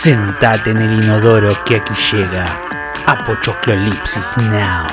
Sentate 0.00 0.70
en 0.70 0.76
el 0.76 1.02
inodoro 1.02 1.52
que 1.64 1.78
aquí 1.78 1.92
llega 2.12 2.46
Apochoclolipsis 3.04 4.36
Now. 4.36 4.86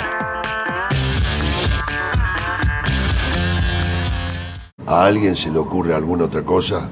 ¿A 4.88 5.06
alguien 5.06 5.36
se 5.36 5.52
le 5.52 5.60
ocurre 5.60 5.94
alguna 5.94 6.24
otra 6.24 6.42
cosa? 6.42 6.90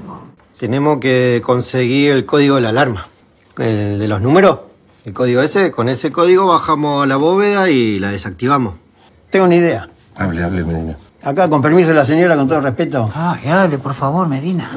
Tenemos 0.56 1.00
que 1.00 1.42
conseguir 1.44 2.12
el 2.12 2.24
código 2.24 2.54
de 2.54 2.60
la 2.60 2.68
alarma. 2.68 3.04
El 3.58 3.98
de 3.98 4.06
los 4.06 4.20
números. 4.20 4.60
El 5.04 5.12
código 5.12 5.42
ese, 5.42 5.72
con 5.72 5.88
ese 5.88 6.12
código 6.12 6.46
bajamos 6.46 7.02
a 7.02 7.06
la 7.08 7.16
bóveda 7.16 7.68
y 7.68 7.98
la 7.98 8.12
desactivamos. 8.12 8.74
Tengo 9.28 9.46
una 9.46 9.56
idea. 9.56 9.88
Hable, 10.14 10.44
hable, 10.44 10.62
Medina. 10.62 10.96
Acá, 11.24 11.50
con 11.50 11.60
permiso 11.60 11.88
de 11.88 11.94
la 11.94 12.04
señora, 12.04 12.36
con 12.36 12.46
todo 12.46 12.60
respeto. 12.60 13.10
Ah, 13.12 13.36
hable, 13.44 13.78
por 13.78 13.94
favor, 13.94 14.28
Medina. 14.28 14.70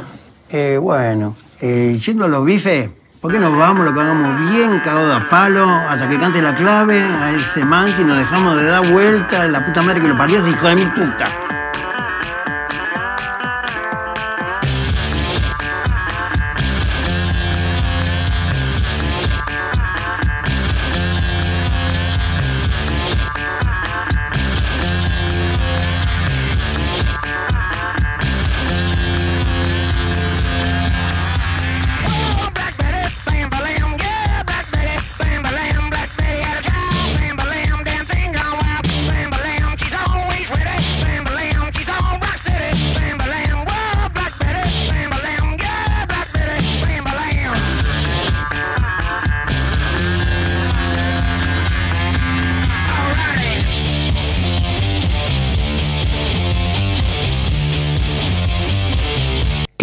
Eh, 0.49 0.80
bueno, 0.81 1.35
eh, 1.62 1.99
yendo 2.04 2.26
a 2.26 2.27
los 2.27 2.44
bifes, 2.44 2.90
¿por 3.27 3.34
qué 3.34 3.41
nos 3.41 3.58
vamos, 3.58 3.84
lo 3.84 3.94
que 3.94 3.99
hagamos 3.99 4.49
bien 4.49 4.80
cagado 4.80 5.13
a 5.13 5.27
palo, 5.27 5.68
hasta 5.90 6.08
que 6.08 6.18
cante 6.18 6.41
la 6.41 6.55
clave 6.55 7.04
a 7.04 7.30
ese 7.31 7.66
man 7.66 7.91
si 7.91 8.05
nos 8.05 8.18
dejamos 8.18 8.55
de 8.55 8.63
dar 8.63 8.88
vuelta 8.90 9.45
la 9.49 9.66
puta 9.66 9.81
madre 9.81 9.99
que 9.99 10.08
lo 10.08 10.16
parió, 10.16 10.40
ese 10.40 10.52
hijo 10.52 10.66
de 10.70 10.76
mi 10.76 10.85
puta? 10.85 11.66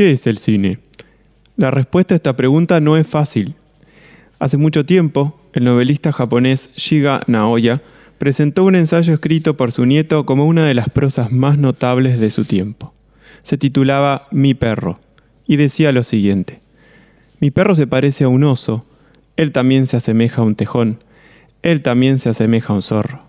¿Qué 0.05 0.11
es 0.11 0.27
el 0.27 0.37
cine? 0.37 0.81
La 1.57 1.71
respuesta 1.71 2.15
a 2.15 2.17
esta 2.17 2.37
pregunta 2.37 2.79
no 2.79 2.99
es 2.99 3.07
fácil. 3.07 3.55
Hace 4.39 4.59
mucho 4.59 4.85
tiempo, 4.85 5.41
el 5.55 5.65
novelista 5.65 6.13
japonés 6.13 6.69
Shiga 6.77 7.23
Naoya 7.27 7.81
presentó 8.19 8.65
un 8.65 8.77
ensayo 8.77 9.15
escrito 9.15 9.57
por 9.57 9.73
su 9.73 9.87
nieto 9.87 10.27
como 10.27 10.45
una 10.45 10.67
de 10.67 10.75
las 10.75 10.91
prosas 10.91 11.33
más 11.33 11.57
notables 11.57 12.21
de 12.21 12.29
su 12.29 12.45
tiempo. 12.45 12.93
Se 13.43 13.57
titulaba 13.57 14.29
Mi 14.31 14.53
perro 14.53 15.01
y 15.47 15.57
decía 15.57 15.91
lo 15.91 16.03
siguiente. 16.03 16.61
Mi 17.41 17.51
perro 17.51 17.75
se 17.75 17.87
parece 17.87 18.25
a 18.25 18.29
un 18.29 18.45
oso, 18.45 18.85
él 19.39 19.53
también 19.53 19.87
se 19.87 19.97
asemeja 19.97 20.43
a 20.43 20.45
un 20.45 20.55
tejón, 20.55 20.99
él 21.63 21.81
también 21.81 22.19
se 22.19 22.29
asemeja 22.29 22.75
a 22.75 22.77
un 22.77 22.83
zorro. 22.83 23.23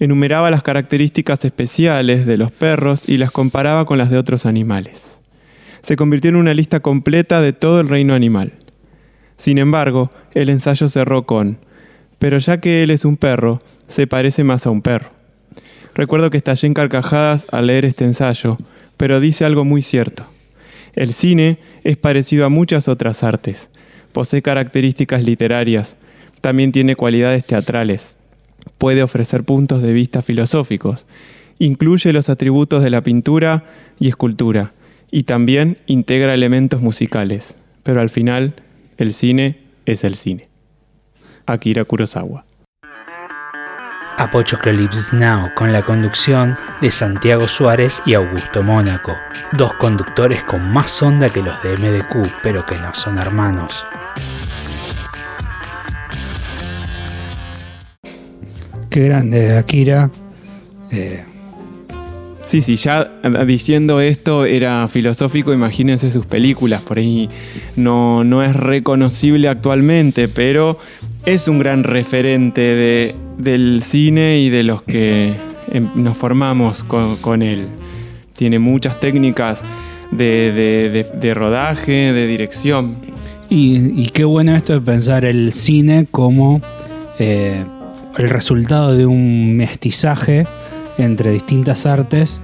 Enumeraba 0.00 0.50
las 0.50 0.64
características 0.64 1.44
especiales 1.44 2.26
de 2.26 2.36
los 2.36 2.50
perros 2.50 3.08
y 3.08 3.16
las 3.16 3.30
comparaba 3.30 3.84
con 3.84 3.96
las 3.96 4.10
de 4.10 4.18
otros 4.18 4.44
animales 4.44 5.20
se 5.84 5.96
convirtió 5.96 6.30
en 6.30 6.36
una 6.36 6.54
lista 6.54 6.80
completa 6.80 7.42
de 7.42 7.52
todo 7.52 7.78
el 7.78 7.88
reino 7.88 8.14
animal. 8.14 8.52
Sin 9.36 9.58
embargo, 9.58 10.10
el 10.32 10.48
ensayo 10.48 10.88
cerró 10.88 11.26
con, 11.26 11.58
pero 12.18 12.38
ya 12.38 12.58
que 12.58 12.82
él 12.82 12.90
es 12.90 13.04
un 13.04 13.18
perro, 13.18 13.60
se 13.86 14.06
parece 14.06 14.44
más 14.44 14.66
a 14.66 14.70
un 14.70 14.80
perro. 14.80 15.10
Recuerdo 15.94 16.30
que 16.30 16.38
estallé 16.38 16.68
en 16.68 16.74
carcajadas 16.74 17.46
al 17.52 17.66
leer 17.66 17.84
este 17.84 18.06
ensayo, 18.06 18.56
pero 18.96 19.20
dice 19.20 19.44
algo 19.44 19.66
muy 19.66 19.82
cierto. 19.82 20.24
El 20.94 21.12
cine 21.12 21.58
es 21.82 21.98
parecido 21.98 22.46
a 22.46 22.48
muchas 22.48 22.88
otras 22.88 23.22
artes. 23.22 23.70
Posee 24.12 24.40
características 24.40 25.22
literarias, 25.22 25.98
también 26.40 26.72
tiene 26.72 26.96
cualidades 26.96 27.44
teatrales. 27.44 28.16
Puede 28.78 29.02
ofrecer 29.02 29.44
puntos 29.44 29.82
de 29.82 29.92
vista 29.92 30.22
filosóficos. 30.22 31.06
Incluye 31.58 32.10
los 32.14 32.30
atributos 32.30 32.82
de 32.82 32.90
la 32.90 33.04
pintura 33.04 33.64
y 34.00 34.08
escultura 34.08 34.72
y 35.14 35.22
también 35.22 35.78
integra 35.86 36.34
elementos 36.34 36.82
musicales, 36.82 37.56
pero 37.84 38.00
al 38.00 38.10
final 38.10 38.56
el 38.96 39.12
cine 39.12 39.62
es 39.86 40.02
el 40.02 40.16
cine. 40.16 40.48
Akira 41.46 41.84
Kurosawa. 41.84 42.44
Apochoclolips 44.18 45.12
Now 45.12 45.54
con 45.54 45.72
la 45.72 45.82
conducción 45.82 46.56
de 46.80 46.90
Santiago 46.90 47.46
Suárez 47.46 48.02
y 48.04 48.14
Augusto 48.14 48.64
Mónaco, 48.64 49.12
dos 49.52 49.72
conductores 49.74 50.42
con 50.42 50.72
más 50.72 51.00
onda 51.00 51.30
que 51.30 51.42
los 51.42 51.62
de 51.62 51.76
MDQ, 51.76 52.40
pero 52.42 52.66
que 52.66 52.74
no 52.74 52.92
son 52.92 53.18
hermanos. 53.18 53.86
Qué 58.90 59.04
grande, 59.04 59.58
Akira. 59.58 60.10
Eh, 60.90 61.24
Sí, 62.54 62.62
sí, 62.62 62.76
ya 62.76 63.10
diciendo 63.44 64.00
esto 64.00 64.44
era 64.44 64.86
filosófico, 64.86 65.52
imagínense 65.52 66.08
sus 66.08 66.24
películas, 66.24 66.82
por 66.82 66.98
ahí 66.98 67.28
no, 67.74 68.22
no 68.22 68.44
es 68.44 68.54
reconocible 68.54 69.48
actualmente, 69.48 70.28
pero 70.28 70.78
es 71.26 71.48
un 71.48 71.58
gran 71.58 71.82
referente 71.82 72.60
de, 72.60 73.16
del 73.38 73.82
cine 73.82 74.38
y 74.38 74.50
de 74.50 74.62
los 74.62 74.82
que 74.82 75.34
em, 75.72 75.88
nos 75.96 76.16
formamos 76.16 76.84
con, 76.84 77.42
él. 77.42 77.66
Tiene 78.34 78.60
muchas 78.60 79.00
técnicas 79.00 79.64
de, 80.12 81.32
rodaje, 81.34 82.12
de 82.12 82.28
dirección. 82.28 82.98
Y, 83.50 84.06
qué 84.10 84.22
bueno 84.22 84.54
esto 84.54 84.74
de 84.74 84.80
pensar 84.80 85.24
el 85.24 85.52
cine 85.52 86.06
como 86.08 86.62
eh, 87.18 87.64
el 88.16 88.28
resultado 88.28 88.96
de 88.96 89.06
un 89.06 89.56
mestizaje 89.56 90.46
entre 90.98 91.30
distintas 91.30 91.86
artes, 91.86 92.40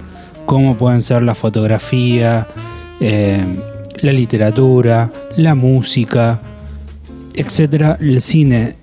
como 0.47 0.77
pueden 0.77 1.03
ser 1.03 1.23
la 1.23 1.35
fotografía, 1.35 2.47
eh, 3.01 3.45
la 4.01 4.13
literatura, 4.13 5.13
la 5.37 5.55
música, 5.55 6.41
etc. 7.35 7.97
El 8.01 8.21
cine 8.21 8.75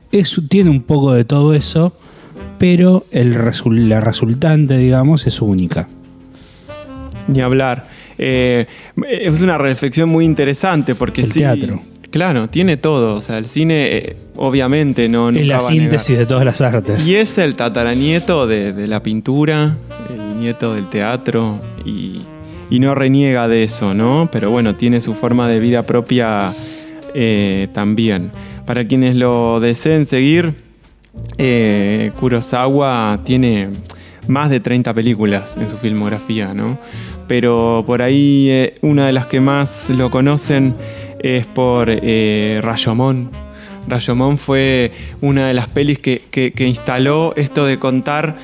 tiene 0.50 0.70
un 0.70 0.82
poco 0.82 1.14
de 1.14 1.26
todo 1.26 1.54
eso, 1.54 1.94
pero 2.58 3.06
el 3.12 3.36
la 3.88 4.02
resultante, 4.02 4.78
digamos, 4.78 5.28
es 5.28 5.42
única. 5.42 5.88
Ni 7.28 7.42
hablar. 7.42 7.88
Eh, 8.18 8.66
es 9.08 9.42
una 9.42 9.58
reflexión 9.58 10.10
muy 10.10 10.26
interesante 10.26 10.96
porque 10.96 11.22
el 11.22 11.32
teatro. 11.32 11.82
Claro, 12.12 12.50
tiene 12.50 12.78
todo. 12.78 13.16
O 13.16 13.22
sea, 13.22 13.38
el 13.38 13.48
cine, 13.48 13.98
eh, 13.98 14.16
obviamente, 14.36 15.10
no. 15.10 15.30
Es 15.30 15.46
la 15.46 15.60
síntesis 15.60 16.18
de 16.18 16.26
todas 16.26 16.46
las 16.46 16.62
artes. 16.62 17.06
Y 17.06 17.16
es 17.16 17.38
el 17.38 17.56
tataranieto 17.56 18.48
de, 18.48 18.88
la 18.88 19.04
pintura, 19.04 19.78
el 20.10 20.40
nieto 20.40 20.74
del 20.74 20.90
teatro, 20.90 21.62
y, 21.86 22.22
no 22.70 22.96
reniega 22.96 23.48
de 23.48 23.64
eso, 23.64 23.94
¿no? 23.94 24.30
Pero 24.32 24.52
bueno, 24.52 24.76
tiene 24.76 25.02
su 25.02 25.14
forma 25.14 25.48
de 25.48 25.60
vida 25.60 25.86
propia 25.86 26.54
eh, 27.14 27.68
también. 27.74 28.32
Para 28.66 28.88
quienes 28.88 29.16
lo 29.16 29.60
deseen 29.60 30.06
seguir, 30.06 30.54
eh, 31.38 32.12
Kurosawa 32.20 33.22
tiene 33.24 33.70
más 34.28 34.50
de 34.50 34.60
30 34.60 34.94
películas 34.94 35.58
en 35.58 35.70
su 35.70 35.78
filmografía, 35.78 36.54
¿no? 36.54 36.78
Pero 37.28 37.84
por 37.86 38.02
ahí 38.02 38.74
una 38.82 39.08
de 39.08 39.14
las 39.14 39.26
que 39.26 39.40
más 39.40 39.90
lo 39.90 40.10
conocen 40.10 40.76
es 41.20 41.46
por 41.46 41.88
eh, 41.90 42.60
Rayomón. 42.64 43.30
Rayomón 43.88 44.38
fue 44.38 44.92
una 45.22 45.48
de 45.48 45.54
las 45.54 45.68
pelis 45.68 46.00
que, 46.00 46.54
instaló 46.60 47.34
esto 47.36 47.66
de 47.66 47.80
contar 47.80 48.38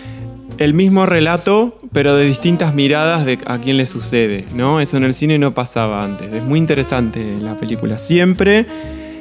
el 0.57 0.73
mismo 0.73 1.05
relato, 1.05 1.79
pero 1.91 2.15
de 2.15 2.25
distintas 2.25 2.73
miradas 2.73 3.25
de 3.25 3.39
a 3.45 3.57
quién 3.59 3.77
le 3.77 3.85
sucede, 3.85 4.45
¿no? 4.53 4.79
Eso 4.79 4.97
en 4.97 5.03
el 5.03 5.13
cine 5.13 5.37
no 5.37 5.53
pasaba 5.53 6.03
antes. 6.03 6.31
Es 6.31 6.43
muy 6.43 6.59
interesante 6.59 7.37
la 7.41 7.57
película. 7.57 7.97
Siempre, 7.97 8.65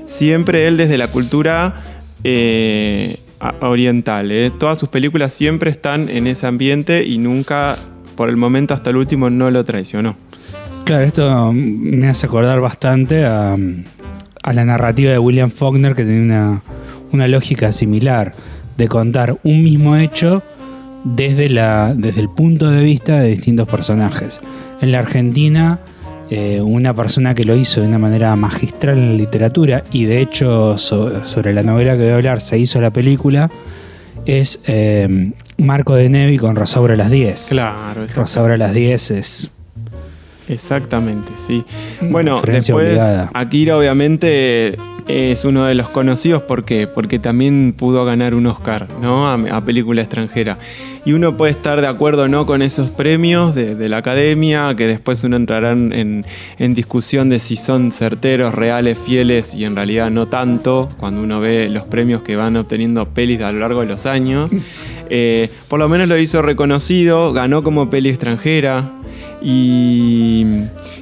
siempre 0.04 0.68
él 0.68 0.76
desde 0.76 0.98
la 0.98 1.08
cultura 1.08 1.82
eh, 2.22 3.18
oriental. 3.60 4.30
¿eh? 4.30 4.50
Todas 4.56 4.78
sus 4.78 4.88
películas 4.88 5.32
siempre 5.32 5.70
están 5.70 6.08
en 6.08 6.26
ese 6.26 6.46
ambiente 6.46 7.04
y 7.04 7.18
nunca, 7.18 7.76
por 8.14 8.28
el 8.28 8.36
momento 8.36 8.74
hasta 8.74 8.90
el 8.90 8.96
último, 8.96 9.30
no 9.30 9.50
lo 9.50 9.64
traicionó. 9.64 10.16
Claro, 10.84 11.04
esto 11.04 11.52
me 11.52 12.08
hace 12.08 12.26
acordar 12.26 12.60
bastante 12.60 13.24
a, 13.24 13.56
la 13.56 14.64
narrativa 14.64 15.12
de 15.12 15.18
William 15.18 15.50
Faulkner 15.50 15.94
que 15.94 16.04
tiene 16.04 16.60
una, 17.12 17.26
lógica 17.28 17.70
similar 17.72 18.32
de 18.76 18.88
contar 18.88 19.38
un 19.44 19.62
mismo 19.62 19.96
hecho 19.96 20.42
desde, 21.04 21.48
la, 21.48 21.94
desde 21.96 22.20
el 22.20 22.28
punto 22.28 22.70
de 22.70 22.82
vista 22.82 23.20
de 23.20 23.28
distintos 23.28 23.68
personajes. 23.68 24.40
En 24.80 24.90
la 24.92 24.98
Argentina 24.98 25.80
eh, 26.30 26.60
una 26.60 26.94
persona 26.94 27.34
que 27.34 27.44
lo 27.44 27.54
hizo 27.54 27.80
de 27.80 27.88
una 27.88 27.98
manera 27.98 28.34
magistral 28.36 28.98
en 28.98 29.08
la 29.10 29.14
literatura 29.14 29.84
y 29.92 30.04
de 30.04 30.20
hecho 30.20 30.78
so- 30.78 31.24
sobre 31.26 31.52
la 31.52 31.62
novela 31.62 31.92
que 31.92 32.02
voy 32.02 32.10
a 32.10 32.14
hablar 32.16 32.40
se 32.40 32.58
hizo 32.58 32.80
la 32.80 32.90
película, 32.90 33.50
es 34.26 34.62
eh, 34.66 35.32
Marco 35.58 35.94
de 35.94 36.08
Nevi 36.08 36.38
con 36.38 36.56
Rosaura 36.56 36.94
a 36.94 36.96
las 36.96 37.10
10. 37.10 37.46
Claro. 37.50 38.06
Rosaura 38.14 38.54
a 38.54 38.56
las 38.56 38.72
10 38.74 39.10
es 39.12 39.50
Exactamente, 40.48 41.32
sí. 41.36 41.64
Bueno, 42.00 42.36
Referencia 42.40 42.74
después 42.74 42.90
obligada. 42.90 43.30
Akira 43.32 43.76
obviamente 43.76 44.76
es 45.08 45.44
uno 45.44 45.64
de 45.64 45.74
los 45.74 45.88
conocidos 45.88 46.42
¿por 46.42 46.64
qué? 46.64 46.86
porque 46.86 47.18
también 47.18 47.74
pudo 47.76 48.04
ganar 48.04 48.34
un 48.34 48.46
Oscar, 48.46 48.86
¿no? 49.00 49.28
A, 49.28 49.34
a 49.34 49.64
película 49.64 50.02
extranjera. 50.02 50.58
Y 51.04 51.12
uno 51.12 51.36
puede 51.36 51.52
estar 51.52 51.80
de 51.80 51.88
acuerdo 51.88 52.22
o 52.22 52.28
no 52.28 52.46
con 52.46 52.62
esos 52.62 52.90
premios 52.90 53.54
de, 53.54 53.74
de 53.74 53.88
la 53.88 53.96
academia, 53.98 54.74
que 54.76 54.86
después 54.86 55.24
uno 55.24 55.36
entrará 55.36 55.72
en, 55.72 56.24
en 56.58 56.74
discusión 56.74 57.28
de 57.28 57.40
si 57.40 57.56
son 57.56 57.90
certeros, 57.90 58.54
reales, 58.54 58.98
fieles 58.98 59.54
y 59.54 59.64
en 59.64 59.74
realidad 59.74 60.10
no 60.10 60.28
tanto, 60.28 60.90
cuando 60.98 61.20
uno 61.20 61.40
ve 61.40 61.68
los 61.68 61.84
premios 61.84 62.22
que 62.22 62.36
van 62.36 62.56
obteniendo 62.56 63.08
pelis 63.08 63.40
a 63.40 63.50
lo 63.50 63.58
largo 63.60 63.80
de 63.80 63.86
los 63.86 64.06
años. 64.06 64.52
Eh, 65.14 65.50
por 65.68 65.78
lo 65.78 65.88
menos 65.90 66.08
lo 66.08 66.16
hizo 66.16 66.40
reconocido, 66.40 67.34
ganó 67.34 67.62
como 67.62 67.90
peli 67.90 68.08
extranjera 68.08 68.92
y, 69.42 70.46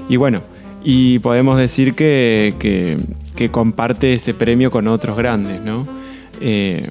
y 0.09 0.17
bueno, 0.17 0.43
y 0.83 1.19
podemos 1.21 1.57
decir 1.59 1.95
que, 1.95 2.55
que- 2.59 2.97
que 3.37 3.51
comparte 3.51 4.13
ese 4.13 4.35
premio 4.35 4.71
con 4.71 4.87
otros 4.89 5.17
grandes, 5.17 5.63
¿no? 5.63 5.87
Eh, 6.43 6.91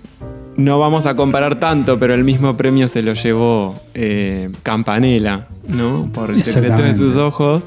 no 0.57 0.79
vamos 0.79 1.05
a 1.05 1.15
comparar 1.15 1.59
tanto, 1.59 1.99
pero 1.99 2.13
el 2.15 2.23
mismo 2.23 2.57
premio 2.57 2.87
se 2.87 3.01
lo 3.03 3.13
llevó 3.13 3.75
eh, 3.93 4.49
Campanella, 4.63 5.47
¿no? 5.67 6.09
Por 6.11 6.31
el 6.31 6.43
secreto 6.43 6.81
de 6.81 6.93
sus 6.95 7.17
ojos. 7.17 7.63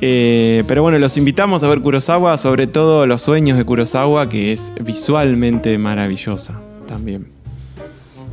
Eh, 0.00 0.64
pero 0.66 0.82
bueno, 0.82 0.98
los 0.98 1.16
invitamos 1.16 1.62
a 1.62 1.68
ver 1.68 1.80
Kurosawa, 1.80 2.36
sobre 2.38 2.66
todo 2.66 3.06
los 3.06 3.20
sueños 3.22 3.56
de 3.58 3.64
Kurosawa, 3.64 4.28
que 4.28 4.52
es 4.52 4.72
visualmente 4.80 5.76
maravillosa 5.78 6.58
también. 6.88 7.26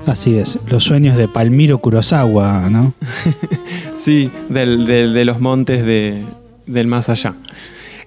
Así 0.08 0.38
es, 0.38 0.60
los 0.68 0.84
sueños 0.84 1.16
de 1.18 1.28
Palmiro 1.28 1.80
Kurosawa, 1.80 2.70
¿no? 2.70 2.94
Sí, 3.96 4.30
del- 4.50 4.86
del- 4.86 5.14
de 5.14 5.26
los 5.26 5.40
montes 5.40 5.86
de- 5.86 6.24
del 6.68 6.88
más 6.88 7.10
allá. 7.10 7.34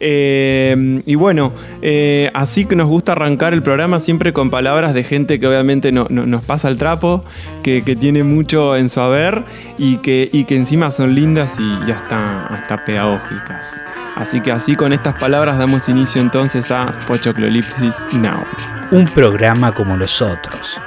Eh, 0.00 1.02
y 1.06 1.14
bueno, 1.16 1.52
eh, 1.82 2.30
así 2.34 2.66
que 2.66 2.76
nos 2.76 2.86
gusta 2.86 3.12
arrancar 3.12 3.52
el 3.52 3.62
programa 3.64 3.98
siempre 3.98 4.32
con 4.32 4.48
palabras 4.48 4.94
de 4.94 5.02
gente 5.02 5.40
que 5.40 5.46
obviamente 5.48 5.90
no- 5.90 6.06
no- 6.08 6.24
nos 6.24 6.44
pasa 6.44 6.68
el 6.68 6.76
trapo, 6.78 7.24
que, 7.64 7.82
que 7.82 7.96
tiene 7.96 8.22
mucho 8.22 8.76
en 8.76 8.90
su 8.90 9.00
haber 9.00 9.42
y 9.76 9.96
que, 9.96 10.28
y 10.32 10.44
que 10.44 10.56
encima 10.56 10.92
son 10.92 11.14
lindas 11.16 11.56
y, 11.58 11.88
y 11.88 11.90
hasta, 11.90 12.46
hasta 12.46 12.84
pedagógicas. 12.84 13.82
Así 14.14 14.40
que 14.40 14.52
así 14.52 14.76
con 14.76 14.92
estas 14.92 15.14
palabras 15.18 15.58
damos 15.58 15.88
inicio 15.88 16.20
entonces 16.22 16.70
a 16.70 16.92
Pochoclolipsis 17.08 17.96
Now. 18.12 18.44
Un 18.92 19.06
programa 19.06 19.74
como 19.74 19.96
los 19.96 20.22
otros, 20.22 20.78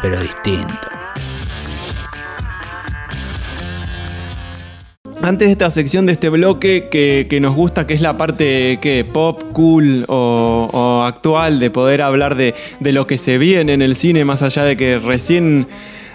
pero 0.00 0.20
distinto. 0.20 0.74
Antes 5.22 5.48
de 5.48 5.52
esta 5.52 5.70
sección 5.70 6.06
de 6.06 6.12
este 6.12 6.30
bloque 6.30 6.88
que, 6.90 7.26
que 7.28 7.40
nos 7.40 7.54
gusta, 7.54 7.86
que 7.86 7.92
es 7.92 8.00
la 8.00 8.16
parte 8.16 8.78
que 8.80 9.04
pop, 9.04 9.42
cool 9.52 10.06
o, 10.08 11.02
actual, 11.04 11.60
de 11.60 11.70
poder 11.70 12.00
hablar 12.00 12.36
de, 12.36 12.54
de 12.80 12.92
lo 12.92 13.06
que 13.06 13.18
se 13.18 13.36
viene 13.36 13.74
en 13.74 13.82
el 13.82 13.96
cine, 13.96 14.24
más 14.24 14.40
allá 14.40 14.64
de 14.64 14.78
que 14.78 14.98
recién, 14.98 15.66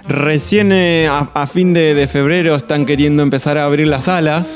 recién 0.08 0.72
eh, 0.72 1.08
a, 1.08 1.30
a 1.36 1.46
fin 1.46 1.74
de, 1.74 1.94
de 1.94 2.08
febrero 2.08 2.56
están 2.56 2.88
queriendo 2.88 3.22
empezar 3.22 3.60
a 3.60 3.66
abrir 3.66 3.86
las 3.86 4.06
salas. 4.06 4.48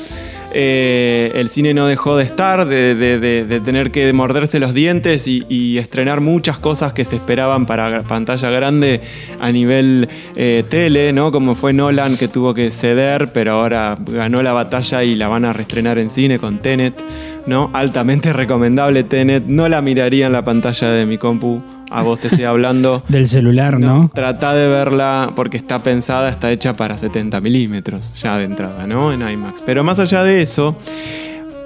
Eh, 0.53 1.31
el 1.35 1.49
cine 1.49 1.73
no 1.73 1.85
dejó 1.85 2.17
de 2.17 2.23
estar, 2.23 2.65
de, 2.65 3.61
tener 3.63 3.91
que 3.91 4.11
morderse 4.13 4.59
los 4.59 4.73
dientes 4.73 5.27
y, 5.27 5.45
y 5.47 5.77
estrenar 5.77 6.21
muchas 6.21 6.59
cosas 6.59 6.93
que 6.93 7.05
se 7.05 7.17
esperaban 7.17 7.65
para 7.65 8.03
pantalla 8.03 8.49
grande 8.49 9.01
a 9.39 9.51
nivel 9.51 10.09
eh, 10.35 10.63
tele, 10.69 11.13
¿no? 11.13 11.31
Como 11.31 11.55
fue 11.55 11.73
Nolan 11.73 12.17
que 12.17 12.27
tuvo 12.27 12.53
que 12.53 12.71
ceder, 12.71 13.31
pero 13.31 13.53
ahora 13.53 13.95
ganó 13.99 14.41
la 14.41 14.53
batalla 14.53 15.03
y 15.03 15.15
la 15.15 15.27
van 15.27 15.45
a 15.45 15.53
reestrenar 15.53 15.99
en 15.99 16.09
cine 16.09 16.39
con 16.39 16.59
Tenet, 16.59 17.01
¿no? 17.45 17.69
Altamente 17.73 18.33
recomendable 18.33 19.03
Tenet, 19.03 19.45
no 19.45 19.69
la 19.69 19.81
miraría 19.81 20.27
en 20.27 20.33
la 20.33 20.43
pantalla 20.43 20.89
de 20.89 21.05
mi 21.05 21.17
compu, 21.17 21.61
a 21.89 22.03
vos 22.03 22.19
te 22.19 22.27
estoy 22.27 22.45
hablando. 22.45 23.03
Del 23.09 23.27
celular, 23.27 23.79
¿no? 23.79 24.11
Trata 24.13 24.53
de 24.53 24.67
verla 24.67 25.33
porque 25.35 25.57
está 25.57 25.79
pensada, 25.79 26.29
está 26.29 26.51
hecha 26.51 26.75
para 26.75 26.97
70 26.97 27.39
milímetros 27.41 28.13
ya 28.21 28.37
de 28.37 28.45
entrada, 28.45 28.87
¿no? 28.87 29.11
En 29.13 29.27
IMAX. 29.27 29.61
Pero 29.65 29.83
más 29.83 29.99
allá 29.99 30.23
de 30.23 30.41
eso, 30.41 30.77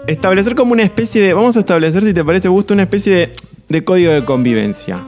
establecer 0.07 0.55
como 0.55 0.73
una 0.73 0.83
especie 0.83 1.21
de. 1.21 1.33
Vamos 1.33 1.57
a 1.57 1.59
establecer, 1.59 2.03
si 2.03 2.13
te 2.13 2.23
parece 2.23 2.47
gusto, 2.47 2.73
una 2.73 2.83
especie 2.83 3.15
de, 3.15 3.33
de 3.69 3.83
código 3.83 4.11
de 4.11 4.23
convivencia. 4.23 5.03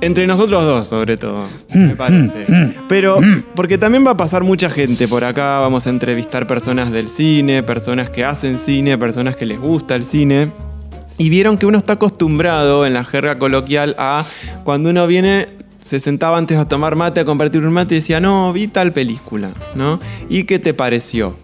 Entre 0.00 0.28
nosotros 0.28 0.64
dos, 0.64 0.86
sobre 0.86 1.16
todo, 1.16 1.46
me 1.74 1.96
parece. 1.96 2.46
Pero, 2.88 3.18
porque 3.56 3.78
también 3.78 4.06
va 4.06 4.12
a 4.12 4.16
pasar 4.16 4.44
mucha 4.44 4.70
gente 4.70 5.08
por 5.08 5.24
acá, 5.24 5.58
vamos 5.58 5.88
a 5.88 5.90
entrevistar 5.90 6.46
personas 6.46 6.92
del 6.92 7.08
cine, 7.08 7.64
personas 7.64 8.08
que 8.08 8.24
hacen 8.24 8.60
cine, 8.60 8.96
personas 8.96 9.34
que 9.34 9.44
les 9.44 9.58
gusta 9.58 9.96
el 9.96 10.04
cine. 10.04 10.52
Y 11.18 11.30
vieron 11.30 11.58
que 11.58 11.66
uno 11.66 11.78
está 11.78 11.94
acostumbrado 11.94 12.86
en 12.86 12.94
la 12.94 13.04
jerga 13.04 13.38
coloquial 13.38 13.94
a 13.98 14.24
cuando 14.64 14.90
uno 14.90 15.06
viene, 15.06 15.48
se 15.80 15.98
sentaba 16.00 16.38
antes 16.38 16.56
a 16.58 16.68
tomar 16.68 16.94
mate, 16.96 17.20
a 17.20 17.24
compartir 17.24 17.64
un 17.66 17.72
mate 17.72 17.94
y 17.96 17.98
decía, 17.98 18.20
no, 18.20 18.52
vi 18.52 18.68
tal 18.68 18.92
película, 18.92 19.50
¿no? 19.74 19.98
¿Y 20.28 20.44
qué 20.44 20.58
te 20.58 20.74
pareció? 20.74 21.36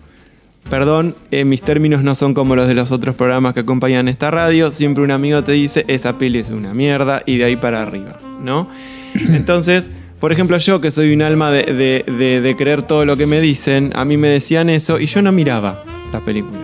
Perdón, 0.71 1.15
eh, 1.31 1.45
mis 1.45 1.61
términos 1.61 2.03
no 2.03 2.15
son 2.15 2.33
como 2.33 2.57
los 2.57 2.67
de 2.69 2.75
los 2.75 2.91
otros 2.91 3.15
programas 3.17 3.53
que 3.53 3.61
acompañan 3.61 4.09
esta 4.09 4.31
radio. 4.31 4.71
Siempre 4.71 5.05
un 5.05 5.11
amigo 5.11 5.43
te 5.45 5.53
dice, 5.53 5.85
esa 5.89 6.17
peli 6.17 6.39
es 6.39 6.51
una 6.51 6.73
mierda 6.73 7.23
y 7.27 7.37
de 7.37 7.45
ahí 7.45 7.57
para 7.57 7.83
arriba, 7.83 8.19
¿no? 8.41 8.69
Entonces, 9.15 9.91
por 10.21 10.33
ejemplo, 10.33 10.57
yo 10.57 10.81
que 10.81 10.91
soy 10.91 11.13
un 11.13 11.21
alma 11.21 11.51
de, 11.51 11.65
de- 11.65 12.05
de- 12.17 12.41
de 12.41 12.57
creer 12.57 12.83
todo 12.83 13.05
lo 13.05 13.17
que 13.17 13.27
me 13.27 13.41
dicen, 13.41 13.93
a 13.95 14.05
mí 14.07 14.17
me 14.17 14.29
decían 14.29 14.71
eso 14.71 14.99
y 14.99 15.07
yo 15.07 15.21
no 15.21 15.33
miraba 15.33 15.85
la 16.13 16.21
película, 16.25 16.61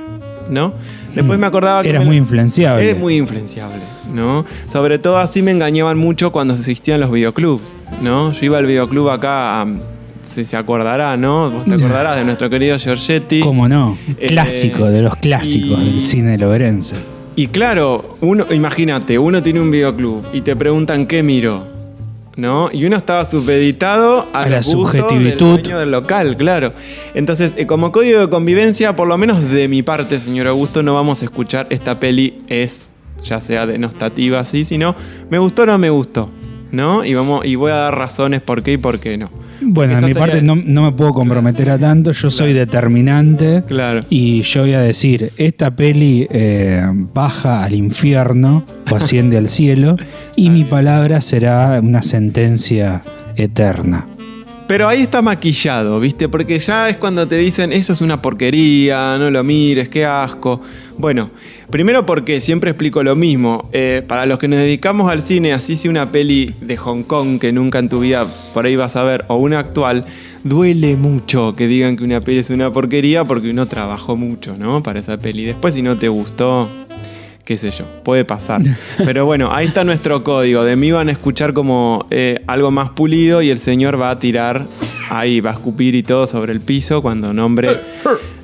¿no? 0.48 0.72
Después 1.14 1.38
me 1.38 1.46
acordaba 1.46 1.82
que... 1.82 1.90
Eras 1.90 2.04
muy 2.04 2.16
influenciable. 2.16 2.82
Eres 2.84 2.98
muy 2.98 3.16
influenciable, 3.16 3.80
¿no? 4.12 4.44
Sobre 4.68 4.98
todo 4.98 5.18
así 5.18 5.42
me 5.42 5.50
engañaban 5.50 5.98
mucho 5.98 6.30
cuando 6.32 6.54
existían 6.54 7.00
los 7.00 7.10
videoclubs, 7.10 7.74
¿no? 8.00 8.32
Yo 8.32 8.46
iba 8.46 8.58
al 8.58 8.66
videoclub 8.66 9.08
acá, 9.10 9.62
a- 9.62 9.66
si 10.22 10.44
se 10.44 10.56
acordará, 10.56 11.16
¿no? 11.16 11.50
Vos 11.50 11.64
te 11.64 11.74
acordarás 11.76 12.16
de 12.16 12.24
nuestro 12.24 12.48
querido 12.50 12.76
Giorgetti. 12.78 13.40
¿Cómo 13.40 13.68
no? 13.68 13.96
Eh, 14.18 14.28
Clásico, 14.28 14.86
de 14.86 15.02
los 15.02 15.16
clásicos 15.16 15.78
y- 15.80 15.92
del 15.92 16.00
cine 16.00 16.38
loberense. 16.38 16.96
Y 17.37 17.46
claro, 17.46 18.16
uno, 18.20 18.44
imagínate, 18.50 19.18
uno 19.18 19.42
tiene 19.42 19.61
un 19.61 19.70
videoclub 19.70 20.25
y 20.32 20.42
te 20.42 20.54
preguntan 20.56 21.06
qué 21.06 21.23
miro, 21.23 21.66
¿no? 22.40 22.70
Y 22.73 22.85
uno 22.85 22.97
estaba 22.97 23.25
supeditado 23.25 24.26
a, 24.32 24.42
A 24.42 24.49
la 24.49 24.62
subjetividad. 24.62 25.78
del 25.78 25.90
local, 25.90 26.37
claro. 26.37 26.73
Entonces, 27.14 27.54
eh, 27.56 27.66
como 27.66 27.92
código 27.92 28.20
de 28.20 28.28
convivencia, 28.28 28.97
por 28.97 29.06
lo 29.06 29.16
menos 29.18 29.50
de 29.50 29.68
mi 29.68 29.82
parte, 29.82 30.18
señor 30.18 30.47
Augusto, 30.47 30.82
no 30.82 30.94
vamos 30.94 31.23
a 31.23 31.26
escuchar 31.26 31.66
esta 31.70 32.00
peli 32.00 32.42
es 32.49 32.90
ya 33.23 33.40
sea 33.40 33.66
denostativa 33.66 34.40
así, 34.40 34.64
sino 34.64 34.94
me 35.28 35.38
gustó 35.38 35.62
o 35.62 35.66
no 35.66 35.78
me 35.78 35.90
gustó, 35.90 36.30
¿no? 36.72 37.04
Y 37.04 37.14
vamos 37.14 37.44
y 37.44 37.54
voy 37.56 37.70
a 37.72 37.76
dar 37.76 37.96
razones 37.98 38.40
por 38.42 38.62
qué 38.62 38.72
y 38.72 38.78
por 38.78 38.98
qué 38.98 39.16
no. 39.18 39.30
Bueno, 39.62 39.94
de 39.96 40.00
mi 40.00 40.08
sería- 40.08 40.18
parte 40.20 40.40
no, 40.42 40.56
no 40.56 40.82
me 40.84 40.92
puedo 40.92 41.12
comprometer 41.12 41.68
a 41.68 41.78
tanto, 41.78 42.12
yo 42.12 42.30
soy 42.30 42.54
determinante 42.54 43.62
Claro. 43.68 44.00
y 44.08 44.40
yo 44.42 44.62
voy 44.62 44.72
a 44.72 44.80
decir, 44.80 45.32
esta 45.36 45.70
peli 45.76 46.26
eh, 46.30 46.82
baja 47.12 47.62
al 47.62 47.74
infierno 47.74 48.64
o 48.90 48.96
asciende 48.96 49.36
al 49.36 49.48
cielo 49.48 49.96
y 50.34 50.48
mi 50.48 50.64
palabra 50.64 51.20
será 51.20 51.78
una 51.82 52.02
sentencia 52.02 53.02
eterna. 53.36 54.06
Pero 54.70 54.86
ahí 54.86 55.00
está 55.00 55.20
maquillado, 55.20 55.98
¿viste? 55.98 56.28
Porque 56.28 56.60
ya 56.60 56.88
es 56.88 56.96
cuando 56.96 57.26
te 57.26 57.36
dicen, 57.36 57.72
eso 57.72 57.92
es 57.92 58.00
una 58.00 58.22
porquería, 58.22 59.18
no 59.18 59.28
lo 59.28 59.42
mires, 59.42 59.88
qué 59.88 60.06
asco. 60.06 60.60
Bueno, 60.96 61.32
primero 61.70 62.06
porque 62.06 62.40
siempre 62.40 62.70
explico 62.70 63.02
lo 63.02 63.16
mismo. 63.16 63.68
Eh, 63.72 64.04
para 64.06 64.26
los 64.26 64.38
que 64.38 64.46
nos 64.46 64.60
dedicamos 64.60 65.10
al 65.10 65.22
cine, 65.22 65.52
así 65.52 65.74
sea 65.74 65.90
una 65.90 66.12
peli 66.12 66.54
de 66.60 66.76
Hong 66.76 67.02
Kong 67.02 67.40
que 67.40 67.50
nunca 67.50 67.80
en 67.80 67.88
tu 67.88 67.98
vida 67.98 68.28
por 68.54 68.64
ahí 68.64 68.76
vas 68.76 68.94
a 68.94 69.02
ver, 69.02 69.24
o 69.26 69.38
una 69.38 69.58
actual, 69.58 70.04
duele 70.44 70.94
mucho 70.94 71.56
que 71.56 71.66
digan 71.66 71.96
que 71.96 72.04
una 72.04 72.20
peli 72.20 72.38
es 72.38 72.50
una 72.50 72.72
porquería 72.72 73.24
porque 73.24 73.50
uno 73.50 73.66
trabajó 73.66 74.14
mucho, 74.14 74.56
¿no? 74.56 74.84
Para 74.84 75.00
esa 75.00 75.18
peli. 75.18 75.46
Después, 75.46 75.74
si 75.74 75.82
no 75.82 75.98
te 75.98 76.06
gustó, 76.06 76.70
qué 77.50 77.57
sé 77.57 77.73
yo, 77.73 77.85
puede 78.04 78.25
pasar. 78.25 78.62
Pero 79.04 79.26
bueno, 79.26 79.49
ahí 79.50 79.66
está 79.66 79.83
nuestro 79.83 80.23
código. 80.23 80.62
De 80.62 80.76
mí 80.76 80.92
van 80.92 81.09
a 81.09 81.12
escuchar 81.12 81.52
como 81.52 82.07
eh, 82.09 82.45
algo 82.47 82.71
más 82.71 82.90
pulido 82.90 83.42
y 83.42 83.50
el 83.50 83.59
señor 83.59 84.00
va 84.00 84.11
a 84.11 84.21
tirar 84.21 84.66
ahí, 85.11 85.40
va 85.40 85.50
a 85.50 85.54
escupir 85.54 85.97
y 85.97 86.04
todo 86.04 86.28
sobre 86.28 86.52
el 86.52 86.61
piso 86.61 87.02
cuando 87.02 87.33
nombre 87.33 87.80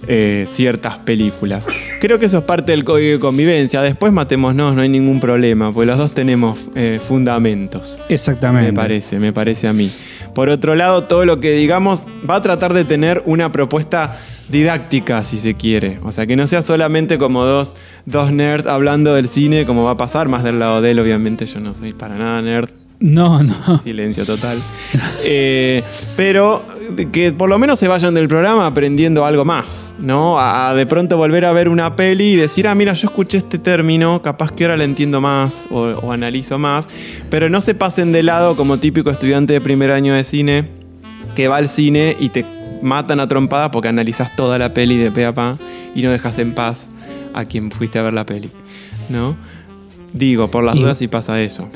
eh, 0.08 0.44
ciertas 0.48 0.98
películas. 0.98 1.68
Creo 2.00 2.18
que 2.18 2.26
eso 2.26 2.38
es 2.38 2.44
parte 2.44 2.72
del 2.72 2.82
código 2.82 3.12
de 3.12 3.20
convivencia. 3.20 3.80
Después 3.80 4.12
matémonos, 4.12 4.74
no 4.74 4.82
hay 4.82 4.88
ningún 4.88 5.20
problema, 5.20 5.72
porque 5.72 5.86
los 5.86 5.98
dos 5.98 6.10
tenemos 6.12 6.58
eh, 6.74 6.98
fundamentos. 7.00 8.00
Exactamente. 8.08 8.72
Me 8.72 8.76
parece, 8.76 9.20
me 9.20 9.32
parece 9.32 9.68
a 9.68 9.72
mí. 9.72 9.88
Por 10.34 10.48
otro 10.48 10.74
lado, 10.74 11.04
todo 11.04 11.24
lo 11.24 11.38
que 11.38 11.52
digamos 11.52 12.06
va 12.28 12.34
a 12.34 12.42
tratar 12.42 12.74
de 12.74 12.84
tener 12.84 13.22
una 13.24 13.52
propuesta 13.52 14.16
didáctica, 14.48 15.22
si 15.22 15.38
se 15.38 15.54
quiere. 15.54 15.98
O 16.04 16.12
sea, 16.12 16.26
que 16.26 16.36
no 16.36 16.46
sea 16.46 16.62
solamente 16.62 17.18
como 17.18 17.44
dos, 17.44 17.76
dos 18.04 18.32
nerds 18.32 18.66
hablando 18.66 19.14
del 19.14 19.28
cine, 19.28 19.64
como 19.64 19.84
va 19.84 19.92
a 19.92 19.96
pasar, 19.96 20.28
más 20.28 20.44
del 20.44 20.58
lado 20.58 20.80
de 20.80 20.92
él, 20.92 20.98
obviamente 20.98 21.46
yo 21.46 21.60
no 21.60 21.74
soy 21.74 21.92
para 21.92 22.16
nada 22.16 22.40
nerd. 22.42 22.70
No, 22.98 23.42
no. 23.42 23.78
Silencio 23.78 24.24
total. 24.24 24.58
Eh, 25.28 25.82
pero 26.14 26.64
que 27.10 27.32
por 27.32 27.48
lo 27.48 27.58
menos 27.58 27.80
se 27.80 27.88
vayan 27.88 28.14
del 28.14 28.28
programa 28.28 28.64
aprendiendo 28.64 29.24
algo 29.24 29.44
más, 29.44 29.96
¿no? 29.98 30.38
A, 30.38 30.70
a 30.70 30.74
de 30.74 30.86
pronto 30.86 31.16
volver 31.16 31.44
a 31.44 31.52
ver 31.52 31.68
una 31.68 31.96
peli 31.96 32.34
y 32.34 32.36
decir, 32.36 32.68
ah, 32.68 32.76
mira, 32.76 32.92
yo 32.92 33.08
escuché 33.08 33.38
este 33.38 33.58
término, 33.58 34.22
capaz 34.22 34.52
que 34.52 34.64
ahora 34.64 34.76
le 34.76 34.84
entiendo 34.84 35.20
más 35.20 35.66
o, 35.72 35.80
o 35.80 36.12
analizo 36.12 36.60
más, 36.60 36.88
pero 37.28 37.48
no 37.48 37.60
se 37.60 37.74
pasen 37.74 38.12
de 38.12 38.22
lado 38.22 38.54
como 38.54 38.78
típico 38.78 39.10
estudiante 39.10 39.54
de 39.54 39.60
primer 39.60 39.90
año 39.90 40.14
de 40.14 40.22
cine 40.22 40.70
que 41.34 41.48
va 41.48 41.56
al 41.56 41.68
cine 41.68 42.16
y 42.20 42.28
te 42.28 42.44
matan 42.86 43.20
a 43.20 43.28
trompadas 43.28 43.68
porque 43.70 43.88
analizas 43.88 44.34
toda 44.36 44.58
la 44.58 44.72
peli 44.72 44.96
de 44.96 45.10
pe 45.10 45.26
a 45.26 45.34
pa 45.34 45.58
y 45.94 46.02
no 46.02 46.10
dejas 46.10 46.38
en 46.38 46.54
paz 46.54 46.88
a 47.34 47.44
quien 47.44 47.70
fuiste 47.70 47.98
a 47.98 48.02
ver 48.02 48.14
la 48.14 48.24
peli, 48.24 48.50
¿no? 49.10 49.36
Digo, 50.12 50.48
por 50.50 50.64
las 50.64 50.76
Y- 50.76 50.80
dudas 50.80 50.96
si 50.98 51.08
pasa 51.08 51.40
eso. 51.42 51.68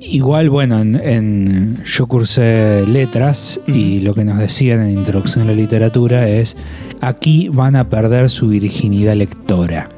Igual, 0.00 0.48
bueno, 0.48 0.80
en, 0.80 0.94
en- 0.94 1.84
yo 1.84 2.06
cursé 2.06 2.86
letras 2.86 3.60
y 3.66 3.98
lo 3.98 4.14
que 4.14 4.24
nos 4.24 4.38
decían 4.38 4.80
en 4.80 4.90
Introducción 4.90 5.44
a 5.44 5.48
la 5.48 5.54
Literatura 5.54 6.28
es, 6.28 6.56
aquí 7.00 7.48
van 7.52 7.74
a 7.76 7.88
perder 7.90 8.30
su 8.30 8.48
virginidad 8.48 9.14
lectora. 9.16 9.88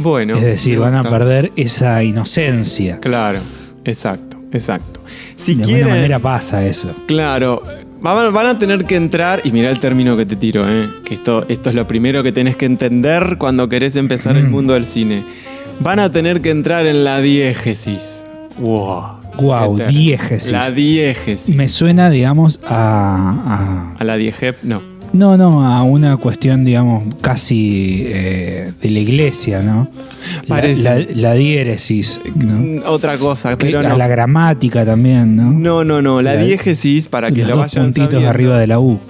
Bueno. 0.00 0.36
es 0.36 0.42
decir, 0.44 0.78
van 0.78 0.94
a 0.96 1.02
perder 1.02 1.52
esa 1.56 2.02
inocencia. 2.04 2.98
Claro, 3.00 3.40
exacto, 3.84 4.40
exacto. 4.52 5.00
Si 5.36 5.54
de 5.54 5.64
quieren, 5.64 5.82
alguna 5.84 5.96
manera 5.96 6.18
pasa 6.20 6.64
eso. 6.66 6.90
claro, 7.06 7.62
van, 8.00 8.32
van 8.32 8.46
a 8.46 8.58
tener 8.58 8.84
que 8.86 8.96
entrar, 8.96 9.40
y 9.44 9.52
mira 9.52 9.70
el 9.70 9.78
término 9.78 10.16
que 10.16 10.26
te 10.26 10.36
tiro, 10.36 10.68
¿eh? 10.68 10.88
que 11.04 11.14
esto, 11.14 11.44
esto 11.48 11.68
es 11.70 11.74
lo 11.74 11.86
primero 11.86 12.22
que 12.22 12.32
tenés 12.32 12.56
que 12.56 12.66
entender 12.66 13.36
cuando 13.38 13.68
querés 13.68 13.96
empezar 13.96 14.36
el 14.36 14.44
Mm. 14.46 14.50
mundo 14.50 14.72
del 14.74 14.86
cine. 14.86 15.24
Van 15.80 15.98
a 15.98 16.10
tener 16.10 16.40
que 16.40 16.50
entrar 16.50 16.86
en 16.86 17.04
la 17.04 17.20
diégesis. 17.20 18.24
Wow. 18.58 19.76
Ter- 19.76 19.88
diégesis. 19.88 20.50
La 20.50 20.70
diégesis. 20.70 21.54
Me 21.54 21.68
suena, 21.68 22.10
digamos, 22.10 22.60
a, 22.66 23.94
a- 23.94 24.00
A 24.00 24.04
la 24.04 24.16
diegep, 24.16 24.62
no. 24.64 24.82
No, 25.18 25.36
no, 25.36 25.66
a 25.66 25.82
una 25.82 26.16
cuestión, 26.16 26.64
digamos, 26.64 27.02
casi 27.20 28.04
eh, 28.06 28.72
de 28.80 28.90
la 28.90 28.98
iglesia, 29.00 29.62
¿no? 29.62 29.88
La, 30.42 30.48
Parece. 30.48 30.82
la- 30.82 30.98
la 31.14 31.34
diéresis, 31.34 32.20
¿no? 32.36 32.54
Mm, 32.54 32.82
Otra 32.86 33.18
cosa, 33.18 33.56
Que- 33.58 33.66
pero 33.66 33.80
a 33.80 33.96
la 33.96 34.06
gramática 34.06 34.84
también, 34.84 35.34
¿no? 35.34 35.50
No, 35.50 35.82
no, 35.84 36.00
no. 36.02 36.22
La 36.22 36.34
La- 36.34 36.42
diégesis, 36.44 37.08
para 37.08 37.30
que 37.32 37.40
Los 37.40 37.48
lo 37.48 37.56
dos 37.56 37.64
vayan 37.64 37.84
puntitos 37.86 38.10
sabiendo, 38.12 38.30
arriba 38.30 38.58
de 38.60 38.66
la 38.68 38.78
U. 38.78 39.00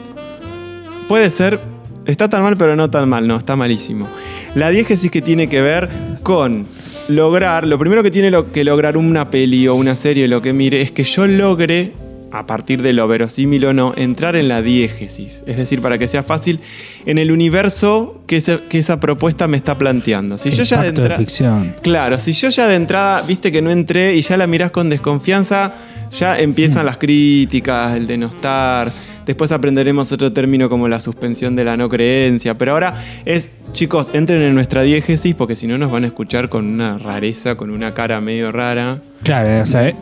Puede 1.09 1.29
ser, 1.31 1.61
está 2.07 2.29
tan 2.31 2.43
mal, 2.43 2.57
pero 2.57 2.75
no 2.75 2.89
tan 2.89 3.07
mal, 3.09 3.27
no, 3.29 3.37
está 3.37 3.55
malísimo. 3.55 4.09
La 4.55 4.71
diégesis 4.71 5.11
que 5.11 5.21
tiene 5.21 5.49
que 5.49 5.61
ver 5.61 5.91
con 6.23 6.67
lograr, 7.09 7.67
lo 7.67 7.79
primero 7.79 8.03
que 8.03 8.11
tiene 8.11 8.31
lo- 8.31 8.51
que 8.51 8.65
lograr 8.65 8.97
una 8.97 9.29
peli 9.31 9.69
o 9.69 9.75
una 9.75 9.95
serie, 9.95 10.27
lo 10.27 10.41
que 10.41 10.53
mire, 10.55 10.81
es 10.81 10.91
que 10.91 11.05
yo 11.05 11.27
logre, 11.27 11.93
a 12.31 12.47
partir 12.47 12.83
de 12.83 12.93
lo 12.93 13.09
verosímil 13.09 13.65
o 13.65 13.73
no, 13.73 13.95
entrar 13.97 14.37
en 14.37 14.49
la 14.49 14.61
diégesis. 14.63 15.43
Es 15.47 15.57
decir, 15.57 15.81
para 15.81 15.97
que 15.99 16.09
sea 16.09 16.23
fácil, 16.23 16.61
en 17.07 17.19
el 17.19 17.31
universo 17.31 18.21
que, 18.27 18.37
ese- 18.37 18.61
que 18.69 18.79
esa 18.79 19.01
propuesta 19.01 19.49
me 19.49 19.57
está 19.57 19.79
planteando. 19.79 20.37
Si 20.39 20.51
yo 20.51 20.63
ya 20.65 20.83
de 20.83 20.93
de 20.93 21.11
ficción. 21.17 21.75
Claro, 21.83 22.19
si 22.19 22.33
yo 22.33 22.49
ya 22.51 22.67
de 22.67 22.75
entrada 22.77 23.23
viste 23.23 23.51
que 23.51 23.63
no 23.63 23.71
entré 23.71 24.15
y 24.15 24.23
ya 24.23 24.37
la 24.37 24.47
mirás 24.47 24.71
con 24.71 24.91
desconfianza, 24.91 25.73
ya 26.11 26.35
Mm. 26.35 26.41
empiezan 26.41 26.87
las 26.87 26.97
críticas, 26.99 27.97
el 27.97 28.07
denostar. 28.07 28.91
Después 29.27 29.53
aprenderemos 29.53 30.11
otro 30.11 30.33
término 30.33 30.71
como 30.71 30.89
la 30.89 31.01
suspensión 31.01 31.55
de 31.55 31.63
la 31.65 31.77
no 31.77 31.89
creencia. 31.91 32.57
Pero 32.57 32.73
ahora 32.73 32.95
es, 33.27 33.51
chicos, 33.73 34.11
entren 34.15 34.41
en 34.41 34.55
nuestra 34.55 34.83
diégesis 34.83 35.35
porque 35.35 35.55
si 35.55 35.67
no 35.67 35.77
nos 35.77 35.91
van 35.91 36.05
a 36.05 36.07
escuchar 36.07 36.49
con 36.49 36.67
una 36.67 36.97
rareza, 36.97 37.55
con 37.57 37.69
una 37.71 37.93
cara 37.93 38.23
medio 38.23 38.53
rara. 38.53 39.01
Claro, 39.23 39.63
o 39.63 39.67
sea, 39.67 39.93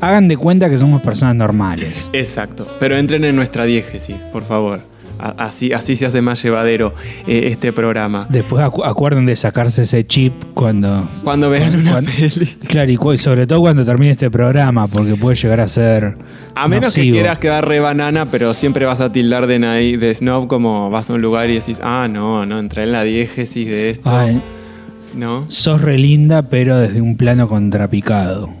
hagan 0.00 0.28
de 0.28 0.36
cuenta 0.36 0.68
que 0.70 0.78
somos 0.78 1.02
personas 1.02 1.34
normales. 1.36 2.08
Exacto. 2.12 2.66
Pero 2.80 2.96
entren 2.96 3.24
en 3.24 3.36
nuestra 3.36 3.64
diégesis, 3.64 4.16
por 4.32 4.44
favor. 4.44 4.80
Así, 5.16 5.72
así 5.72 5.94
se 5.94 6.06
hace 6.06 6.20
más 6.20 6.42
llevadero 6.42 6.92
eh, 7.28 7.44
este 7.52 7.72
programa. 7.72 8.26
Después 8.28 8.62
acu- 8.64 8.84
acuerden 8.84 9.26
de 9.26 9.36
sacarse 9.36 9.82
ese 9.84 10.04
chip 10.04 10.32
cuando... 10.54 11.08
Cuando 11.22 11.48
vean 11.48 11.76
una 11.76 11.92
cuando- 11.92 12.10
peli. 12.10 12.46
Claro, 12.66 12.90
y 13.14 13.18
sobre 13.18 13.46
todo 13.46 13.60
cuando 13.60 13.84
termine 13.84 14.10
este 14.12 14.28
programa, 14.28 14.88
porque 14.88 15.14
puede 15.14 15.36
llegar 15.36 15.60
a 15.60 15.68
ser 15.68 16.16
A 16.56 16.66
menos 16.66 16.92
que 16.94 17.02
quieras 17.02 17.38
quedar 17.38 17.66
re 17.66 17.78
banana, 17.78 18.28
pero 18.30 18.54
siempre 18.54 18.86
vas 18.86 19.00
a 19.00 19.12
tildar 19.12 19.46
de, 19.46 19.58
de 19.96 20.14
snob 20.16 20.48
como 20.48 20.90
vas 20.90 21.08
a 21.10 21.14
un 21.14 21.22
lugar 21.22 21.48
y 21.48 21.54
decís, 21.54 21.78
ah, 21.82 22.08
no, 22.10 22.44
no, 22.44 22.58
entré 22.58 22.82
en 22.82 22.90
la 22.92 23.04
diégesis 23.04 23.66
de 23.68 23.90
esto. 23.90 24.10
Ay, 24.10 24.42
¿No? 25.16 25.44
sos 25.48 25.80
re 25.80 25.96
linda, 25.98 26.48
pero 26.48 26.76
desde 26.78 27.00
un 27.00 27.16
plano 27.16 27.48
contrapicado. 27.48 28.50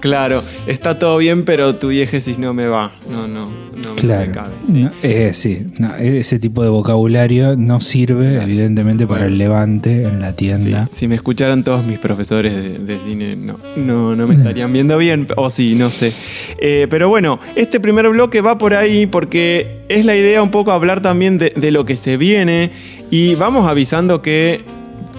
Claro, 0.00 0.42
está 0.66 0.98
todo 0.98 1.16
bien, 1.18 1.44
pero 1.44 1.74
tu 1.76 1.88
diégesis 1.88 2.38
no 2.38 2.52
me 2.54 2.66
va. 2.66 2.92
No, 3.10 3.26
no, 3.26 3.44
no 3.44 3.94
me 3.94 4.00
Claro. 4.00 4.30
cabe. 4.32 4.52
sí. 4.64 4.72
No, 4.84 4.90
eh, 5.02 5.30
sí, 5.34 5.66
no, 5.78 5.94
ese 5.96 6.38
tipo 6.38 6.62
de 6.62 6.68
vocabulario 6.68 7.56
no 7.56 7.80
sirve, 7.80 8.40
evidentemente, 8.42 9.06
para 9.06 9.26
el 9.26 9.38
levante 9.38 10.02
en 10.04 10.20
la 10.20 10.30
Sí, 10.30 10.36
tienda. 10.36 10.88
Si 10.92 11.08
me 11.08 11.14
escucharan 11.14 11.64
todos 11.64 11.84
mis 11.84 11.98
profesores 11.98 12.54
de, 12.54 12.78
de 12.78 12.98
cine, 13.00 13.36
no, 13.36 13.58
no, 13.76 14.14
no 14.14 14.28
me 14.28 14.34
estarían 14.34 14.72
viendo 14.72 14.96
bien, 14.98 15.26
o 15.36 15.50
sí, 15.50 15.74
no 15.74 15.90
sé. 15.90 16.12
Eh, 16.60 16.86
pero 16.90 17.08
bueno, 17.08 17.40
este 17.56 17.80
primer 17.80 18.08
bloque 18.10 18.40
va 18.40 18.58
por 18.58 18.74
ahí 18.74 19.06
porque 19.06 19.80
es 19.88 20.04
la 20.04 20.14
idea 20.14 20.42
un 20.42 20.50
poco 20.50 20.72
hablar 20.72 21.00
también 21.02 21.38
de, 21.38 21.50
de 21.56 21.70
lo 21.70 21.84
que 21.84 21.96
se 21.96 22.16
viene 22.16 22.70
y 23.10 23.34
vamos 23.34 23.66
avisando 23.68 24.20
que 24.22 24.62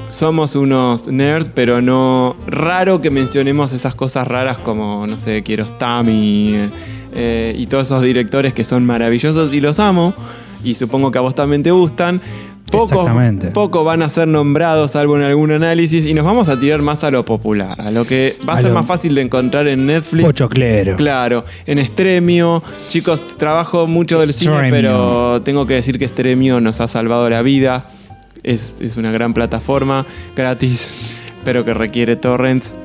somos 0.10 0.56
unos 0.56 1.08
nerds, 1.08 1.50
pero 1.54 1.82
no 1.82 2.36
raro 2.48 3.00
que 3.01 3.10
mencionemos 3.12 3.74
esas 3.74 3.96
cosas 3.96 4.28
raras 4.28 4.58
como, 4.58 5.06
no 5.08 5.18
sé, 5.18 5.44
Kiarostami 5.44 6.70
eh, 7.13 7.56
y 7.58 7.66
todos 7.68 7.88
esos 7.88 8.04
directores 8.04 8.54
que 8.54 8.63
son 8.63 8.86
maravillosos 8.86 9.54
y 9.54 9.62
los 9.62 9.80
amo 9.80 10.13
y 10.63 10.75
supongo 10.75 11.12
que 11.12 11.18
a 11.18 11.22
vos 11.22 11.36
también 11.36 11.63
te 11.63 11.72
gustan. 11.72 12.22
Exactamente. 12.72 13.48
poco 13.48 13.84
van 13.84 14.04
a 14.04 14.10
ser 14.10 14.28
nombrados, 14.28 14.92
salvo 14.92 15.18
en 15.18 15.24
algún 15.24 15.50
análisis, 15.51 16.06
y 16.06 16.13
nos 16.13 16.24
vamos 16.24 16.50
a 16.50 16.60
tirar 16.60 16.84
más 16.84 17.04
a 17.04 17.10
lo 17.10 17.25
popular, 17.25 17.82
a 17.82 17.89
lo 17.89 18.06
que 18.06 18.38
va 18.48 18.54
a, 18.54 18.58
A 18.58 18.62
ser 18.62 18.70
lo- 18.70 18.75
más 18.75 18.86
fácil 18.86 19.16
de 19.16 19.22
encontrar 19.24 19.68
en 19.68 19.88
Netflix. 19.88 20.24
Pochoclero. 20.24 20.96
Claro, 20.96 21.46
en 21.66 21.84
Stremio. 21.84 22.62
Chicos, 22.88 23.25
trabajo 23.38 23.88
mucho 23.88 24.20
del 24.20 24.34
cine, 24.34 24.68
pero 24.70 25.42
tengo 25.42 25.66
que 25.66 25.74
decir 25.74 25.98
que 25.98 26.08
Stremio 26.08 26.62
nos 26.62 26.80
ha 26.80 26.88
salvado 26.88 27.28
la 27.28 27.42
vida. 27.42 27.89
Es, 28.43 28.77
es 28.81 28.98
una 28.98 29.12
gran 29.12 29.34
plataforma, 29.34 30.05
gratis, 30.36 30.88
pero 31.46 31.63
que 31.65 31.74
requiere 31.74 32.15
torrents. 32.15 32.75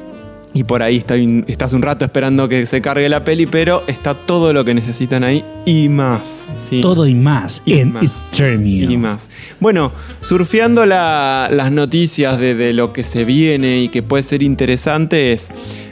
Y 0.56 0.62
por 0.62 0.84
ahí 0.84 0.98
está- 0.98 1.16
estás 1.16 1.72
un 1.72 1.82
rato 1.82 2.04
esperando 2.04 2.48
que 2.48 2.64
se 2.66 2.80
cargue 2.80 3.08
la 3.08 3.24
peli, 3.24 3.46
pero 3.46 3.82
está 3.88 4.14
todo 4.14 4.52
lo 4.52 4.64
que 4.64 4.72
necesitan 4.72 5.24
ahí 5.24 5.44
y 5.64 5.88
más. 5.88 6.46
¿sí? 6.56 6.80
Todo 6.80 7.08
y 7.08 7.14
más 7.16 7.62
Y 7.66 7.80
en 7.80 7.92
más. 7.94 8.22
Stremio. 8.32 8.88
Y 8.88 8.96
más. 8.96 9.28
Bueno, 9.58 9.90
surfeando 10.20 10.86
la- 10.86 11.48
las 11.50 11.72
noticias 11.72 12.38
de, 12.38 12.54
de 12.54 12.72
lo 12.72 12.92
que 12.92 13.02
se 13.02 13.24
viene 13.24 13.80
y 13.80 13.88
que 13.88 14.04
puede 14.04 14.22
ser 14.22 14.44
interesante 14.44 15.32
es, 15.32 15.48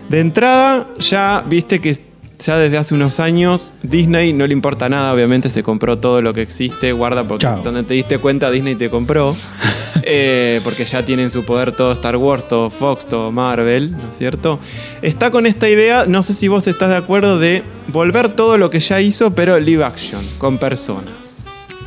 de 0.09 0.21
entrada 0.21 0.87
ya 1.01 1.45
viste 1.49 1.81
que 1.81 2.12
ya 2.43 2.57
desde 2.59 2.79
hace 2.79 2.95
unos 2.95 3.21
años 3.21 3.75
Disney 3.83 4.33
no 4.33 4.47
le 4.47 4.53
importa 4.53 4.89
nada, 4.89 5.13
obviamente 5.13 5.49
se 5.49 5.63
compró 5.63 5.99
todo 5.99 6.21
lo 6.21 6.35
que 6.35 6.43
existe, 6.43 6.93
guarda 6.93 7.25
porque 7.25 7.43
Chao. 7.43 7.63
donde 7.63 7.83
te 7.83 7.95
diste 7.95 8.19
cuenta 8.19 8.51
Disney 8.51 8.75
te 8.75 8.91
compró, 8.91 9.35
Eh, 10.05 10.61
porque 10.65 10.85
ya 10.85 11.05
tienen 11.05 11.31
su 11.31 11.45
poder 11.45 11.73
todo 11.73 11.93
Star 11.93 12.17
Wars, 12.17 12.49
todo 12.49 12.71
Fox, 12.71 13.07
todo 13.07 13.31
Marvel, 13.31 13.93
¿no 13.93 14.11
es 14.11 14.17
cierto? 14.17 14.59
Está 15.01 15.31
con 15.31 15.47
esta 15.47 15.69
idea, 15.69 16.07
no 16.07 16.23
sé 16.23 16.35
si 16.35 16.49
vos 16.49 16.67
estás 16.67 16.89
de 16.89 16.97
acuerdo, 16.97 17.39
de 17.39 17.63
volver 17.89 18.31
todo 18.31 18.59
lo 18.59 18.69
que 18.69 18.81
ya 18.81 19.01
hizo, 19.01 19.33
pero 19.33 19.61
live 19.61 19.85
action, 19.85 20.21
con 20.39 20.59
personas. 20.59 21.15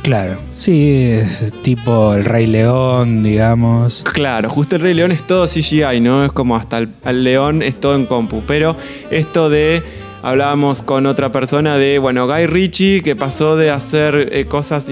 Claro. 0.02 0.38
Sí, 0.50 1.18
tipo 1.62 2.14
el 2.14 2.24
Rey 2.24 2.46
León, 2.46 3.24
digamos. 3.24 4.04
Claro, 4.12 4.48
justo 4.48 4.76
el 4.76 4.82
Rey 4.82 4.94
León 4.94 5.10
es 5.10 5.26
todo 5.26 5.46
CGI, 5.48 6.00
¿no? 6.00 6.24
Es 6.24 6.30
como 6.30 6.54
hasta 6.54 6.78
el, 6.78 7.24
león 7.24 7.60
es 7.60 7.80
todo 7.80 7.96
en 7.96 8.06
compu. 8.06 8.42
Pero 8.46 8.76
esto 9.10 9.50
de. 9.50 9.82
Hablábamos 10.26 10.82
con 10.82 11.06
otra 11.06 11.30
persona 11.30 11.78
de, 11.78 12.00
bueno, 12.00 12.26
Guy 12.26 12.46
Ritchie, 12.46 13.00
que 13.00 13.14
pasó 13.14 13.54
de 13.54 13.70
hacer 13.70 14.30
eh, 14.32 14.46
cosas 14.46 14.86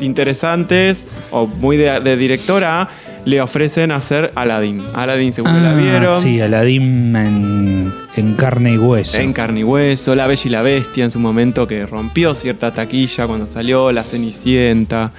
interesantes 0.00 1.06
o 1.30 1.46
muy 1.46 1.76
de, 1.76 2.00
de 2.00 2.16
directora, 2.16 2.80
a 2.80 2.88
le 3.24 3.40
ofrecen 3.40 3.92
hacer 3.92 4.32
Aladdin. 4.34 4.82
Aladdin, 4.92 5.32
seguro 5.32 5.54
la 5.60 5.74
vieron. 5.74 6.16
Ah, 6.16 6.18
Sí, 6.18 6.40
Aladdin 6.40 7.14
en, 7.14 7.94
en 8.16 8.34
carne 8.34 8.72
y 8.72 8.78
hueso. 8.78 9.20
En 9.20 9.32
carne 9.32 9.60
y 9.60 9.62
hueso, 9.62 10.16
La 10.16 10.26
Bella 10.26 10.42
y 10.44 10.48
la 10.48 10.62
Bestia 10.62 11.04
en 11.04 11.12
su 11.12 11.20
momento 11.20 11.68
que 11.68 11.86
rompió 11.86 12.34
cierta 12.34 12.74
taquilla 12.74 13.28
cuando 13.28 13.46
salió, 13.46 13.92
La 13.92 14.02
Cenicienta, 14.02 15.12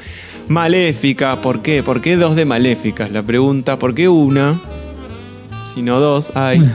Maléfica, 0.49 1.41
¿por 1.41 1.61
qué? 1.61 1.81
¿Por 1.81 2.01
qué 2.01 2.17
dos 2.17 2.35
de 2.35 2.43
Maléficas? 2.43 3.09
La 3.09 3.23
pregunta, 3.23 3.79
¿por 3.79 3.95
qué 3.95 4.09
una? 4.09 4.59
Si 5.65 5.81
no 5.81 5.99
dos, 5.99 6.31
hay. 6.35 6.61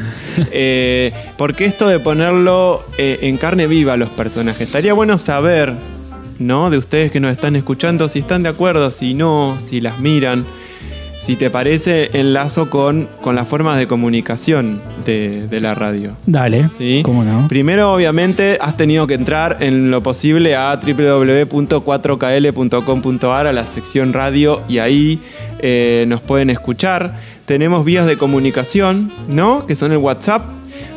Eh, 0.52 1.12
¿Por 1.36 1.54
qué 1.54 1.66
esto 1.66 1.88
de 1.88 1.98
ponerlo 1.98 2.84
eh, 2.96 3.18
en 3.22 3.36
carne 3.36 3.66
viva 3.66 3.94
a 3.94 3.96
los 3.96 4.08
personajes? 4.10 4.62
Estaría 4.62 4.94
bueno 4.94 5.18
saber 5.18 5.74
¿no? 6.40 6.70
De 6.70 6.78
ustedes 6.78 7.12
que 7.12 7.20
nos 7.20 7.30
están 7.32 7.54
escuchando, 7.54 8.08
si 8.08 8.20
están 8.20 8.42
de 8.42 8.48
acuerdo, 8.48 8.90
si 8.90 9.12
no, 9.14 9.60
si 9.60 9.80
las 9.80 10.00
miran. 10.00 10.44
Si 11.20 11.36
te 11.36 11.50
parece, 11.50 12.18
enlazo 12.18 12.70
con, 12.70 13.06
con 13.20 13.36
las 13.36 13.46
formas 13.46 13.76
de 13.76 13.86
comunicación 13.86 14.80
de, 15.04 15.46
de 15.48 15.60
la 15.60 15.74
radio. 15.74 16.16
Dale, 16.24 16.66
¿Sí? 16.68 17.02
¿cómo 17.04 17.24
no? 17.24 17.46
Primero, 17.46 17.92
obviamente, 17.92 18.56
has 18.58 18.78
tenido 18.78 19.06
que 19.06 19.12
entrar 19.14 19.58
en 19.60 19.90
lo 19.90 20.02
posible 20.02 20.56
a 20.56 20.74
www.4kl.com.ar 20.76 23.46
a 23.46 23.52
la 23.52 23.66
sección 23.66 24.14
radio 24.14 24.62
y 24.66 24.78
ahí 24.78 25.20
eh, 25.58 26.06
nos 26.08 26.22
pueden 26.22 26.48
escuchar. 26.48 27.18
Tenemos 27.50 27.84
vías 27.84 28.06
de 28.06 28.16
comunicación, 28.16 29.12
¿no? 29.34 29.66
Que 29.66 29.74
son 29.74 29.90
el 29.90 29.98
WhatsApp. 29.98 30.44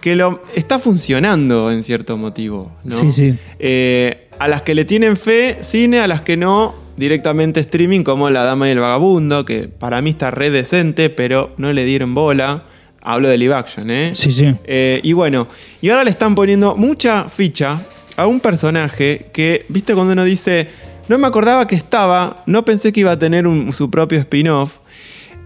que 0.00 0.16
lo, 0.16 0.42
está 0.54 0.78
funcionando 0.78 1.70
en 1.70 1.82
cierto 1.82 2.16
motivo, 2.16 2.72
¿no? 2.84 2.96
Sí, 2.96 3.12
sí. 3.12 3.34
Eh, 3.58 4.28
a 4.38 4.48
las 4.48 4.62
que 4.62 4.74
le 4.74 4.84
tienen 4.84 5.16
fe, 5.16 5.58
cine, 5.60 6.00
a 6.00 6.08
las 6.08 6.22
que 6.22 6.36
no, 6.36 6.74
directamente 6.96 7.60
streaming, 7.60 8.02
como 8.02 8.30
La 8.30 8.42
Dama 8.44 8.68
y 8.68 8.72
el 8.72 8.78
Vagabundo, 8.80 9.44
que 9.44 9.68
para 9.68 10.02
mí 10.02 10.10
está 10.10 10.30
re 10.30 10.50
decente, 10.50 11.10
pero 11.10 11.52
no 11.56 11.72
le 11.72 11.84
dieron 11.84 12.14
bola. 12.14 12.64
Hablo 13.00 13.28
de 13.28 13.36
live 13.38 13.54
action, 13.54 13.90
¿eh? 13.90 14.12
Sí, 14.14 14.32
sí. 14.32 14.54
Eh, 14.64 15.00
y 15.02 15.12
bueno, 15.12 15.48
y 15.80 15.88
ahora 15.88 16.04
le 16.04 16.10
están 16.10 16.34
poniendo 16.36 16.76
mucha 16.76 17.28
ficha 17.28 17.80
a 18.16 18.26
un 18.26 18.38
personaje 18.38 19.26
que, 19.32 19.66
viste, 19.68 19.94
cuando 19.94 20.12
uno 20.12 20.22
dice, 20.24 20.68
no 21.08 21.18
me 21.18 21.26
acordaba 21.26 21.66
que 21.66 21.74
estaba, 21.74 22.44
no 22.46 22.64
pensé 22.64 22.92
que 22.92 23.00
iba 23.00 23.10
a 23.10 23.18
tener 23.18 23.46
un- 23.48 23.72
su 23.72 23.90
propio 23.90 24.20
spin-off, 24.20 24.76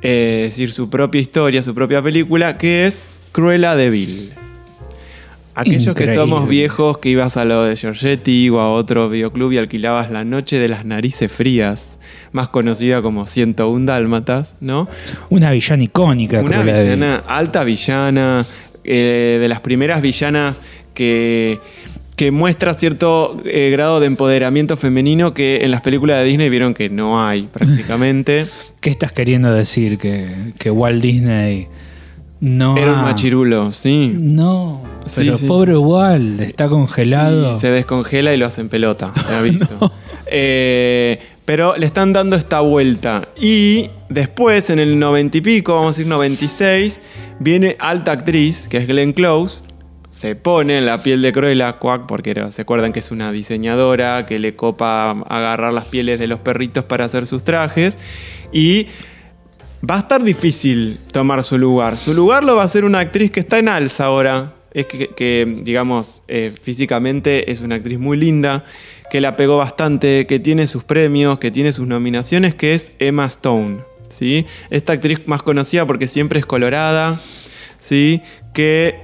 eh, 0.02 0.44
es 0.48 0.52
decir, 0.52 0.70
su 0.70 0.90
propia 0.90 1.20
historia, 1.20 1.62
su 1.62 1.74
propia 1.74 2.02
película, 2.02 2.59
que 2.59 2.87
es 2.87 3.04
Cruella 3.32 3.74
de 3.74 3.88
Vil. 3.88 4.32
Aquellos 5.57 5.95
que 5.95 6.12
somos 6.12 6.47
viejos, 6.47 6.99
que 6.99 7.09
ibas 7.09 7.38
a 7.38 7.47
lo 7.47 7.62
de 7.64 7.77
Giorgetti 7.77 8.51
o 8.51 8.61
a 8.61 8.71
otro 8.71 9.09
videoclub 9.09 9.53
y 9.53 9.57
alquilabas 9.57 10.11
La 10.11 10.23
Noche 10.23 10.59
de 10.59 10.69
las 10.69 10.85
Narices 10.85 11.33
Frías, 11.33 11.99
más 12.33 12.51
conocida 12.51 13.01
como 13.01 13.27
101 13.27 13.87
Dálmatas, 13.87 14.57
¿no? 14.61 14.87
Una 15.31 15.51
villana 15.51 15.83
icónica. 15.83 16.42
Una 16.42 16.62
villana, 16.62 17.23
alta 17.27 17.64
villana, 17.64 18.45
eh, 18.85 19.38
de 19.40 19.49
las 19.49 19.61
primeras 19.61 20.03
villanas 20.03 20.61
que, 20.92 21.59
que 22.16 22.31
muestra 22.31 22.75
cierto 22.75 23.40
eh, 23.47 23.71
grado 23.71 23.99
de 23.99 24.09
empoderamiento 24.09 24.77
femenino 24.77 25.33
que 25.33 25.64
en 25.64 25.71
las 25.71 25.81
películas 25.81 26.19
de 26.19 26.25
Disney 26.25 26.51
vieron 26.51 26.75
que 26.75 26.90
no 26.90 27.25
hay 27.25 27.49
prácticamente. 27.51 28.47
¿Qué 28.81 28.90
estás 28.90 29.12
queriendo 29.12 29.55
decir? 29.55 29.97
Que, 29.97 30.53
que 30.59 30.71
Walt 30.71 31.03
Disney 31.03 31.69
no. 32.40 32.77
Era 32.77 32.92
un 32.92 33.03
machirulo, 33.03 33.72
sí. 33.72 34.12
No. 34.14 34.83
Sí, 35.05 35.22
Pero 35.25 35.38
sí. 35.38 35.46
pobre 35.46 35.77
Walt, 35.77 36.40
está 36.40 36.68
congelado. 36.68 37.53
Y 37.57 37.61
se 37.61 37.70
descongela 37.70 38.35
y 38.35 38.37
lo 38.37 38.46
hacen 38.46 38.68
pelota, 38.68 39.12
te 39.29 39.35
aviso. 39.37 39.92
Eh, 40.27 41.18
pero 41.44 41.77
le 41.77 41.87
están 41.87 42.12
dando 42.12 42.37
esta 42.37 42.61
vuelta. 42.61 43.29
Y 43.40 43.88
después, 44.09 44.68
en 44.70 44.81
el 44.81 44.99
90 44.99 45.38
y 45.38 45.40
pico, 45.40 45.75
vamos 45.75 45.88
a 45.88 45.90
decir 45.99 46.07
96, 46.07 47.01
viene 47.38 47.77
alta 47.79 48.12
actriz, 48.12 48.68
que 48.68 48.79
es 48.79 48.87
Glenn 48.88 49.12
Close. 49.12 49.62
Se 50.11 50.35
pone 50.35 50.79
en 50.79 50.87
la 50.87 51.03
piel 51.03 51.20
de 51.22 51.33
Cruella, 51.33 51.75
Quack, 51.75 52.07
porque 52.07 52.46
se 52.51 52.62
acuerdan 52.62 52.92
que 52.92 53.01
es 53.01 53.11
una 53.11 53.31
diseñadora 53.33 54.25
que 54.27 54.38
le 54.38 54.57
copa 54.57 55.11
agarrar 55.29 55.72
las 55.72 55.85
pieles 55.85 56.18
de 56.18 56.27
los 56.27 56.40
perritos 56.40 56.85
para 56.85 57.05
hacer 57.05 57.27
sus 57.27 57.44
trajes. 57.44 57.99
Y 58.53 58.87
va 59.88 59.96
a 59.96 59.98
estar 60.00 60.22
difícil 60.22 60.98
tomar 61.12 61.42
su 61.42 61.58
lugar. 61.58 61.96
Su 61.96 62.14
lugar 62.14 62.44
lo 62.44 62.56
va 62.56 62.62
a 62.62 62.64
hacer 62.64 62.84
una 62.84 63.00
actriz 63.00 63.30
que 63.30 63.40
está 63.40 63.58
en 63.58 63.68
alza 63.68 64.06
ahora. 64.06 64.54
Es 64.72 64.86
que, 64.86 65.56
digamos, 65.62 66.22
eh, 66.28 66.52
físicamente 66.60 67.50
es 67.50 67.62
una 67.62 67.76
actriz 67.76 67.98
muy 67.98 68.18
linda, 68.18 68.64
que 69.10 69.22
la 69.22 69.34
pegó 69.34 69.56
bastante, 69.56 70.26
que 70.26 70.38
tiene 70.38 70.66
sus 70.66 70.84
premios, 70.84 71.38
que 71.38 71.50
tiene 71.50 71.72
sus 71.72 71.86
nominaciones, 71.86 72.54
que 72.54 72.74
es 72.74 72.92
Emma 72.98 73.24
Stone. 73.24 73.78
¿sí? 74.08 74.44
Esta 74.68 74.92
actriz 74.92 75.26
más 75.26 75.42
conocida 75.42 75.86
porque 75.86 76.06
siempre 76.06 76.40
es 76.40 76.46
colorada, 76.46 77.18
¿sí? 77.78 78.20
que 78.52 79.00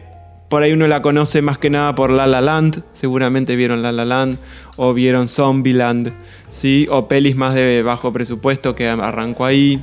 por 0.50 0.62
ahí 0.62 0.72
uno 0.72 0.87
la 0.88 1.00
conoce 1.00 1.40
más 1.40 1.56
que 1.56 1.70
nada 1.70 1.94
por 1.94 2.11
La 2.11 2.26
La 2.26 2.42
Land, 2.42 2.82
seguramente 2.92 3.56
vieron 3.56 3.80
La 3.80 3.92
La 3.92 4.04
Land, 4.04 4.37
o 4.76 4.92
vieron 4.92 5.26
Zombieland, 5.26 6.12
¿sí? 6.50 6.87
o 6.90 7.08
pelis 7.08 7.35
más 7.35 7.54
de 7.54 7.82
bajo 7.82 8.12
presupuesto 8.12 8.74
que 8.74 8.88
arrancó 8.88 9.46
ahí 9.46 9.82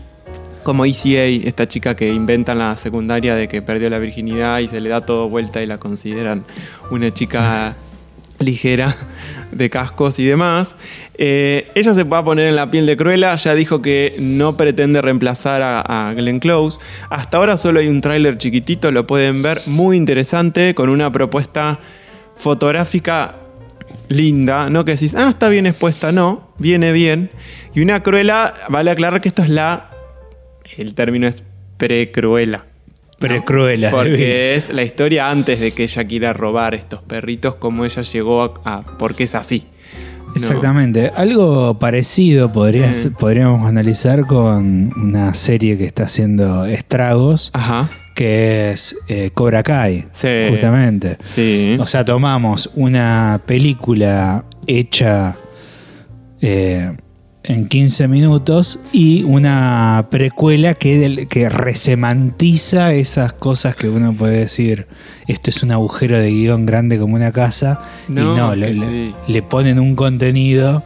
como 0.63 0.85
ECA, 0.85 1.23
esta 1.23 1.67
chica 1.67 1.95
que 1.95 2.11
inventan 2.13 2.59
la 2.59 2.75
secundaria 2.75 3.35
de 3.35 3.47
que 3.47 3.61
perdió 3.61 3.89
la 3.89 3.99
virginidad 3.99 4.59
y 4.59 4.67
se 4.67 4.79
le 4.81 4.89
da 4.89 5.01
todo 5.01 5.29
vuelta 5.29 5.61
y 5.61 5.65
la 5.65 5.77
consideran 5.77 6.43
una 6.91 7.13
chica 7.13 7.75
ligera 8.39 8.95
de 9.51 9.69
cascos 9.69 10.19
y 10.19 10.25
demás. 10.25 10.75
Eh, 11.17 11.69
ella 11.75 11.93
se 11.93 12.03
va 12.03 12.19
a 12.19 12.23
poner 12.23 12.47
en 12.47 12.55
la 12.55 12.71
piel 12.71 12.85
de 12.85 12.97
Cruella, 12.97 13.35
ya 13.35 13.55
dijo 13.55 13.81
que 13.81 14.15
no 14.19 14.57
pretende 14.57 15.01
reemplazar 15.01 15.61
a, 15.61 15.81
a 15.81 16.13
Glenn 16.13 16.39
Close. 16.39 16.79
Hasta 17.09 17.37
ahora 17.37 17.57
solo 17.57 17.79
hay 17.79 17.87
un 17.87 18.01
tráiler 18.01 18.37
chiquitito, 18.37 18.91
lo 18.91 19.05
pueden 19.07 19.41
ver, 19.41 19.61
muy 19.65 19.97
interesante, 19.97 20.73
con 20.73 20.89
una 20.89 21.11
propuesta 21.11 21.79
fotográfica 22.37 23.35
linda, 24.07 24.69
no 24.69 24.85
que 24.85 24.93
decís, 24.93 25.15
ah, 25.15 25.29
está 25.29 25.49
bien 25.49 25.65
expuesta, 25.65 26.11
no, 26.11 26.49
viene 26.57 26.91
bien. 26.91 27.29
Y 27.75 27.81
una 27.81 28.01
Cruella, 28.01 28.53
vale 28.69 28.91
aclarar 28.91 29.21
que 29.21 29.29
esto 29.29 29.43
es 29.43 29.49
la, 29.49 29.89
el 30.81 30.93
término 30.93 31.27
es 31.27 31.43
de 31.77 32.11
Vil. 32.17 32.57
Porque 33.91 34.55
es 34.55 34.71
la 34.71 34.83
historia 34.83 35.29
antes 35.29 35.59
de 35.59 35.71
que 35.71 35.83
ella 35.83 36.05
quiera 36.05 36.33
robar 36.33 36.73
estos 36.75 37.01
perritos, 37.01 37.55
como 37.55 37.83
ella 37.85 38.01
llegó 38.01 38.43
a. 38.43 38.53
a- 38.65 38.81
porque 38.97 39.23
es 39.25 39.35
así. 39.35 39.65
¿no? 40.27 40.33
Exactamente. 40.35 41.11
Algo 41.15 41.79
parecido 41.79 42.51
podrías- 42.53 42.95
Sí. 42.97 43.09
podríamos 43.09 43.67
analizar 43.67 44.25
con 44.27 44.93
una 44.95 45.33
serie 45.33 45.77
que 45.77 45.85
está 45.85 46.03
haciendo 46.03 46.65
estragos, 46.65 47.49
Ajá. 47.53 47.89
que 48.15 48.71
es 48.71 48.95
eh, 49.07 49.31
Cobra 49.33 49.63
Kai. 49.63 50.05
Sí. 50.11 50.27
Justamente. 50.49 51.17
Sí. 51.23 51.75
O 51.79 51.87
sea, 51.87 52.05
tomamos 52.05 52.69
una 52.75 53.41
película 53.45 54.45
hecha 54.67 55.35
eh, 56.41 56.95
en 57.43 57.67
15 57.67 58.07
minutos 58.09 58.79
y 58.91 59.23
una 59.23 60.07
precuela 60.11 60.73
que, 60.73 60.97
del- 60.97 61.27
que 61.27 61.49
resemantiza 61.49 62.93
esas 62.93 63.33
cosas 63.33 63.75
que 63.75 63.87
uno 63.89 64.13
puede 64.13 64.37
decir, 64.39 64.87
esto 65.27 65.49
es 65.49 65.63
un 65.63 65.71
agujero 65.71 66.19
de 66.19 66.29
guion 66.29 66.65
grande 66.65 66.99
como 66.99 67.15
una 67.15 67.31
casa, 67.31 67.81
No, 68.07 68.33
y 68.55 68.59
no, 68.59 68.65
sí. 68.85 69.13
le 69.27 69.41
ponen 69.41 69.79
un 69.79 69.95
contenido 69.95 70.83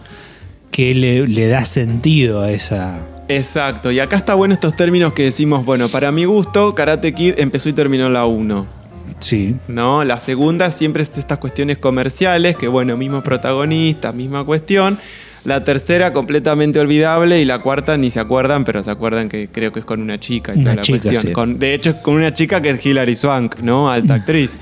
que 0.71 0.93
le, 0.95 1.27
le 1.27 1.47
da 1.47 1.65
sentido 1.65 2.41
a 2.41 2.51
esa... 2.51 2.97
Exacto, 3.29 3.91
y 3.91 3.99
acá 3.99 4.17
está 4.17 4.33
bueno 4.35 4.53
estos 4.53 4.75
términos 4.75 5.13
que 5.13 5.23
decimos, 5.23 5.65
bueno, 5.65 5.87
para 5.87 6.11
mi 6.11 6.25
gusto, 6.25 6.75
Karate 6.75 7.13
Kid 7.13 7.35
empezó 7.37 7.69
y 7.69 7.73
terminó 7.73 8.09
la 8.09 8.25
1. 8.25 8.83
Sí, 9.19 9.55
¿no? 9.69 10.03
La 10.03 10.19
segunda 10.19 10.69
siempre 10.69 11.03
es 11.03 11.17
estas 11.17 11.37
cuestiones 11.37 11.77
comerciales, 11.77 12.57
que 12.57 12.67
bueno, 12.67 12.97
mismo 12.97 13.23
protagonista, 13.23 14.11
misma 14.11 14.43
cuestión. 14.43 14.99
La 15.45 15.63
tercera 15.65 16.13
completamente 16.13 16.79
olvidable 16.79 17.41
y 17.41 17.45
la 17.45 17.60
cuarta 17.62 17.97
ni 17.97 18.10
se 18.12 18.19
acuerdan, 18.21 18.63
pero 18.63 18.82
se 18.82 18.89
acuerdan 18.91 19.27
que 19.27 19.49
creo 19.51 19.71
que 19.73 19.79
es 19.79 19.86
con 19.86 20.01
una 20.01 20.17
chica 20.19 20.53
y 20.53 20.60
Una 20.60 20.63
toda 20.63 20.75
la 20.77 20.82
chica, 20.84 20.99
cuestión. 21.01 21.23
sí. 21.23 21.32
Con- 21.34 21.60
de 21.60 21.73
hecho 21.73 21.89
es 21.91 21.95
con 21.97 22.13
una 22.15 22.32
chica 22.32 22.62
que 22.62 22.69
es 22.69 22.86
Hilary 22.86 23.15
Swank, 23.15 23.60
¿no? 23.60 23.91
Alta 23.91 24.13
actriz. 24.15 24.58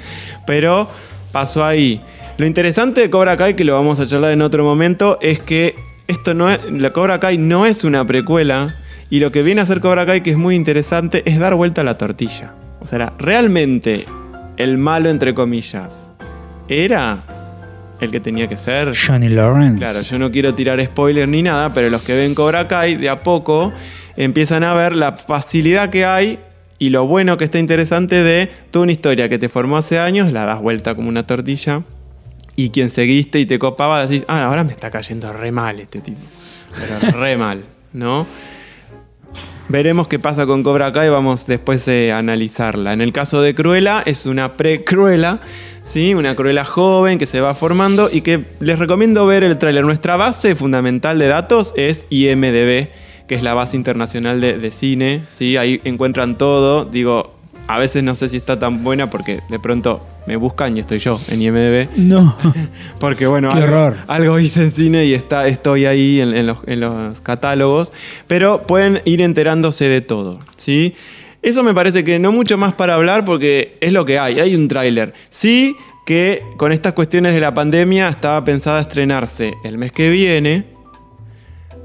Pero 0.48 0.90
pasó 1.32 1.64
ahí. 1.64 2.02
Lo 2.38 2.48
interesante 2.48 3.02
de 3.02 3.10
Cobra 3.12 3.38
Kai, 3.38 3.56
que 3.56 3.64
lo 3.64 3.74
vamos 3.74 4.00
a 4.00 4.08
charlar 4.08 4.32
en 4.32 4.42
otro 4.42 4.64
momento, 4.64 5.20
es 5.22 5.40
que 5.40 5.76
esto 6.08 6.34
no 6.34 6.50
es, 6.50 6.60
la 6.72 6.92
Cobra 6.92 7.20
Kai 7.20 7.38
no 7.38 7.68
es 7.68 7.84
una 7.84 8.06
precuela 8.08 8.76
y 9.12 9.20
lo 9.20 9.32
que 9.32 9.44
viene 9.44 9.60
a 9.62 9.64
hacer 9.64 9.82
Cobra 9.82 10.06
Kai, 10.08 10.22
que 10.22 10.32
es 10.32 10.38
muy 10.38 10.56
interesante, 10.56 11.22
es 11.26 11.38
dar 11.38 11.54
vuelta 11.54 11.82
a 11.82 11.84
la 11.84 11.98
tortilla. 12.00 12.54
O 12.80 12.88
sea, 12.88 13.14
realmente 13.20 14.06
el 14.58 14.80
malo, 14.80 15.10
entre 15.10 15.36
comillas, 15.36 16.10
era 16.68 17.20
el 18.02 18.12
que 18.12 18.20
tenía 18.20 18.48
que 18.48 18.58
ser. 18.58 18.94
Johnny 18.96 19.30
Lawrence. 19.30 19.80
Claro, 19.80 20.02
yo 20.02 20.20
no 20.20 20.32
quiero 20.32 20.54
tirar 20.54 20.84
spoiler 20.84 21.28
ni 21.28 21.44
nada, 21.44 21.74
pero 21.74 21.90
los 21.90 22.02
que 22.02 22.16
ven 22.16 22.36
Cobra 22.36 22.68
Kai 22.68 22.96
de 22.96 23.10
a 23.10 23.24
poco 23.24 23.72
empiezan 24.18 24.64
a 24.64 24.74
ver 24.74 24.96
la 24.96 25.14
facilidad 25.14 25.90
que 25.90 26.06
hay 26.06 26.40
y 26.80 26.90
lo 26.90 27.06
bueno 27.06 27.38
que 27.38 27.46
está 27.46 27.60
interesante 27.60 28.24
de 28.24 28.50
toda 28.72 28.84
una 28.84 28.92
historia 28.92 29.30
que 29.30 29.38
te 29.38 29.50
formó 29.50 29.78
hace 29.78 30.00
años, 30.00 30.32
la 30.32 30.46
das 30.46 30.62
vuelta 30.62 30.96
como 30.96 31.10
una 31.10 31.28
tortilla 31.28 31.84
y 32.56 32.70
quien 32.72 32.90
seguiste 32.90 33.40
y 33.40 33.46
te 33.46 33.60
copaba 33.60 34.06
decís, 34.06 34.26
ah, 34.28 34.46
ahora 34.46 34.64
me 34.64 34.72
está 34.72 34.90
cayendo 34.90 35.32
re 35.32 35.52
mal 35.52 35.80
este 35.80 36.02
tipo. 36.02 36.22
Pero 36.76 37.12
re 37.20 37.38
mal, 37.38 37.64
¿no? 37.94 38.26
Veremos 39.70 40.08
qué 40.08 40.20
pasa 40.20 40.46
con 40.46 40.64
Cobra 40.64 40.92
Kai, 40.92 41.10
vamos 41.10 41.46
después 41.48 41.88
a 41.88 42.18
analizarla. 42.18 42.92
En 42.92 43.00
el 43.00 43.14
caso 43.14 43.42
de 43.42 43.56
Cruella, 43.56 44.04
es 44.06 44.26
una 44.26 44.58
pre-Cruella, 44.58 45.40
¿sí? 45.84 46.14
Una 46.14 46.36
Cruella 46.36 46.64
joven 46.64 47.18
que 47.18 47.26
se 47.26 47.42
va 47.42 47.54
formando 47.54 48.10
y 48.12 48.22
que 48.22 48.44
les 48.60 48.80
recomiendo 48.80 49.26
ver 49.26 49.44
el 49.44 49.58
tráiler. 49.58 49.86
Nuestra 49.86 50.18
base 50.18 50.56
fundamental 50.56 51.20
de 51.20 51.28
datos 51.28 51.74
es 51.76 52.06
IMDB, 52.10 52.90
que 53.28 53.36
es 53.36 53.44
la 53.44 53.54
base 53.54 53.78
internacional 53.78 54.42
de, 54.42 54.58
de 54.58 54.72
cine, 54.72 55.24
¿sí? 55.28 55.58
Ahí 55.58 55.82
encuentran 55.84 56.38
todo. 56.38 56.86
Digo, 56.86 57.36
a 57.68 57.80
veces 57.80 58.04
no 58.04 58.16
sé 58.16 58.28
si 58.28 58.38
está 58.38 58.60
tan 58.60 58.84
buena 58.84 59.10
porque 59.10 59.40
de 59.50 59.60
pronto 59.60 60.06
me 60.28 60.36
buscan 60.36 60.76
y 60.76 60.82
estoy 60.82 61.00
yo 61.00 61.20
en 61.30 61.42
IMDB. 61.42 61.88
No. 61.98 62.36
Porque 63.00 63.26
bueno, 63.28 63.50
Qué 63.54 63.62
algo, 63.64 63.96
algo 64.08 64.40
hice 64.40 64.64
en 64.64 64.72
cine 64.72 65.06
y 65.06 65.14
está, 65.14 65.48
estoy 65.48 65.86
ahí 65.86 66.22
en, 66.22 66.36
en 66.36 66.48
los, 66.48 66.60
en 66.68 66.80
los 66.80 67.22
catálogos. 67.22 67.92
Pero 68.28 68.64
pueden 68.68 69.02
ir 69.06 69.22
enterándose 69.22 69.86
de 69.86 70.02
todo, 70.02 70.38
¿sí? 70.58 70.96
Eso 71.42 71.64
me 71.64 71.74
parece 71.74 72.04
que 72.04 72.20
no 72.20 72.32
mucho 72.32 72.58
más 72.58 72.74
para 72.74 72.94
hablar 72.94 73.26
porque 73.26 73.78
es 73.82 73.92
lo 73.92 74.06
que 74.06 74.20
hay, 74.20 74.40
hay 74.40 74.56
un 74.56 74.68
tráiler. 74.68 75.14
Sí 75.30 75.76
que 76.06 76.44
con 76.58 76.72
estas 76.72 76.94
cuestiones 76.94 77.34
de 77.34 77.40
la 77.40 77.54
pandemia 77.54 78.10
estaba 78.10 78.44
pensada 78.44 78.82
estrenarse 78.82 79.54
el 79.64 79.78
mes 79.78 79.92
que 79.92 80.10
viene. 80.10 80.66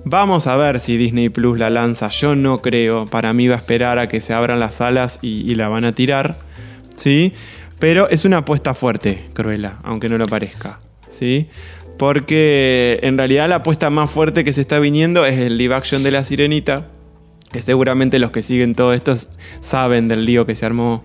Vamos 0.04 0.46
a 0.46 0.56
ver 0.56 0.78
si 0.80 0.96
Disney 0.96 1.30
Plus 1.30 1.58
la 1.58 1.70
lanza. 1.70 2.08
Yo 2.08 2.36
no 2.36 2.62
creo. 2.62 3.06
Para 3.06 3.32
mí 3.32 3.48
va 3.48 3.54
a 3.54 3.58
esperar 3.58 3.98
a 3.98 4.08
que 4.08 4.20
se 4.20 4.32
abran 4.32 4.60
las 4.60 4.76
salas 4.76 5.18
y, 5.22 5.54
la 5.54 5.68
van 5.68 5.84
a 5.84 5.94
tirar. 5.94 6.38
¿Sí? 6.94 7.32
Pero 7.78 8.08
es 8.08 8.24
una 8.24 8.38
apuesta 8.38 8.72
fuerte, 8.72 9.24
Cruella, 9.32 9.78
aunque 9.82 10.08
no 10.08 10.16
lo 10.16 10.26
parezca. 10.26 10.80
¿Sí? 11.08 11.48
Porque 11.98 13.00
en 13.02 13.18
realidad 13.18 13.48
la 13.48 13.56
apuesta 13.56 13.90
más 13.90 14.10
fuerte 14.10 14.44
que 14.44 14.52
se 14.52 14.60
está 14.60 14.78
viniendo 14.78 15.26
es 15.26 15.38
el 15.38 15.58
live 15.58 15.74
action 15.74 16.02
de 16.02 16.10
la 16.10 16.24
sirenita. 16.24 16.86
Que 17.52 17.62
seguramente 17.62 18.18
los 18.18 18.30
que 18.30 18.42
siguen 18.42 18.74
todo 18.74 18.92
esto 18.92 19.14
saben 19.60 20.08
del 20.08 20.24
lío 20.24 20.46
que 20.46 20.54
se 20.54 20.66
armó. 20.66 21.04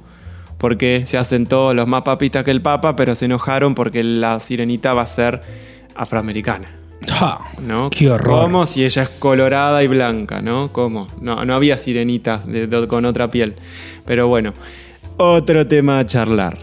Porque 0.58 1.04
se 1.06 1.18
hacen 1.18 1.48
todos 1.48 1.76
los 1.76 1.88
más 1.88 2.04
papistas 2.04 2.44
que 2.44 2.52
el 2.52 2.62
Papa, 2.62 2.96
pero 2.96 3.16
se 3.16 3.26
enojaron 3.26 3.74
porque 3.74 4.04
la 4.04 4.40
sirenita 4.40 4.94
va 4.94 5.02
a 5.04 5.08
ser 5.08 5.42
afroamericana. 5.96 6.68
Ja, 7.08 7.40
¿no? 7.66 7.90
Qué 7.90 8.12
horror. 8.12 8.42
¿Cómo 8.44 8.66
si 8.68 8.86
ella 8.86 9.04
es 9.04 9.10
colorada 9.10 9.84
y 9.84 9.88
blanca, 9.88 10.42
¿no? 10.42 10.72
¿Cómo? 10.72 11.08
No, 11.20 11.44
no 11.46 11.56
había 11.56 11.78
sirenitas 11.78 12.46
de- 12.46 12.68
de- 12.68 12.88
con 12.88 13.06
otra 13.06 13.32
piel. 13.32 13.56
Pero 14.06 14.28
bueno, 14.28 14.54
otro 15.18 15.66
tema 15.66 15.98
a 15.98 16.06
charlar. 16.06 16.60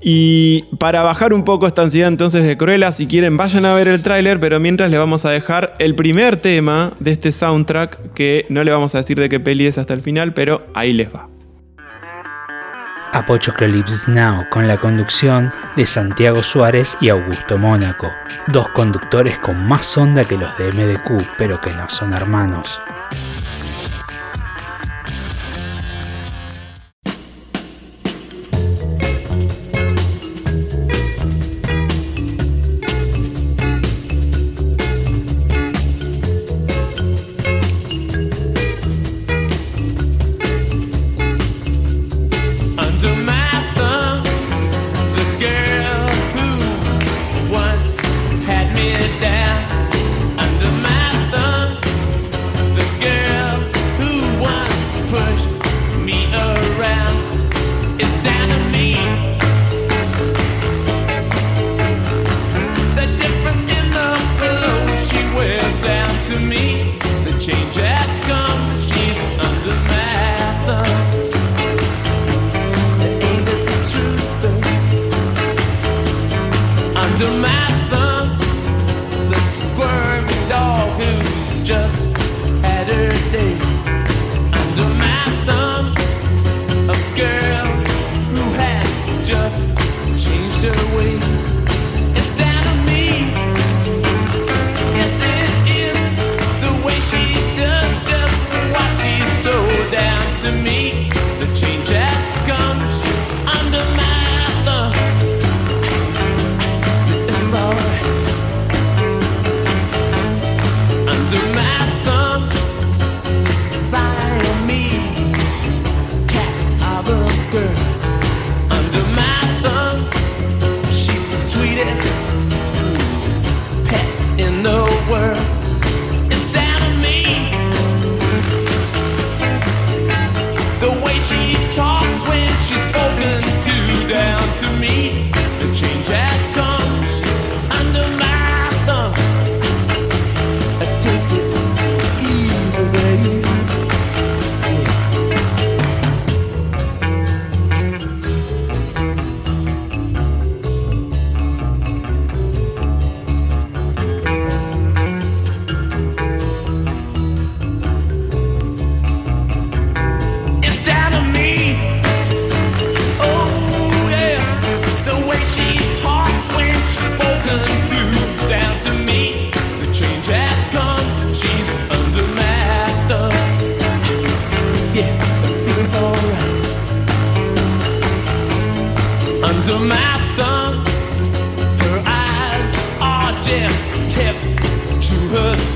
Y 0.00 0.62
para 0.78 1.02
bajar 1.02 1.32
un 1.32 1.44
poco 1.44 1.66
esta 1.66 1.82
ansiedad 1.82 2.08
entonces 2.08 2.44
de 2.44 2.56
Cruella, 2.56 2.92
si 2.92 3.06
quieren 3.06 3.36
vayan 3.36 3.64
a 3.64 3.74
ver 3.74 3.88
el 3.88 4.00
tráiler, 4.02 4.38
pero 4.38 4.60
mientras 4.60 4.90
le 4.90 4.98
vamos 4.98 5.24
a 5.24 5.30
dejar 5.30 5.74
el 5.78 5.94
primer 5.96 6.36
tema 6.36 6.92
de 7.00 7.12
este 7.12 7.32
soundtrack, 7.32 8.12
que 8.12 8.46
no 8.48 8.62
le 8.62 8.70
vamos 8.70 8.94
a 8.94 8.98
decir 8.98 9.18
de 9.18 9.28
qué 9.28 9.40
peli 9.40 9.66
es 9.66 9.76
hasta 9.76 9.94
el 9.94 10.02
final, 10.02 10.34
pero 10.34 10.66
ahí 10.74 10.92
les 10.92 11.12
va. 11.12 11.28
Apocalypse 13.12 14.10
Now 14.10 14.44
con 14.50 14.68
la 14.68 14.76
conducción 14.76 15.50
de 15.76 15.86
Santiago 15.86 16.42
Suárez 16.42 16.96
y 17.00 17.08
Augusto 17.08 17.58
Mónaco, 17.58 18.10
dos 18.48 18.68
conductores 18.68 19.38
con 19.38 19.66
más 19.66 19.96
onda 19.96 20.24
que 20.24 20.36
los 20.36 20.56
de 20.58 20.72
MDQ, 20.72 21.36
pero 21.38 21.60
que 21.60 21.72
no 21.72 21.88
son 21.88 22.12
hermanos. 22.12 22.80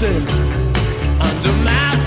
under 0.05 1.53
my 1.63 2.02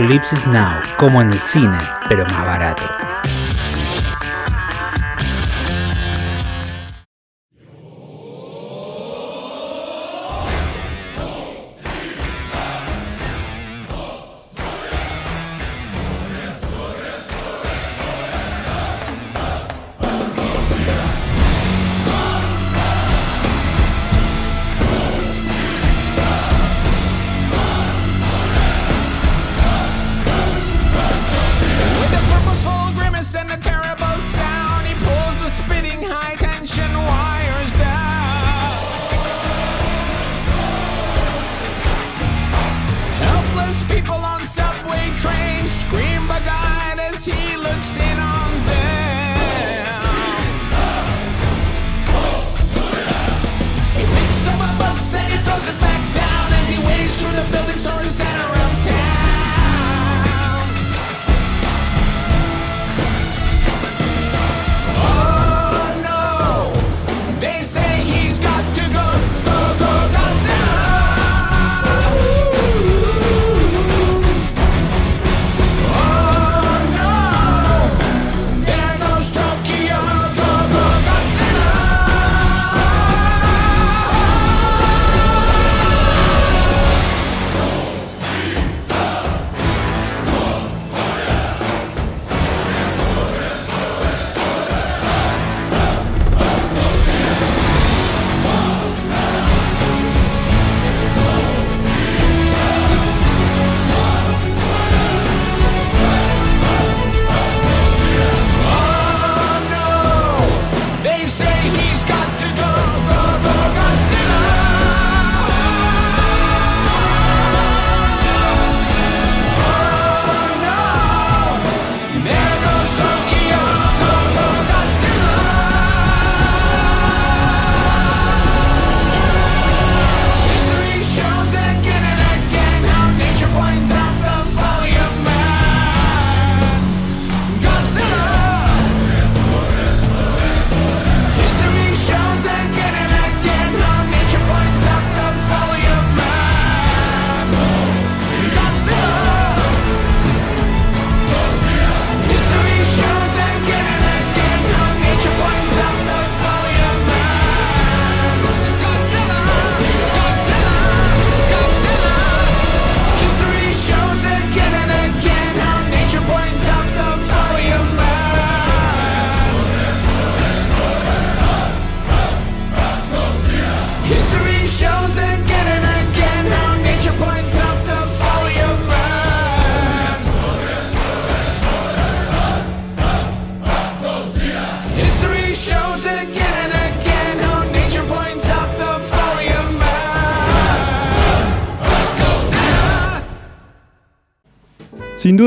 Apocalipsis 0.00 0.46
Now, 0.46 0.80
como 0.96 1.20
en 1.20 1.30
el 1.30 1.38
cine, 1.38 1.78
pero 2.08 2.24
más 2.24 2.46
barato. 2.46 2.99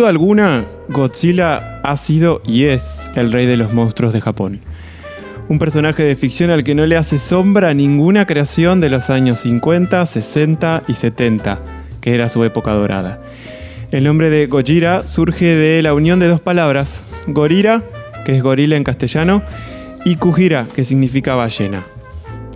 duda 0.03 0.09
alguna, 0.09 0.65
Godzilla 0.89 1.79
ha 1.81 1.95
sido 1.95 2.41
y 2.45 2.65
es 2.65 3.09
el 3.15 3.31
rey 3.31 3.45
de 3.45 3.55
los 3.55 3.71
monstruos 3.71 4.11
de 4.11 4.19
Japón. 4.19 4.59
Un 5.47 5.59
personaje 5.59 6.03
de 6.03 6.17
ficción 6.17 6.49
al 6.49 6.65
que 6.65 6.75
no 6.75 6.85
le 6.85 6.97
hace 6.97 7.17
sombra 7.17 7.73
ninguna 7.73 8.25
creación 8.25 8.81
de 8.81 8.89
los 8.89 9.09
años 9.09 9.39
50, 9.39 10.05
60 10.05 10.83
y 10.89 10.93
70, 10.95 11.61
que 12.01 12.13
era 12.13 12.27
su 12.27 12.43
época 12.43 12.73
dorada. 12.73 13.21
El 13.91 14.03
nombre 14.03 14.29
de 14.29 14.47
Gojira 14.47 15.05
surge 15.05 15.55
de 15.55 15.81
la 15.81 15.93
unión 15.93 16.19
de 16.19 16.27
dos 16.27 16.41
palabras, 16.41 17.05
gorira, 17.27 17.85
que 18.25 18.35
es 18.35 18.43
gorila 18.43 18.75
en 18.75 18.83
castellano, 18.83 19.41
y 20.03 20.17
Kujira, 20.17 20.67
que 20.75 20.83
significa 20.83 21.35
ballena. 21.35 21.85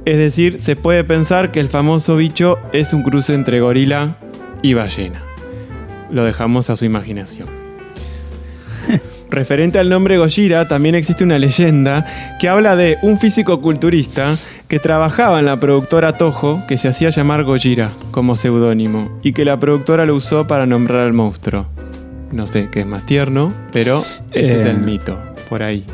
Es 0.04 0.18
decir, 0.18 0.60
se 0.60 0.76
puede 0.76 1.06
pensar 1.06 1.52
que 1.52 1.62
el 1.62 1.70
famoso 1.70 2.18
bicho 2.18 2.58
es 2.74 2.92
un 2.92 3.04
cruce 3.04 3.34
entre 3.34 3.62
gorila 3.62 4.18
y 4.62 4.74
ballena 4.74 5.27
lo 6.12 6.24
dejamos 6.24 6.70
a 6.70 6.76
su 6.76 6.86
imaginación. 6.86 7.48
Referente 9.30 9.80
al 9.80 9.90
nombre 9.90 10.18
Gojira, 10.18 10.68
también 10.68 10.96
existe 10.96 11.24
una 11.24 11.38
leyenda 11.38 12.06
que 12.40 12.48
habla 12.48 12.76
de 12.76 12.98
un 13.02 13.20
físico 13.20 13.62
culturista 13.62 14.38
que 14.68 14.80
trabajaba 14.80 15.40
en 15.40 15.46
la 15.46 15.60
productora 15.60 16.18
Toho 16.18 16.64
que 16.68 16.78
se 16.78 16.88
hacía 16.88 17.10
llamar 17.10 17.44
Gojira 17.44 17.92
como 18.12 18.36
seudónimo 18.36 19.20
y 19.24 19.34
que 19.34 19.46
la 19.46 19.60
productora 19.60 20.06
lo 20.06 20.16
usó 20.16 20.48
para 20.48 20.66
nombrar 20.66 21.02
al 21.02 21.14
monstruo. 21.14 21.68
No 22.32 22.48
sé 22.48 22.70
qué 22.72 22.82
es 22.82 22.86
más 22.86 23.06
tierno, 23.06 23.54
pero 23.72 24.06
ese 24.32 24.58
es 24.58 24.66
el 24.66 24.78
eh, 24.78 24.80
mito, 24.80 25.18
por 25.50 25.64
ahí. 25.64 25.86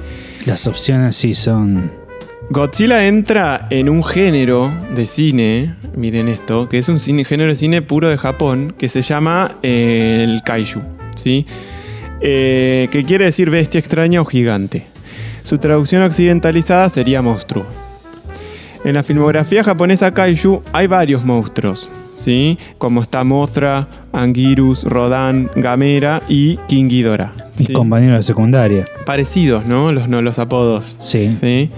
Las 0.46 0.68
opciones 0.68 1.16
sí 1.16 1.36
son 1.36 1.92
Godzilla 2.54 3.08
entra 3.08 3.66
en 3.72 3.90
un 3.90 4.04
género 4.04 4.72
de 4.94 5.08
cine, 5.08 5.74
miren 5.96 6.28
esto, 6.28 6.70
que 6.70 6.78
es 6.78 6.88
un 6.88 7.00
cine, 7.00 7.26
género 7.26 7.50
de 7.50 7.56
cine 7.56 7.82
puro 7.82 8.10
de 8.10 8.18
Japón, 8.20 8.76
que 8.78 8.90
se 8.90 9.02
llama 9.02 9.54
eh, 9.64 10.24
el 10.24 10.44
kaiju, 10.44 10.80
¿sí? 11.16 11.48
Eh, 12.22 12.90
que 12.92 13.06
quiere 13.06 13.26
decir 13.26 13.50
bestia 13.50 13.80
extraña 13.80 14.22
o 14.22 14.26
gigante. 14.26 14.86
Su 15.42 15.58
traducción 15.58 16.04
occidentalizada 16.04 16.90
sería 16.90 17.24
monstruo. 17.24 17.66
En 18.86 18.94
la 18.94 19.02
filmografía 19.02 19.64
japonesa 19.64 20.14
kaiju 20.14 20.62
hay 20.74 20.86
varios 20.86 21.26
monstruos, 21.26 21.90
¿sí? 22.14 22.60
Como 22.78 23.02
está 23.02 23.24
Mothra, 23.24 23.88
Anguirus, 24.12 24.84
Rodan, 24.84 25.50
Gamera 25.56 26.22
y 26.30 26.58
King 26.68 26.88
Ghidorah. 26.88 27.34
Mis 27.58 27.70
¿sí? 27.70 27.74
compañeros 27.74 28.20
de 28.20 28.24
secundaria. 28.24 28.86
Parecidos, 29.08 29.66
¿no? 29.66 29.92
Los, 29.92 30.08
no, 30.08 30.22
los 30.22 30.38
apodos. 30.38 30.98
Sí. 31.00 31.36
¿sí? 31.36 31.72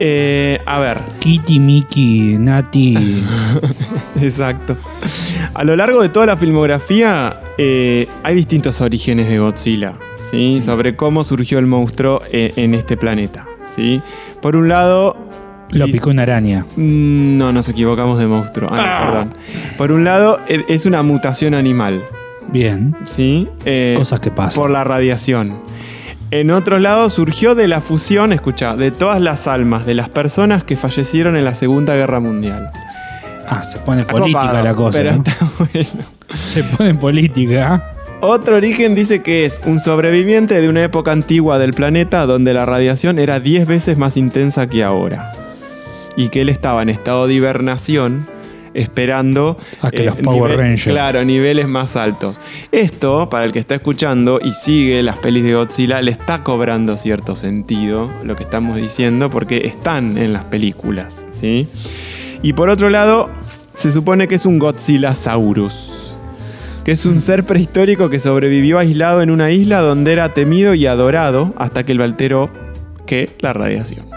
Eh, 0.00 0.58
a 0.66 0.80
ver, 0.80 0.98
Kitty, 1.20 1.58
Mickey, 1.60 2.36
Nati. 2.38 3.22
Exacto. 4.20 4.76
A 5.54 5.64
lo 5.64 5.76
largo 5.76 6.02
de 6.02 6.08
toda 6.08 6.26
la 6.26 6.36
filmografía 6.36 7.40
eh, 7.58 8.08
hay 8.22 8.34
distintos 8.34 8.80
orígenes 8.80 9.28
de 9.28 9.38
Godzilla, 9.38 9.94
¿sí? 10.30 10.60
Sobre 10.60 10.96
cómo 10.96 11.22
surgió 11.24 11.58
el 11.58 11.66
monstruo 11.66 12.20
en, 12.30 12.52
en 12.56 12.74
este 12.74 12.96
planeta, 12.96 13.46
¿sí? 13.66 14.00
Por 14.42 14.56
un 14.56 14.68
lado... 14.68 15.16
Lo 15.70 15.86
picó 15.86 16.10
una 16.10 16.22
araña. 16.22 16.66
Mm, 16.76 17.36
No, 17.38 17.52
nos 17.52 17.68
equivocamos 17.68 18.18
de 18.18 18.26
monstruo. 18.26 18.68
Ah, 18.72 18.76
no, 18.76 19.06
perdón. 19.12 19.34
Por 19.76 19.92
un 19.92 20.04
lado, 20.04 20.38
e- 20.48 20.64
es 20.68 20.86
una 20.86 21.02
mutación 21.02 21.54
animal, 21.54 22.02
Bien. 22.52 22.94
¿sí? 23.04 23.48
Eh, 23.64 23.94
Cosas 23.96 24.20
que 24.20 24.30
pasan. 24.30 24.60
por 24.60 24.70
la 24.70 24.84
radiación. 24.84 25.58
En 26.34 26.50
otro 26.50 26.80
lado 26.80 27.10
surgió 27.10 27.54
de 27.54 27.68
la 27.68 27.80
fusión, 27.80 28.32
escucha, 28.32 28.74
de 28.74 28.90
todas 28.90 29.20
las 29.20 29.46
almas 29.46 29.86
de 29.86 29.94
las 29.94 30.08
personas 30.08 30.64
que 30.64 30.74
fallecieron 30.74 31.36
en 31.36 31.44
la 31.44 31.54
Segunda 31.54 31.94
Guerra 31.94 32.18
Mundial. 32.18 32.72
Ah, 33.46 33.62
se 33.62 33.78
pone 33.78 34.02
política 34.02 34.60
la 34.60 34.74
cosa. 34.74 34.98
Pero 34.98 35.12
¿no? 35.12 35.18
está 35.18 35.48
bueno. 35.56 36.04
Se 36.34 36.64
pone 36.64 36.96
política. 36.96 37.94
Otro 38.20 38.56
origen 38.56 38.96
dice 38.96 39.22
que 39.22 39.44
es 39.44 39.60
un 39.64 39.78
sobreviviente 39.78 40.60
de 40.60 40.68
una 40.68 40.82
época 40.82 41.12
antigua 41.12 41.60
del 41.60 41.72
planeta 41.72 42.26
donde 42.26 42.52
la 42.52 42.66
radiación 42.66 43.20
era 43.20 43.38
10 43.38 43.68
veces 43.68 43.96
más 43.96 44.16
intensa 44.16 44.66
que 44.66 44.82
ahora. 44.82 45.30
Y 46.16 46.30
que 46.30 46.40
él 46.40 46.48
estaba 46.48 46.82
en 46.82 46.88
estado 46.88 47.28
de 47.28 47.34
hibernación 47.34 48.26
esperando 48.74 49.56
A 49.80 49.90
que 49.90 50.04
los 50.04 50.16
Power 50.16 50.56
Rangers. 50.56 50.84
Claro, 50.84 51.24
niveles 51.24 51.68
más 51.68 51.96
altos. 51.96 52.40
Esto, 52.72 53.28
para 53.30 53.44
el 53.46 53.52
que 53.52 53.58
está 53.58 53.76
escuchando 53.76 54.40
y 54.42 54.52
sigue 54.52 55.02
las 55.02 55.18
pelis 55.18 55.44
de 55.44 55.54
Godzilla, 55.54 56.02
le 56.02 56.10
está 56.10 56.42
cobrando 56.42 56.96
cierto 56.96 57.34
sentido 57.34 58.10
lo 58.22 58.36
que 58.36 58.42
estamos 58.42 58.76
diciendo 58.76 59.30
porque 59.30 59.62
están 59.66 60.18
en 60.18 60.32
las 60.32 60.44
películas, 60.44 61.26
¿sí? 61.30 61.68
Y 62.42 62.52
por 62.52 62.68
otro 62.68 62.90
lado, 62.90 63.30
se 63.72 63.90
supone 63.92 64.28
que 64.28 64.34
es 64.34 64.44
un 64.46 64.58
Godzillasaurus 64.58 65.94
que 66.84 66.92
es 66.92 67.06
un 67.06 67.22
ser 67.22 67.44
prehistórico 67.44 68.10
que 68.10 68.18
sobrevivió 68.18 68.78
aislado 68.78 69.22
en 69.22 69.30
una 69.30 69.50
isla 69.50 69.80
donde 69.80 70.12
era 70.12 70.34
temido 70.34 70.74
y 70.74 70.86
adorado 70.86 71.54
hasta 71.56 71.84
que 71.84 71.94
lo 71.94 72.04
alteró 72.04 72.50
que 73.06 73.30
la 73.40 73.54
radiación. 73.54 74.13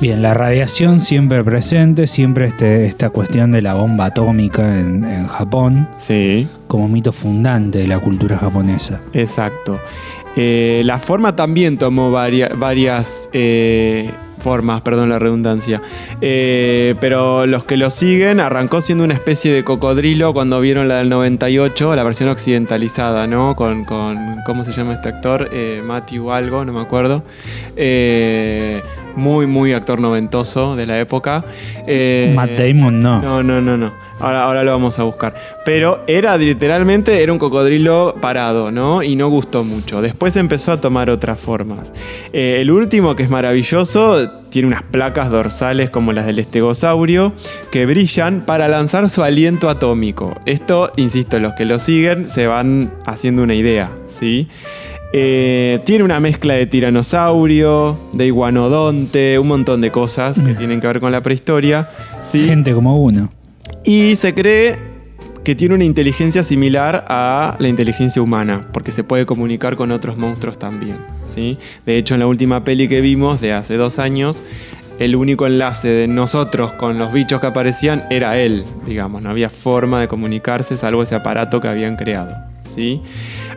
Bien, 0.00 0.20
la 0.20 0.34
radiación 0.34 1.00
siempre 1.00 1.42
presente, 1.42 2.06
siempre 2.06 2.46
este, 2.46 2.84
esta 2.84 3.08
cuestión 3.10 3.50
de 3.52 3.62
la 3.62 3.74
bomba 3.74 4.06
atómica 4.06 4.78
en, 4.78 5.04
en 5.04 5.26
Japón 5.26 5.88
Sí, 5.96 6.46
como 6.68 6.86
mito 6.86 7.12
fundante 7.12 7.78
de 7.78 7.86
la 7.86 7.98
cultura 7.98 8.36
japonesa. 8.36 9.00
exacto. 9.14 9.80
Eh, 10.38 10.82
la 10.84 10.98
forma 10.98 11.34
también 11.34 11.78
tomó 11.78 12.10
varia- 12.10 12.50
varias 12.54 13.30
eh, 13.32 14.10
formas, 14.36 14.82
perdón 14.82 15.08
la 15.08 15.18
redundancia. 15.18 15.80
Eh, 16.20 16.94
pero 17.00 17.46
los 17.46 17.64
que 17.64 17.78
lo 17.78 17.88
siguen 17.88 18.38
arrancó 18.40 18.82
siendo 18.82 19.02
una 19.02 19.14
especie 19.14 19.50
de 19.50 19.64
cocodrilo 19.64 20.34
cuando 20.34 20.60
vieron 20.60 20.88
la 20.88 20.96
del 20.98 21.08
98, 21.08 21.96
la 21.96 22.02
versión 22.02 22.28
occidentalizada, 22.28 23.26
¿no? 23.26 23.56
Con, 23.56 23.86
con 23.86 24.42
¿cómo 24.44 24.62
se 24.62 24.72
llama 24.72 24.92
este 24.92 25.08
actor? 25.08 25.48
Eh, 25.54 25.80
Matthew 25.82 26.30
algo, 26.30 26.66
no 26.66 26.74
me 26.74 26.82
acuerdo. 26.82 27.24
Muy, 29.16 29.46
muy 29.46 29.72
actor 29.72 30.00
noventoso 30.00 30.76
de 30.76 30.86
la 30.86 31.00
época. 31.00 31.44
Eh, 31.86 32.32
Matt 32.34 32.50
Damon 32.50 33.00
no. 33.00 33.20
no, 33.20 33.42
no, 33.42 33.60
no, 33.60 33.76
no. 33.76 34.06
Ahora, 34.18 34.44
ahora 34.44 34.64
lo 34.64 34.72
vamos 34.72 34.98
a 34.98 35.02
buscar. 35.02 35.34
Pero 35.64 36.02
era 36.06 36.36
literalmente, 36.36 37.22
era 37.22 37.32
un 37.32 37.38
cocodrilo 37.38 38.14
parado, 38.20 38.70
¿no? 38.70 39.02
Y 39.02 39.16
no 39.16 39.28
gustó 39.28 39.64
mucho. 39.64 40.00
Después 40.00 40.36
empezó 40.36 40.72
a 40.72 40.80
tomar 40.80 41.10
otras 41.10 41.38
formas. 41.38 41.92
Eh, 42.32 42.58
el 42.60 42.70
último, 42.70 43.14
que 43.14 43.24
es 43.24 43.30
maravilloso, 43.30 44.30
tiene 44.48 44.68
unas 44.68 44.82
placas 44.82 45.30
dorsales 45.30 45.90
como 45.90 46.12
las 46.12 46.24
del 46.24 46.38
estegosaurio 46.38 47.34
que 47.70 47.84
brillan 47.84 48.42
para 48.46 48.68
lanzar 48.68 49.10
su 49.10 49.22
aliento 49.22 49.68
atómico. 49.68 50.34
Esto, 50.46 50.92
insisto, 50.96 51.38
los 51.38 51.54
que 51.54 51.66
lo 51.66 51.78
siguen 51.78 52.28
se 52.28 52.46
van 52.46 52.92
haciendo 53.04 53.42
una 53.42 53.54
idea, 53.54 53.92
¿sí? 54.06 54.48
Eh, 55.12 55.80
tiene 55.84 56.04
una 56.04 56.20
mezcla 56.20 56.54
de 56.54 56.66
tiranosaurio, 56.66 57.98
de 58.12 58.26
iguanodonte, 58.26 59.38
un 59.38 59.48
montón 59.48 59.80
de 59.80 59.90
cosas 59.90 60.40
que 60.40 60.54
tienen 60.54 60.80
que 60.80 60.86
ver 60.86 61.00
con 61.00 61.12
la 61.12 61.22
prehistoria. 61.22 61.88
¿sí? 62.22 62.46
Gente 62.46 62.74
como 62.74 62.98
uno. 62.98 63.30
Y 63.84 64.16
se 64.16 64.34
cree 64.34 64.96
que 65.44 65.54
tiene 65.54 65.76
una 65.76 65.84
inteligencia 65.84 66.42
similar 66.42 67.04
a 67.08 67.56
la 67.60 67.68
inteligencia 67.68 68.20
humana, 68.20 68.66
porque 68.72 68.90
se 68.90 69.04
puede 69.04 69.26
comunicar 69.26 69.76
con 69.76 69.92
otros 69.92 70.16
monstruos 70.16 70.58
también. 70.58 70.98
¿sí? 71.24 71.56
De 71.86 71.96
hecho, 71.96 72.14
en 72.14 72.20
la 72.20 72.26
última 72.26 72.64
peli 72.64 72.88
que 72.88 73.00
vimos 73.00 73.40
de 73.40 73.52
hace 73.52 73.76
dos 73.76 74.00
años, 74.00 74.44
el 74.98 75.14
único 75.14 75.46
enlace 75.46 75.88
de 75.88 76.08
nosotros 76.08 76.72
con 76.72 76.98
los 76.98 77.12
bichos 77.12 77.40
que 77.40 77.46
aparecían 77.46 78.06
era 78.10 78.38
él, 78.38 78.64
digamos. 78.86 79.22
No 79.22 79.30
había 79.30 79.48
forma 79.48 80.00
de 80.00 80.08
comunicarse 80.08 80.76
salvo 80.76 81.02
ese 81.02 81.14
aparato 81.14 81.60
que 81.60 81.68
habían 81.68 81.94
creado. 81.94 82.34
¿sí? 82.64 83.00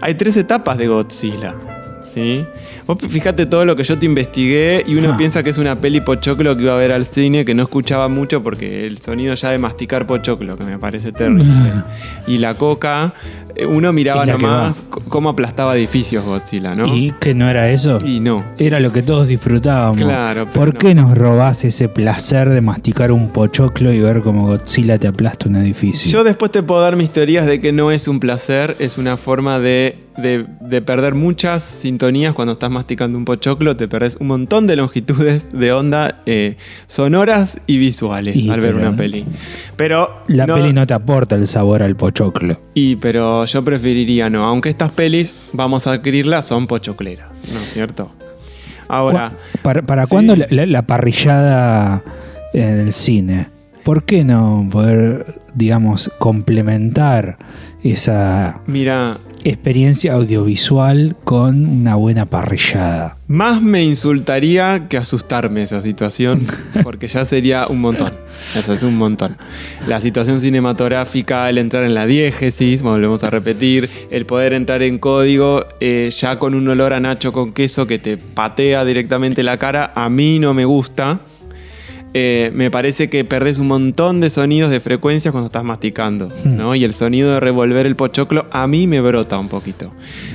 Hay 0.02 0.16
tres 0.16 0.38
etapas 0.38 0.78
de 0.78 0.88
Godzilla. 0.88 1.56
¿sí? 2.02 2.46
Vos 2.90 2.98
fíjate 3.08 3.46
todo 3.46 3.66
lo 3.66 3.76
que 3.76 3.84
yo 3.84 4.00
te 4.00 4.08
investigué 4.08 4.84
y 4.88 4.96
uno 4.96 5.12
Ah. 5.14 5.18
piensa 5.18 5.44
que 5.44 5.52
es 5.52 5.60
una 5.60 5.76
peli 5.76 6.02
pochoclo 6.02 6.58
que 6.58 6.64
iba 6.64 6.74
a 6.74 6.78
ver 6.78 6.92
al 6.92 7.06
cine 7.06 7.46
que 7.46 7.54
no 7.54 7.62
escuchaba 7.62 8.08
mucho 8.08 8.42
porque 8.42 8.88
el 8.88 8.98
sonido 8.98 9.36
ya 9.36 9.52
de 9.52 9.60
masticar 9.60 10.08
pochoclo, 10.08 10.58
que 10.58 10.64
me 10.64 10.80
parece 10.80 11.12
terrible. 11.12 11.46
y 12.28 12.40
la 12.40 12.56
coca, 12.56 13.14
eh, 13.56 13.68
uno 13.68 13.94
miraba 13.94 14.26
nomás 14.26 14.82
cómo 15.08 15.30
aplastaba 15.30 15.78
edificios 15.78 16.26
Godzilla, 16.26 16.74
¿no? 16.74 16.88
¿Y 16.96 17.12
que 17.20 17.36
no 17.36 17.48
era 17.48 17.70
eso? 17.70 18.00
Y 18.04 18.20
no. 18.22 18.44
Era 18.58 18.80
lo 18.80 18.92
que 18.92 19.04
todos 19.04 19.28
disfrutábamos. 19.28 19.98
Claro, 20.02 20.48
pero 20.52 20.54
¿Por 20.66 20.74
no. 20.74 20.80
qué 20.80 20.96
nos 20.96 21.16
robás 21.16 21.64
ese 21.66 21.90
placer 21.90 22.50
de 22.50 22.62
masticar 22.62 23.12
un 23.12 23.30
pochoclo 23.30 23.94
y 23.94 24.00
ver 24.00 24.24
cómo 24.24 24.48
Godzilla 24.48 24.98
te 24.98 25.08
aplasta 25.08 25.48
un 25.48 25.58
edificio? 25.58 26.12
Yo 26.12 26.24
después 26.24 26.52
te 26.52 26.64
puedo 26.64 26.82
dar 26.82 26.96
mis 26.96 27.12
teorías 27.12 27.46
de 27.46 27.62
que 27.62 27.72
no 27.72 27.92
es 27.92 28.08
un 28.08 28.20
placer, 28.20 28.76
es 28.80 28.98
una 28.98 29.16
forma 29.16 29.60
de, 29.60 29.96
de- 30.18 30.46
de 30.62 30.82
perder 30.82 31.14
muchas 31.14 31.64
sintonías 31.64 32.34
cuando 32.34 32.54
estás 32.54 32.72
masticando 32.80 33.18
un 33.18 33.26
pochoclo, 33.26 33.76
te 33.76 33.88
perdés 33.88 34.18
un 34.20 34.28
montón 34.28 34.66
de 34.68 34.76
longitudes 34.78 35.52
de 35.52 35.72
onda 35.74 36.22
eh, 36.26 36.56
sonoras 36.88 37.60
y 37.68 37.78
visuales 37.78 38.36
Y, 38.36 38.50
al 38.50 38.62
ver 38.62 38.74
pero- 38.76 38.88
una 38.88 38.98
peli. 38.98 39.26
Pero 39.76 40.10
La 40.28 40.46
peli 40.48 40.74
no 40.74 40.88
te 40.88 40.94
aporta 40.94 41.36
el 41.36 41.48
sabor 41.48 41.84
al 41.84 41.96
pochoclo. 41.96 42.60
Y 42.74 42.96
pero 42.96 43.46
yo 43.46 43.64
preferiría 43.64 44.30
no, 44.30 44.46
aunque 44.46 44.70
estas 44.70 44.92
pelis 44.92 45.36
vamos 45.54 45.88
a 45.88 45.92
adquirirlas 45.94 46.46
son 46.48 46.68
pochocleras, 46.68 47.42
¿no 47.54 47.60
es 47.60 47.72
cierto? 47.72 48.12
Ahora, 48.88 49.30
¿Cu- 49.54 49.60
¿Para, 49.62 49.82
para 49.84 50.04
sí. 50.06 50.10
cuándo 50.10 50.36
la, 50.36 50.48
la- 50.50 50.66
la 50.66 50.82
parrillada 50.84 52.04
en 52.54 52.80
el 52.80 52.94
cine? 52.94 53.48
¿Por 53.84 54.04
qué 54.04 54.24
no 54.24 54.68
poder, 54.72 55.36
digamos, 55.54 56.10
complementar 56.20 57.38
esa 57.84 58.60
mira, 58.68 59.20
experiencia 59.44 60.14
audiovisual 60.14 61.16
con 61.24 61.66
una 61.66 61.96
buena 61.96 62.26
parrillada? 62.26 63.18
Más 63.28 63.62
me 63.62 63.84
insultaría 63.84 64.88
que 64.90 64.98
asustarme 64.98 65.62
esa 65.62 65.82
situación, 65.82 66.46
porque 66.84 67.08
ya 67.08 67.26
sería 67.26 67.68
un 67.68 67.82
montón. 67.82 68.14
Eso 68.56 68.74
es 68.74 68.84
un 68.84 68.98
montón. 68.98 69.38
La 69.88 70.02
situación 70.02 70.42
cinematográfica, 70.42 71.50
el 71.50 71.58
entrar 71.58 71.84
en 71.84 71.94
la 71.94 72.06
diégesis, 72.06 72.82
volvemos 72.84 73.24
a 73.24 73.30
repetir, 73.30 73.90
el 74.10 74.26
poder 74.26 74.54
entrar 74.54 74.82
en 74.82 74.98
código, 74.98 75.66
eh, 75.80 76.10
ya 76.12 76.40
con 76.40 76.56
un 76.56 76.68
olor 76.68 76.94
a 76.94 77.00
nacho 77.00 77.32
con 77.32 77.54
queso 77.54 77.86
que 77.88 78.00
te 78.00 78.18
patea 78.18 78.86
directamente 78.86 79.44
la 79.44 79.58
cara, 79.58 79.92
a 79.96 80.10
mí 80.10 80.40
no 80.40 80.54
me 80.54 80.66
gusta. 80.66 81.22
Eh, 82.14 82.50
me 82.54 82.72
parece 82.72 83.10
que 83.10 83.24
perdés 83.24 83.60
un 83.60 83.68
montón 83.68 84.20
de 84.20 84.30
sonidos 84.30 84.72
de 84.72 84.80
frecuencias 84.80 85.32
cuando 85.32 85.46
estás 85.46 85.64
masticando, 85.64 86.32
¿no? 86.44 86.74
Y 86.74 86.84
el 86.84 86.94
sonido 86.94 87.34
de 87.34 87.40
revolver 87.40 87.86
el 87.86 87.96
pochoclo 87.96 88.48
a 88.52 88.66
mí 88.68 88.88
me 88.88 89.00
brota 89.00 89.38
un 89.38 89.48
poquito. 89.48 89.94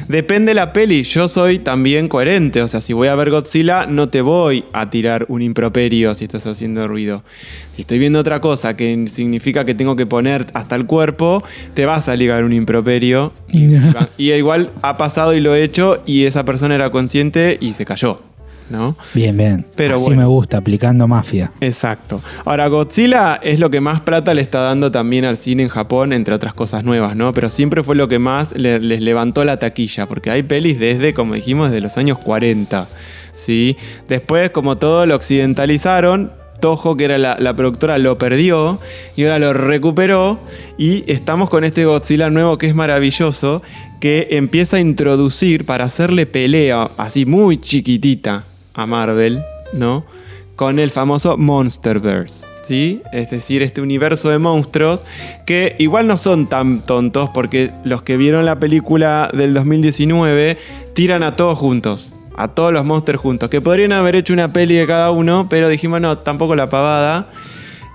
Depende 0.09 0.51
de 0.51 0.55
la 0.55 0.73
peli, 0.73 1.03
yo 1.03 1.27
soy 1.27 1.59
también 1.59 2.09
coherente, 2.09 2.63
o 2.63 2.69
sea, 2.69 2.81
si 2.81 2.93
voy 2.93 3.09
a 3.09 3.15
ver 3.17 3.31
Godzilla 3.31 3.87
no 3.87 4.09
te 4.09 4.21
voy 4.21 4.65
a 4.73 4.89
tirar 4.89 5.27
un 5.29 5.43
improperio 5.43 6.15
si 6.15 6.25
estás 6.25 6.47
haciendo 6.47 6.87
ruido. 6.87 7.25
Si 7.73 7.81
estoy 7.81 7.99
viendo 7.99 8.21
otra 8.21 8.41
cosa 8.41 8.77
que 8.77 9.07
significa 9.09 9.65
que 9.65 9.75
tengo 9.75 9.97
que 9.97 10.07
poner 10.07 10.47
hasta 10.55 10.77
el 10.77 10.87
cuerpo, 10.87 11.43
te 11.75 11.87
vas 11.87 12.09
a 12.09 12.15
ligar 12.15 12.45
un 12.45 12.53
improperio. 12.53 13.33
Y 14.17 14.33
igual 14.33 14.71
ha 14.83 14.97
pasado 14.97 15.35
y 15.35 15.41
lo 15.41 15.55
he 15.55 15.63
hecho 15.63 16.03
y 16.07 16.25
esa 16.25 16.45
persona 16.45 16.75
era 16.75 16.91
consciente 16.91 17.59
y 17.61 17.73
se 17.73 17.85
cayó, 17.85 18.21
¿no? 18.71 18.97
Bien, 19.15 19.37
bien. 19.37 19.67
Pero 19.77 19.95
Así 19.97 20.05
bueno. 20.07 20.23
me 20.23 20.27
gusta, 20.27 20.59
aplicando 20.59 21.07
mafia. 21.09 21.53
Exacto. 21.61 22.21
Ahora, 22.45 22.67
Godzilla 22.69 23.39
es 23.43 23.61
lo 23.61 23.71
que 23.71 23.81
más 23.81 24.01
plata 24.01 24.35
le 24.35 24.43
está 24.43 24.61
dando 24.61 24.91
también 24.91 25.25
al 25.25 25.37
cine 25.37 25.63
en 25.65 25.69
Japón, 25.69 26.13
entre 26.13 26.35
otras 26.35 26.55
cosas 26.55 26.85
nuevas, 26.85 27.15
¿no? 27.17 27.33
Pero 27.33 27.51
siempre 27.51 27.83
fue 27.83 27.95
lo 27.97 28.09
que 28.09 28.19
más 28.19 28.55
le- 28.57 28.81
les 28.81 29.01
levantó 29.01 29.45
la 29.45 29.59
taquilla, 29.59 30.07
porque 30.07 30.31
hay 30.31 30.43
pelis 30.43 30.79
desde, 30.79 31.15
como 31.15 31.35
dijimos, 31.35 31.71
desde 31.71 31.83
los 31.83 31.97
años 31.99 32.19
40, 32.19 32.89
¿sí? 33.35 33.77
Después, 34.09 34.51
como 34.51 34.77
todo, 34.79 35.07
lo 35.07 35.15
occidentalizaron. 35.17 36.33
Toho, 36.61 36.97
que 36.97 37.05
era 37.05 37.19
la, 37.19 37.37
la 37.39 37.55
productora, 37.55 37.99
lo 37.99 38.17
perdió 38.17 38.79
y 39.17 39.25
ahora 39.25 39.39
lo 39.39 39.53
recuperó. 39.53 40.39
Y 40.79 41.05
estamos 41.13 41.51
con 41.51 41.63
este 41.63 41.85
Godzilla 41.85 42.31
nuevo 42.31 42.57
que 42.57 42.69
es 42.69 42.75
maravilloso, 42.75 43.61
que 44.01 44.29
empieza 44.31 44.79
a 44.79 44.81
introducir 44.81 45.67
para 45.67 45.85
hacerle 45.85 46.25
pelea 46.25 46.89
así 46.97 47.27
muy 47.27 47.59
chiquitita 47.61 48.45
a 48.75 48.87
Marvel, 48.87 49.43
¿no? 49.73 50.05
Con 50.57 50.79
el 50.79 50.91
famoso 50.91 51.37
Monsterverse. 51.37 52.47
¿Sí? 52.63 53.03
Es 53.13 53.29
decir, 53.29 53.61
este 53.61 53.83
universo 53.83 54.31
de 54.31 54.39
monstruos 54.39 55.05
que 55.45 55.77
igual 55.79 56.07
no 56.07 56.17
son 56.17 56.47
tan 56.47 56.81
tontos 56.81 57.29
porque 57.29 57.71
los 57.85 58.01
que 58.01 58.17
vieron 58.17 58.47
la 58.47 58.59
película 58.59 59.31
del 59.35 59.53
2019 59.53 60.57
tiran 60.95 61.23
a 61.23 61.37
todos 61.37 61.59
juntos, 61.59 62.15
a 62.39 62.49
todos 62.49 62.73
los 62.73 62.87
monsters 62.87 63.21
juntos, 63.21 63.51
que 63.51 63.61
podrían 63.61 63.93
haber 63.93 64.17
hecho 64.17 64.33
una 64.33 64.51
peli 64.51 64.77
de 64.77 64.87
cada 64.87 65.11
uno, 65.11 65.47
pero 65.51 65.69
dijimos 65.69 66.01
no, 66.01 66.17
tampoco 66.17 66.57
la 66.57 66.71
pavada, 66.71 67.29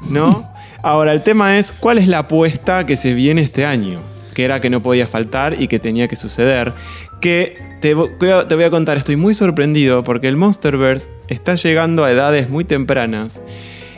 ¿no? 0.08 0.48
Ahora, 0.84 1.14
el 1.14 1.24
tema 1.24 1.58
es, 1.58 1.74
¿cuál 1.74 1.98
es 1.98 2.08
la 2.08 2.20
apuesta 2.20 2.86
que 2.86 2.96
se 2.96 3.14
viene 3.16 3.42
este 3.42 3.66
año? 3.66 4.00
Que 4.34 4.44
era 4.46 4.60
que 4.62 4.70
no 4.70 4.82
podía 4.82 5.08
faltar 5.08 5.62
y 5.62 5.68
que 5.68 5.80
tenía 5.80 6.08
que 6.08 6.16
suceder. 6.16 6.74
Que 7.22 7.58
te, 7.82 7.96
vo- 7.96 8.10
voy 8.20 8.30
a- 8.30 8.48
te 8.48 8.56
voy 8.56 8.64
a 8.64 8.70
contar, 8.70 8.98
estoy 8.98 9.16
muy 9.16 9.34
sorprendido 9.34 10.04
porque 10.04 10.28
el 10.28 10.36
Monsterverse 10.38 11.10
está 11.28 11.56
llegando 11.56 12.04
a 12.06 12.12
edades 12.12 12.50
muy 12.50 12.64
tempranas. 12.64 13.42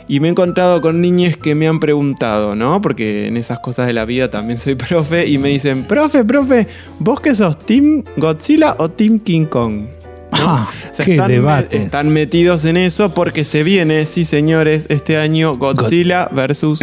Y 0.08 0.18
me 0.20 0.26
he 0.26 0.30
encontrado 0.32 0.80
con 0.80 1.00
niñes 1.00 1.36
que 1.36 1.54
me 1.54 1.68
han 1.68 1.78
preguntado, 1.78 2.54
¿no? 2.56 2.82
Porque 2.82 3.28
en 3.28 3.36
esas 3.36 3.60
cosas 3.60 3.86
de 3.86 3.92
la 3.92 4.04
vida 4.04 4.28
también 4.30 4.58
soy 4.58 4.74
profe 4.88 5.26
y 5.28 5.38
me 5.38 5.48
dicen, 5.48 5.86
profe, 5.86 6.24
profe, 6.24 6.66
¿vos 6.98 7.20
que 7.20 7.34
sos 7.34 7.56
Team 7.58 8.02
Godzilla 8.16 8.74
o 8.78 8.90
Team 8.90 9.20
King 9.20 9.46
Kong? 9.46 9.86
Ah, 10.32 10.66
O 10.90 10.94
sea, 10.94 11.04
qué 11.04 11.12
están, 11.12 11.28
me- 11.28 11.34
debate. 11.34 11.76
están 11.76 12.08
metidos 12.08 12.64
en 12.64 12.78
eso 12.78 13.14
porque 13.14 13.44
se 13.44 13.62
viene, 13.62 14.04
sí 14.06 14.24
señores, 14.24 14.86
este 14.88 15.18
año 15.18 15.56
Godzilla 15.56 16.28
versus 16.32 16.80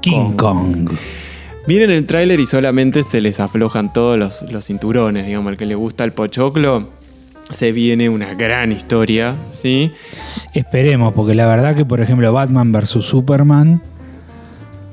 King 0.00 0.32
Kong. 0.36 0.90
Miren 1.66 1.90
el 1.90 2.06
tráiler 2.06 2.40
y 2.40 2.46
solamente 2.46 3.02
se 3.02 3.20
les 3.20 3.38
aflojan 3.38 3.92
todos 3.92 4.18
los, 4.18 4.42
los 4.50 4.66
cinturones, 4.66 5.26
digamos, 5.26 5.50
al 5.50 5.56
que 5.56 5.66
le 5.66 5.74
gusta 5.74 6.04
el 6.04 6.12
pochoclo. 6.12 6.88
Se 7.50 7.72
viene 7.72 8.08
una 8.08 8.34
gran 8.34 8.72
historia, 8.72 9.34
¿sí? 9.50 9.90
Esperemos, 10.54 11.12
porque 11.14 11.34
la 11.34 11.46
verdad 11.46 11.74
que, 11.76 11.84
por 11.84 12.00
ejemplo, 12.00 12.32
Batman 12.32 12.72
vs. 12.72 13.04
Superman, 13.04 13.82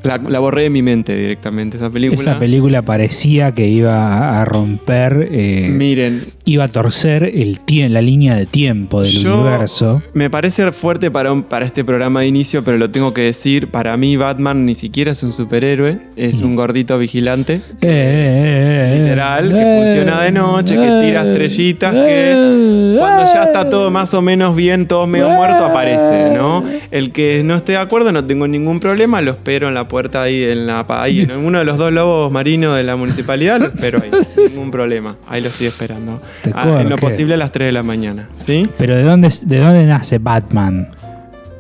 La, 0.04 0.18
la 0.18 0.40
borré 0.40 0.64
de 0.64 0.70
mi 0.72 0.82
mente 0.82 1.16
directamente, 1.16 1.78
esa 1.78 1.90
película. 1.90 2.20
esa 2.20 2.40
película 2.40 2.82
parecía 2.82 3.54
que 3.54 3.68
iba 3.68 4.40
a 4.42 4.46
romper, 4.46 5.30
eh, 5.32 5.70
Miren, 5.72 6.24
iba 6.48 6.64
a 6.64 6.68
torcer 6.70 7.24
el 7.26 7.60
la 7.90 8.02
línea 8.02 8.34
de 8.36 8.46
tiempo 8.46 9.02
del 9.02 9.12
Yo- 9.12 9.42
universo. 9.42 10.02
me 10.14 10.30
parece 10.30 10.72
fuerte 10.72 11.12
para, 11.12 11.32
un- 11.34 11.44
para 11.44 11.66
este 11.66 11.84
programa 11.84 12.22
de 12.22 12.28
inicio, 12.28 12.64
pero 12.64 12.78
lo 12.78 12.90
tengo 12.90 13.14
que 13.14 13.22
decir. 13.22 13.68
Para 13.70 13.98
mí, 13.98 14.16
Batman 14.16 14.66
ni 14.66 14.74
siquiera 14.74 15.12
es 15.12 15.22
un 15.22 15.34
superhéroe, 15.34 16.00
es 16.16 16.42
un 16.42 16.56
gordito 16.56 16.98
vigilante. 16.98 17.56
Eh, 17.56 17.60
eh, 17.82 18.94
eh, 18.96 19.00
Literal, 19.02 19.50
que 19.50 19.84
funciona 19.84 20.22
de 20.24 20.32
noche, 20.32 20.76
que 20.76 21.00
tira 21.02 21.24
estrellitas, 21.30 21.94
que 21.94 22.96
cuando 22.98 23.24
ya 23.34 23.44
está 23.44 23.70
todo 23.70 23.92
más 23.92 24.14
o 24.14 24.22
menos 24.22 24.56
bien, 24.56 24.88
todo 24.88 25.06
medio 25.08 25.30
muerto, 25.30 25.66
aparece, 25.66 26.32
¿no? 26.36 26.64
El 26.90 27.12
que 27.12 27.42
no 27.44 27.56
esté 27.56 27.74
de 27.74 27.78
acuerdo, 27.80 28.12
no 28.14 28.24
tengo 28.26 28.48
ningún 28.48 28.80
problema, 28.80 29.22
lo 29.22 29.32
espero 29.32 29.68
en 29.68 29.74
la 29.74 29.88
puerta 29.90 30.22
ahí, 30.24 30.42
en 30.44 30.66
la 30.68 30.86
ahí, 30.88 31.22
en 31.22 31.32
uno 31.46 31.60
de 31.60 31.66
los 31.66 31.78
dos 31.78 31.92
lobos 31.92 32.32
marinos 32.32 32.76
de 32.78 32.84
la 32.84 32.96
municipalidad, 32.96 33.60
lo 33.60 33.66
espero 33.68 34.00
ahí, 34.02 34.10
ningún 34.52 34.72
problema. 34.72 35.18
Ahí 35.28 35.42
lo 35.42 35.50
estoy 35.50 35.68
esperando. 35.68 36.22
Ah, 36.54 36.80
en 36.82 36.90
lo 36.90 36.96
posible 36.98 37.34
a 37.34 37.38
las 37.38 37.52
3 37.52 37.68
de 37.68 37.72
la 37.72 37.84
mañana, 37.84 38.30
¿sí? 38.36 38.68
Pero 38.78 38.96
¿de 38.96 39.04
dónde, 39.04 39.30
¿de 39.46 39.58
dónde 39.60 39.86
nace 39.86 40.18
Batman? 40.20 40.90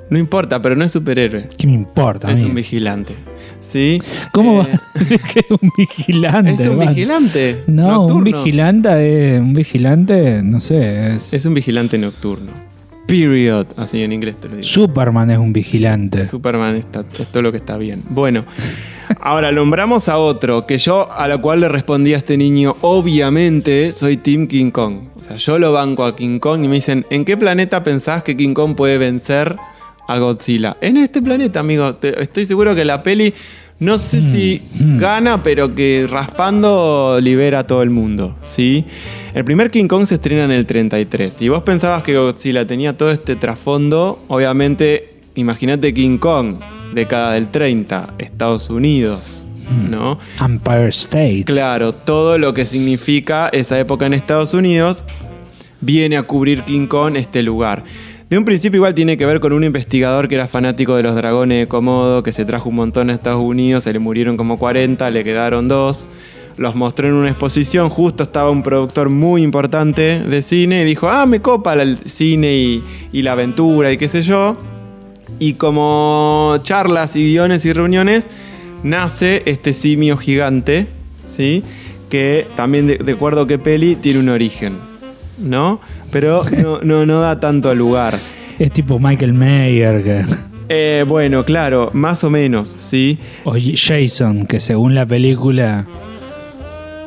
No 0.09 0.17
importa, 0.17 0.61
pero 0.61 0.75
no 0.75 0.85
es 0.85 0.91
superhéroe. 0.93 1.49
¿Qué 1.57 1.67
me 1.67 1.73
importa? 1.73 2.31
Es 2.31 2.41
un 2.43 2.55
vigilante. 2.55 3.13
¿Sí? 3.59 4.01
¿Cómo 4.31 4.61
Eh, 4.63 4.67
va 4.73 4.79
a 4.95 4.99
decir 4.99 5.19
que 5.19 5.39
es 5.39 5.51
un 5.51 5.69
vigilante? 5.77 6.51
Es 6.53 6.61
un 6.61 6.77
Batman? 6.77 6.95
vigilante. 6.95 7.63
No, 7.67 8.05
un 8.05 8.23
vigilante, 8.23 9.35
es- 9.35 9.41
un 9.41 9.53
vigilante, 9.53 10.41
no 10.43 10.61
sé, 10.61 11.15
es, 11.15 11.33
Es 11.33 11.45
un 11.45 11.53
vigilante 11.53 11.97
nocturno. 11.97 12.51
Period. 13.05 13.67
Así 13.77 14.01
en 14.03 14.11
inglés 14.13 14.35
te 14.37 14.47
lo 14.47 14.55
digo. 14.55 14.67
Superman 14.67 15.29
es 15.31 15.37
un 15.37 15.51
vigilante. 15.53 16.27
Superman 16.27 16.75
está, 16.75 17.03
es 17.19 17.27
todo 17.27 17.41
lo 17.43 17.51
que 17.51 17.57
está 17.57 17.77
bien. 17.77 18.03
Bueno, 18.09 18.45
ahora 19.21 19.51
nombramos 19.51 20.09
a 20.09 20.17
otro 20.17 20.65
que 20.65 20.77
yo 20.77 21.11
a 21.11 21.27
la 21.27 21.37
cual 21.37 21.61
le 21.61 21.69
respondí 21.69 22.13
a 22.13 22.17
este 22.17 22.37
niño, 22.37 22.75
obviamente 22.81 23.91
soy 23.91 24.17
Team 24.17 24.47
King 24.47 24.71
Kong. 24.71 25.09
O 25.19 25.23
sea, 25.23 25.35
yo 25.37 25.57
lo 25.59 25.71
banco 25.73 26.05
a 26.05 26.15
King 26.15 26.39
Kong 26.39 26.63
y 26.63 26.67
me 26.67 26.75
dicen, 26.75 27.05
¿en 27.09 27.25
qué 27.25 27.37
planeta 27.37 27.83
pensás 27.83 28.23
que 28.23 28.35
King 28.37 28.53
Kong 28.53 28.75
puede 28.75 28.97
vencer 28.97 29.55
a 30.07 30.17
Godzilla? 30.19 30.77
En 30.81 30.97
este 30.97 31.21
planeta, 31.21 31.59
amigo. 31.59 31.95
Te- 31.95 32.21
estoy 32.21 32.45
seguro 32.45 32.75
que 32.75 32.85
la 32.85 33.01
peli, 33.03 33.33
no 33.79 33.97
sé 33.97 34.21
si 34.21 34.61
gana, 34.97 35.43
pero 35.43 35.73
que 35.75 36.07
raspando 36.09 37.19
libera 37.21 37.59
a 37.59 37.67
todo 37.67 37.81
el 37.83 37.89
mundo, 37.89 38.35
¿sí? 38.41 38.85
El 39.33 39.43
primer 39.45 39.69
King 39.71 39.87
Kong 39.87 40.05
se 40.05 40.15
estrena 40.15 40.45
en 40.45 40.51
el 40.51 40.65
33. 40.65 41.33
Si 41.33 41.49
vos 41.49 41.63
pensabas 41.63 42.03
que 42.03 42.17
Godzilla 42.17 42.65
tenía 42.65 42.97
todo 42.97 43.11
este 43.11 43.35
trasfondo, 43.35 44.19
obviamente, 44.29 45.15
imagínate 45.35 45.93
King 45.93 46.17
Kong, 46.17 46.55
década 46.93 47.33
del 47.33 47.49
30, 47.49 48.13
Estados 48.17 48.69
Unidos, 48.69 49.47
¿no? 49.89 50.19
Empire 50.43 50.89
State. 50.89 51.43
Claro, 51.45 51.93
todo 51.93 52.37
lo 52.37 52.53
que 52.53 52.65
significa 52.65 53.49
esa 53.49 53.79
época 53.79 54.05
en 54.05 54.13
Estados 54.13 54.53
Unidos 54.53 55.05
viene 55.81 56.17
a 56.17 56.23
cubrir 56.23 56.63
King 56.63 56.87
Kong 56.87 57.15
este 57.15 57.43
lugar. 57.43 57.83
De 58.29 58.37
un 58.37 58.43
principio 58.43 58.79
igual 58.79 58.93
tiene 58.93 59.15
que 59.15 59.25
ver 59.25 59.39
con 59.39 59.53
un 59.53 59.63
investigador 59.63 60.27
que 60.27 60.35
era 60.35 60.47
fanático 60.47 60.95
de 60.97 61.03
los 61.03 61.15
dragones 61.15 61.59
de 61.59 61.67
Komodo, 61.67 62.23
que 62.23 62.33
se 62.33 62.43
trajo 62.43 62.67
un 62.67 62.75
montón 62.75 63.09
a 63.09 63.13
Estados 63.13 63.41
Unidos, 63.41 63.85
se 63.85 63.93
le 63.93 63.99
murieron 63.99 64.35
como 64.35 64.59
40, 64.59 65.09
le 65.11 65.23
quedaron 65.23 65.69
dos. 65.69 66.07
Los 66.57 66.75
mostró 66.75 67.07
en 67.07 67.13
una 67.13 67.29
exposición, 67.29 67.87
justo 67.87 68.23
estaba 68.23 68.49
un 68.49 68.63
productor 68.63 69.09
muy 69.09 69.43
importante 69.43 70.19
de 70.19 70.41
cine 70.41 70.81
y 70.81 70.85
dijo, 70.85 71.07
ah, 71.07 71.25
me 71.25 71.39
copa 71.39 71.73
el 71.75 71.99
cine 71.99 72.55
y, 72.55 72.83
y 73.13 73.21
la 73.21 73.33
aventura 73.33 73.93
y 73.93 73.97
qué 73.97 74.09
sé 74.09 74.21
yo. 74.23 74.57
Y 75.39 75.53
como 75.53 76.55
charlas 76.63 77.15
y 77.15 77.23
guiones 77.31 77.65
y 77.65 77.73
reuniones, 77.73 78.27
nace 78.83 79.43
este 79.45 79.73
simio 79.73 80.17
gigante, 80.17 80.87
¿sí? 81.25 81.63
Que 82.09 82.47
también, 82.55 82.87
de, 82.87 82.97
de 82.97 83.11
acuerdo 83.11 83.41
a 83.41 83.47
qué 83.47 83.59
peli, 83.59 83.95
tiene 83.95 84.19
un 84.19 84.29
origen, 84.29 84.77
¿no? 85.37 85.79
Pero 86.11 86.41
no, 86.57 86.79
no, 86.81 87.05
no 87.05 87.19
da 87.21 87.39
tanto 87.39 87.73
lugar. 87.75 88.17
Es 88.57 88.71
tipo 88.71 88.97
Michael 88.99 89.33
Mayer 89.33 90.03
que- 90.03 90.25
Eh, 90.69 91.05
bueno, 91.07 91.45
claro, 91.45 91.91
más 91.93 92.23
o 92.23 92.29
menos, 92.29 92.67
¿sí? 92.77 93.17
o 93.45 93.55
Jason, 93.55 94.45
que 94.47 94.59
según 94.59 94.95
la 94.95 95.05
película... 95.05 95.85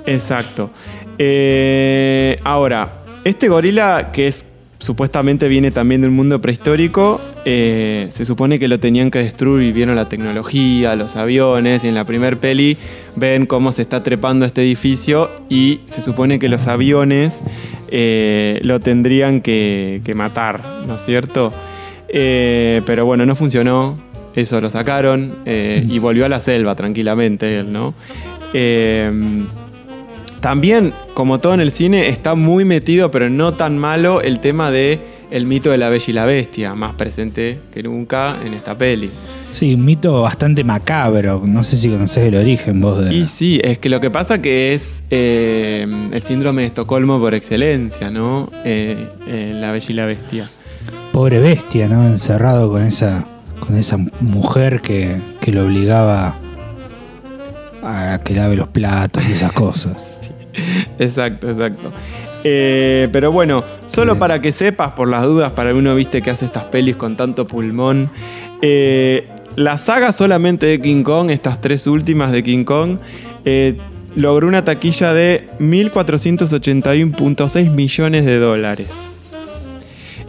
Exacto. 0.07 0.71
Eh, 1.19 2.39
ahora, 2.43 3.03
este 3.25 3.49
gorila 3.49 4.11
que 4.13 4.29
es 4.29 4.47
supuestamente 4.81 5.47
viene 5.47 5.71
también 5.71 6.01
del 6.01 6.11
mundo 6.11 6.41
prehistórico, 6.41 7.21
eh, 7.45 8.09
se 8.11 8.25
supone 8.25 8.59
que 8.59 8.67
lo 8.67 8.81
tenían 8.81 9.11
que 9.11 9.21
destruir 9.21 9.69
y 9.69 9.73
vieron 9.73 9.95
la 9.95 10.09
tecnología, 10.09 10.97
los 10.97 11.17
aviones, 11.17 11.85
y 11.85 11.89
en 11.89 11.95
la 11.95 12.05
primer 12.05 12.39
peli 12.39 12.79
ven 13.15 13.47
cómo 13.47 13.73
se 13.73 13.83
está 13.83 14.03
trepando 14.03 14.47
este 14.47 14.63
edificio 14.63 15.31
y 15.49 15.81
se 15.87 16.01
supone 16.01 16.39
que 16.39 16.49
los 16.49 16.67
aviones 16.67 17.43
eh, 17.89 18.59
lo 18.63 18.81
tendrían 18.81 19.43
que, 19.43 20.01
matar, 20.17 20.65
¿no 20.87 20.97
es 20.97 21.05
cierto? 21.05 21.53
Eh, 22.09 22.83
pero 22.87 23.05
bueno, 23.05 23.27
no 23.27 23.37
funcionó, 23.37 23.99
eso 24.35 24.61
lo 24.61 24.71
sacaron 24.71 25.37
y 25.47 25.99
volvió 25.99 26.25
a 26.25 26.29
la 26.29 26.41
selva 26.41 26.75
tranquilamente 26.75 27.61
él, 27.61 27.73
¿no? 27.73 27.95
También, 30.41 30.95
como 31.15 31.39
todo 31.39 31.55
en 31.55 31.61
el 31.61 31.71
cine, 31.71 32.09
está 32.09 32.35
muy 32.35 32.65
metido, 32.65 33.11
pero 33.11 33.29
no 33.29 33.55
tan 33.55 33.77
malo, 33.77 34.23
el 34.23 34.41
tema 34.41 34.71
de 34.71 35.01
el 35.31 35.47
mito 35.47 35.71
de 35.71 35.79
la 35.79 35.89
bella 35.89 36.05
y 36.09 36.13
la 36.13 36.25
bestia, 36.25 36.75
más 36.75 36.95
presente 36.95 37.61
que 37.73 37.83
nunca 37.83 38.37
en 38.45 38.55
esta 38.55 38.77
peli. 38.77 39.11
Sí, 39.53 39.75
un 39.75 39.85
mito 39.85 40.23
bastante 40.23 40.65
macabro. 40.65 41.43
No 41.45 41.65
sé 41.65 41.77
si 41.77 41.89
conocés 41.89 42.25
el 42.25 42.37
origen 42.37 42.81
vos 42.81 43.05
de. 43.05 43.15
Y 43.15 43.27
sí, 43.27 43.61
es 43.63 43.79
que 43.79 43.89
lo 43.89 44.01
que 44.01 44.11
pasa 44.11 44.41
que 44.41 44.75
es 44.75 45.03
eh, 45.11 45.87
el 46.13 46.23
síndrome 46.23 46.63
de 46.63 46.69
Estocolmo 46.69 47.21
por 47.21 47.35
excelencia, 47.35 48.11
¿no? 48.11 48.51
Eh, 48.65 49.09
eh, 49.27 49.53
la 49.61 49.73
bella 49.73 49.87
y 49.89 49.93
la 49.93 50.07
bestia. 50.07 50.51
Pobre 51.13 51.41
bestia, 51.41 51.89
¿no? 51.89 52.07
Encerrado 52.07 52.71
con 52.71 52.83
esa, 52.83 53.25
con 53.59 53.77
esa 53.77 53.99
mujer 54.21 54.81
que, 54.81 55.21
que 55.41 55.53
lo 55.53 55.67
obligaba 55.67 56.39
a 57.83 58.21
que 58.25 58.35
lave 58.35 58.57
los 58.57 58.69
platos 58.69 59.23
y 59.29 59.33
esas 59.33 59.53
cosas. 59.53 60.17
Exacto, 60.99 61.51
exacto. 61.51 61.93
Eh, 62.43 63.09
pero 63.13 63.31
bueno, 63.33 63.63
solo 63.87 64.19
para 64.19 64.41
que 64.41 64.51
sepas, 64.53 64.93
por 64.93 65.09
las 65.09 65.25
dudas, 65.25 65.53
para 65.53 65.75
uno 65.75 65.95
viste 65.95 66.23
que 66.23 66.31
hace 66.31 66.47
estas 66.47 66.65
pelis 66.67 66.97
con 66.97 67.17
tanto 67.17 67.47
pulmón. 67.47 68.11
eh, 68.63 69.29
la 69.57 69.79
saga 69.79 70.13
solamente 70.13 70.67
de 70.67 70.81
King 70.81 71.03
Kong, 71.03 71.31
estas 71.31 71.61
tres 71.61 71.87
últimas 71.87 72.33
de 72.33 72.43
King 72.43 72.65
Kong, 72.65 72.99
eh, 73.45 73.77
logró 74.15 74.49
una 74.49 74.65
taquilla 74.65 75.13
de 75.13 75.49
1.481.6 75.59 77.71
millones 77.71 78.25
de 78.25 78.39
dólares. 78.39 79.75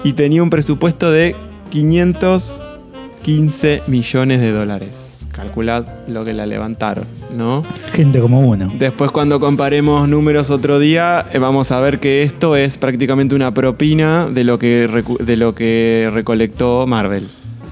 Y 0.04 0.14
tenía 0.14 0.42
un 0.42 0.50
presupuesto 0.50 1.12
de 1.12 1.36
515 1.70 3.84
millones 3.88 4.42
de 4.42 4.52
dólares. 4.52 5.11
Calculad 5.32 5.86
lo 6.08 6.26
que 6.26 6.34
la 6.34 6.46
levantaron, 6.46 7.06
¿no? 7.36 7.64
Gente 7.94 8.20
como 8.20 8.42
uno. 8.42 8.72
Después 8.78 9.12
cuando 9.12 9.40
comparemos 9.40 10.08
números 10.10 10.50
otro 10.50 10.78
día, 10.78 11.26
eh, 11.32 11.40
vamos 11.40 11.72
a 11.72 11.80
ver 11.80 12.00
que 12.00 12.24
esto 12.24 12.56
es 12.56 12.78
prácticamente 12.78 13.34
una 13.34 13.54
propina 13.54 14.28
de 14.28 14.44
lo 14.44 14.60
que, 14.60 14.88
recu- 14.90 15.18
de 15.20 15.38
lo 15.38 15.56
que 15.56 16.10
recolectó 16.14 16.86
Marvel. 16.86 17.28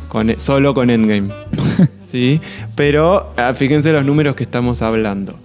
Con, 0.07 0.30
e- 0.32 0.39
solo 0.39 0.74
con 0.74 0.89
Endgame. 0.89 1.32
¿Sí? 1.99 2.41
Pero 2.76 3.32
ah, 3.38 3.53
fíjense 3.53 3.91
los 3.91 4.03
números 4.05 4.36
que 4.36 4.43
estamos 4.43 4.82
hablando. 4.82 5.36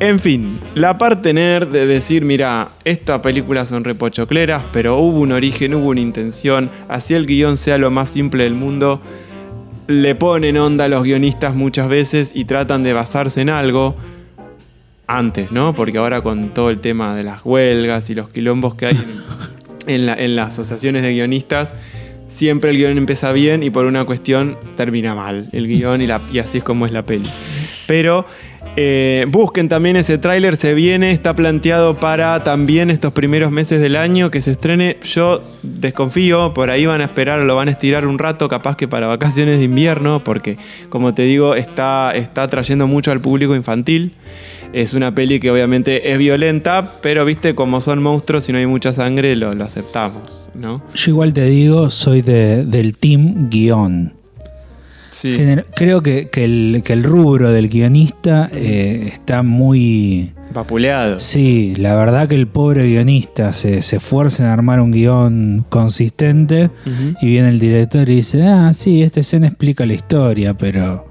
En 0.00 0.20
fin, 0.20 0.58
la 0.74 0.96
parte 0.98 1.32
nerd 1.32 1.68
de 1.68 1.86
decir, 1.86 2.24
mira, 2.24 2.68
estas 2.84 3.20
películas 3.20 3.68
son 3.68 3.82
repochocleras, 3.84 4.62
pero 4.72 4.98
hubo 4.98 5.20
un 5.20 5.32
origen, 5.32 5.74
hubo 5.74 5.88
una 5.88 6.00
intención, 6.00 6.70
así 6.88 7.14
el 7.14 7.26
guion 7.26 7.56
sea 7.56 7.78
lo 7.78 7.90
más 7.90 8.08
simple 8.10 8.44
del 8.44 8.54
mundo, 8.54 9.00
le 9.88 10.14
ponen 10.14 10.56
onda 10.58 10.84
a 10.84 10.88
los 10.88 11.02
guionistas 11.02 11.54
muchas 11.54 11.88
veces 11.88 12.30
y 12.34 12.44
tratan 12.44 12.82
de 12.84 12.92
basarse 12.92 13.40
en 13.40 13.48
algo 13.50 13.94
antes, 15.06 15.50
¿no? 15.52 15.74
Porque 15.74 15.98
ahora 15.98 16.20
con 16.20 16.50
todo 16.52 16.70
el 16.70 16.80
tema 16.80 17.16
de 17.16 17.22
las 17.24 17.40
huelgas 17.44 18.10
y 18.10 18.14
los 18.14 18.28
quilombos 18.28 18.74
que 18.74 18.86
hay 18.86 18.98
en, 19.86 20.06
la- 20.06 20.14
en 20.14 20.36
las 20.36 20.52
asociaciones 20.54 21.02
de 21.02 21.12
guionistas, 21.12 21.74
siempre 22.26 22.70
el 22.70 22.76
guion 22.76 22.98
empieza 22.98 23.32
bien 23.32 23.62
y 23.62 23.70
por 23.70 23.86
una 23.86 24.04
cuestión 24.04 24.58
termina 24.76 25.14
mal 25.14 25.48
el 25.52 25.66
guion 25.66 26.02
y, 26.02 26.06
la- 26.06 26.20
y 26.32 26.38
así 26.40 26.58
es 26.58 26.64
como 26.64 26.84
es 26.86 26.92
la 26.92 27.04
peli. 27.06 27.28
Pero 27.86 28.26
eh, 28.80 29.24
busquen 29.28 29.68
también 29.68 29.96
ese 29.96 30.18
tráiler, 30.18 30.56
se 30.56 30.72
viene, 30.72 31.10
está 31.10 31.34
planteado 31.34 31.94
para 31.94 32.44
también 32.44 32.90
estos 32.90 33.12
primeros 33.12 33.50
meses 33.50 33.80
del 33.80 33.96
año 33.96 34.30
que 34.30 34.40
se 34.40 34.52
estrene. 34.52 34.98
Yo 35.02 35.42
desconfío, 35.64 36.54
por 36.54 36.70
ahí 36.70 36.86
van 36.86 37.00
a 37.00 37.04
esperar, 37.04 37.40
lo 37.40 37.56
van 37.56 37.66
a 37.66 37.72
estirar 37.72 38.06
un 38.06 38.20
rato, 38.20 38.46
capaz 38.48 38.76
que 38.76 38.86
para 38.86 39.08
vacaciones 39.08 39.58
de 39.58 39.64
invierno, 39.64 40.22
porque 40.22 40.58
como 40.90 41.12
te 41.12 41.22
digo, 41.22 41.56
está, 41.56 42.12
está 42.14 42.44
atrayendo 42.44 42.86
mucho 42.86 43.10
al 43.10 43.20
público 43.20 43.56
infantil. 43.56 44.12
Es 44.72 44.92
una 44.92 45.12
peli 45.14 45.40
que 45.40 45.50
obviamente 45.50 46.12
es 46.12 46.18
violenta, 46.18 46.92
pero 47.00 47.24
viste, 47.24 47.54
como 47.54 47.80
son 47.80 48.00
monstruos 48.02 48.48
y 48.48 48.52
no 48.52 48.58
hay 48.58 48.66
mucha 48.66 48.92
sangre, 48.92 49.34
lo, 49.34 49.54
lo 49.54 49.64
aceptamos, 49.64 50.50
¿no? 50.54 50.84
Yo 50.94 51.10
igual 51.10 51.32
te 51.32 51.46
digo, 51.46 51.90
soy 51.90 52.20
de- 52.22 52.64
del 52.64 52.96
team 52.96 53.48
guion. 53.50 54.12
Sí. 55.10 55.36
Creo 55.74 56.02
que, 56.02 56.28
que 56.28 56.44
el, 56.44 56.82
que 56.84 56.92
el 56.92 57.02
rubro 57.02 57.50
del 57.50 57.68
guionista 57.68 58.50
eh, 58.52 59.10
está 59.12 59.42
muy... 59.42 60.32
Vapuleado. 60.52 61.20
Sí, 61.20 61.74
la 61.76 61.94
verdad 61.94 62.28
que 62.28 62.34
el 62.34 62.46
pobre 62.46 62.86
guionista 62.88 63.52
se, 63.52 63.82
se 63.82 63.96
esfuerza 63.96 64.44
en 64.44 64.50
armar 64.50 64.80
un 64.80 64.92
guion 64.92 65.66
consistente 65.68 66.70
y 67.20 67.26
viene 67.26 67.48
el 67.48 67.58
director 67.58 68.08
y 68.08 68.16
dice, 68.16 68.46
ah, 68.46 68.72
sí, 68.72 69.02
esta 69.02 69.20
escena 69.20 69.48
explica 69.48 69.84
la 69.84 69.92
historia, 69.92 70.54
pero 70.54 71.06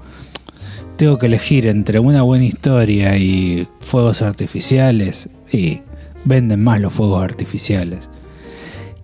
tengo 0.96 1.18
que 1.18 1.26
elegir 1.26 1.66
entre 1.66 2.00
una 2.00 2.22
buena 2.22 2.44
historia 2.44 3.16
y 3.16 3.68
fuegos 3.80 4.22
artificiales 4.22 5.28
y 5.52 5.82
venden 6.24 6.62
más 6.62 6.80
los 6.80 6.92
fuegos 6.92 7.22
artificiales. 7.22 8.10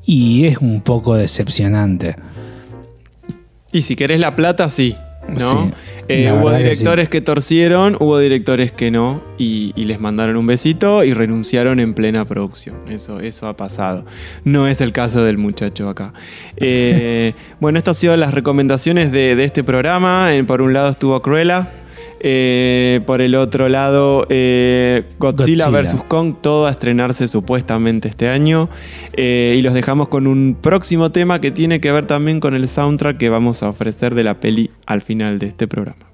Y 0.05 0.47
es 0.47 0.59
un 0.59 0.81
poco 0.81 1.15
decepcionante. 1.15 2.17
Y 3.75 3.83
si 3.83 3.95
querés 3.97 4.19
la 4.21 4.35
plata, 4.35 4.71
sí. 4.71 4.97
¿no? 5.29 5.37
Sí, 5.39 5.71
Eh, 6.09 6.31
hubo 6.33 6.51
que 6.51 6.59
directores 6.59 7.09
que, 7.09 7.23
torcieron, 7.23 7.97
hubo 7.99 8.19
directores 8.19 8.73
que 8.73 8.91
no, 8.91 9.23
y, 9.39 9.73
y 9.75 9.87
les 9.87 9.99
mandaron 9.99 10.37
un 10.37 10.47
besito 10.47 11.03
y 11.03 11.15
renunciaron 11.15 11.81
en 11.81 11.95
plena 11.95 12.27
producción. 12.27 12.77
Eso, 12.91 13.21
eso 13.21 13.47
ha 13.49 13.57
pasado. 13.57 14.05
No 14.45 14.69
es 14.69 14.83
el 14.83 14.93
caso 14.93 15.25
del 15.25 15.39
muchacho 15.39 15.89
acá. 15.89 16.13
Eh, 16.59 17.33
bueno, 17.61 17.79
estas 17.79 17.97
han 17.97 18.01
sido 18.03 18.17
las 18.19 18.35
recomendaciones 18.35 19.13
de, 19.13 19.35
de 19.35 19.45
este 19.45 19.65
programa. 19.65 20.35
En- 20.35 20.45
por 20.47 20.61
un 20.63 20.73
lado 20.75 20.91
estuvo 20.91 21.21
Cruella. 21.23 21.69
Eh, 22.27 23.03
por 23.05 23.21
el 23.21 23.35
otro 23.35 23.69
lado, 23.69 24.27
eh, 24.31 25.05
Godzilla, 25.19 25.69
vs. 25.69 25.97
Kong, 26.09 26.37
todo 26.41 26.67
a 26.67 26.71
estrenarse 26.71 27.29
supuestamente 27.29 28.09
este 28.09 28.29
año. 28.31 28.71
Eh, 29.13 29.57
y 29.59 29.61
los 29.61 29.75
dejamos 29.75 30.09
con 30.09 30.27
un 30.27 30.57
próximo 30.59 31.13
tema 31.13 31.43
que 31.43 31.51
tiene 31.51 31.83
que 31.83 31.93
ver 31.93 32.07
también 32.07 32.41
con 32.41 32.55
el 32.55 32.67
soundtrack 32.67 33.19
que 33.19 33.29
vamos 33.29 33.63
a 33.63 33.69
ofrecer 33.69 34.15
de 34.15 34.25
la 34.25 34.41
peli 34.41 34.71
al 34.87 35.03
final 35.03 35.39
de 35.39 35.49
este 35.49 35.69
programa. 35.69 36.14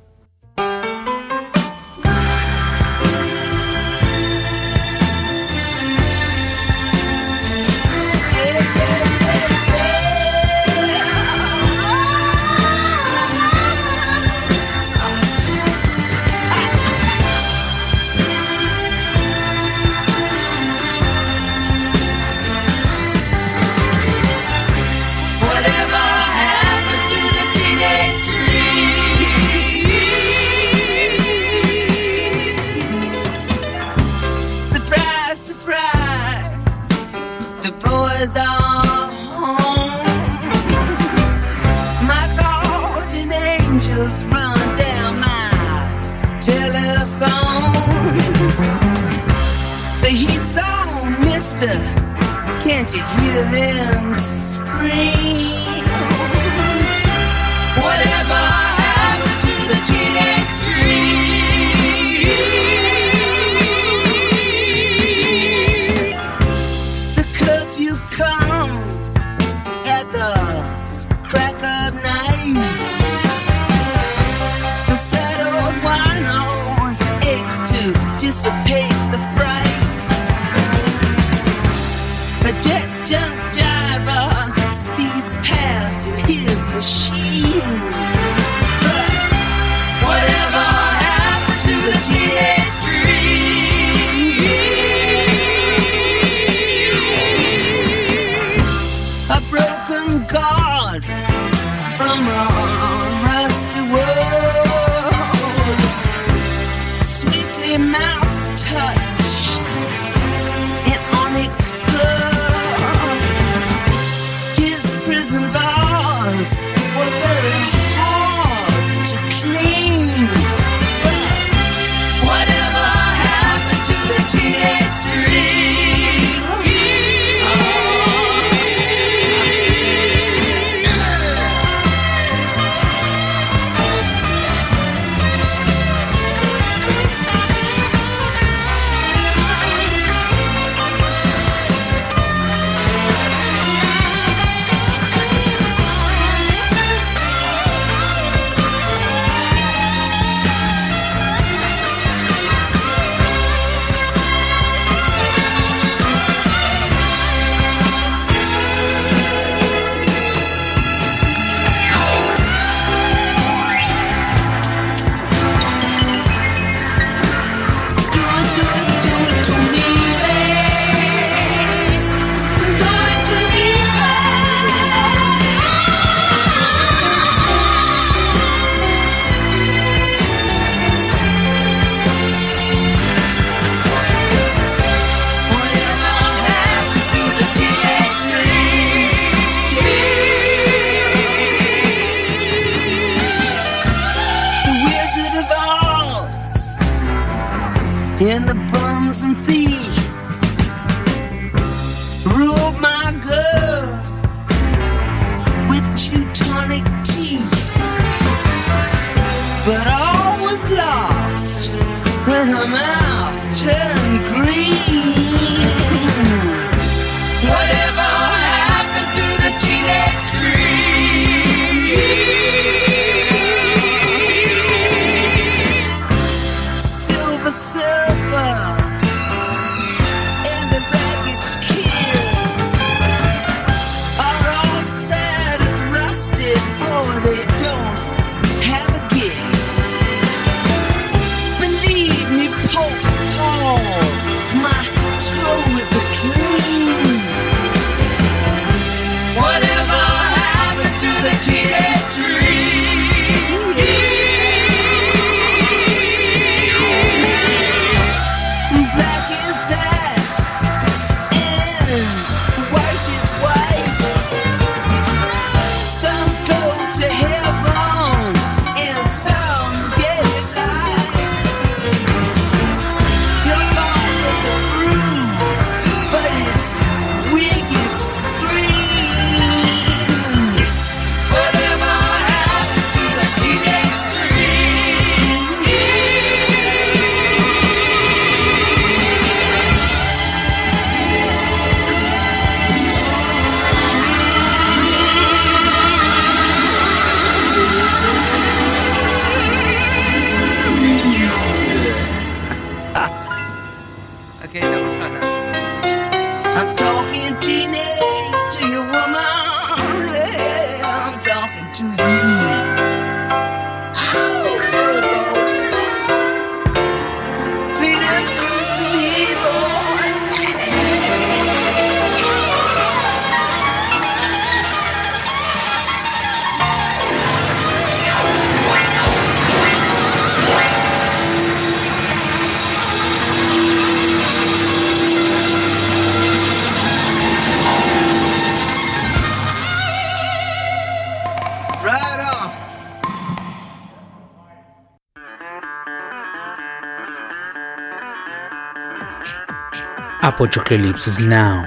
Apocalypse 350.31 351.21
Now, 351.23 351.65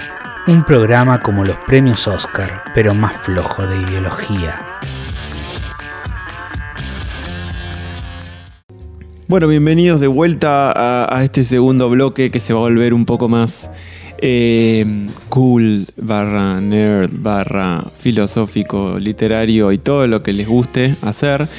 un 0.48 0.64
programa 0.64 1.22
como 1.22 1.44
los 1.44 1.58
premios 1.68 2.08
Oscar, 2.08 2.64
pero 2.74 2.94
más 2.94 3.14
flojo 3.18 3.68
de 3.68 3.76
ideología. 3.76 4.80
Bueno, 9.28 9.50
bienvenidos 9.50 10.00
de 10.00 10.08
vuelta 10.08 10.72
a, 10.72 11.14
a 11.14 11.24
este 11.26 11.44
segundo 11.44 11.90
bloque 11.90 12.32
que 12.32 12.40
se 12.40 12.54
va 12.54 12.60
a 12.60 12.64
volver 12.64 12.94
un 12.94 13.06
poco 13.06 13.28
más 13.28 13.70
eh, 14.20 15.10
cool, 15.28 15.86
barra 15.98 16.62
nerd, 16.62 17.10
barra 17.12 17.92
filosófico, 17.94 18.98
literario 18.98 19.74
y 19.74 19.78
todo 19.78 20.08
lo 20.08 20.24
que 20.24 20.32
les 20.32 20.48
guste 20.48 20.96
hacer. 21.02 21.50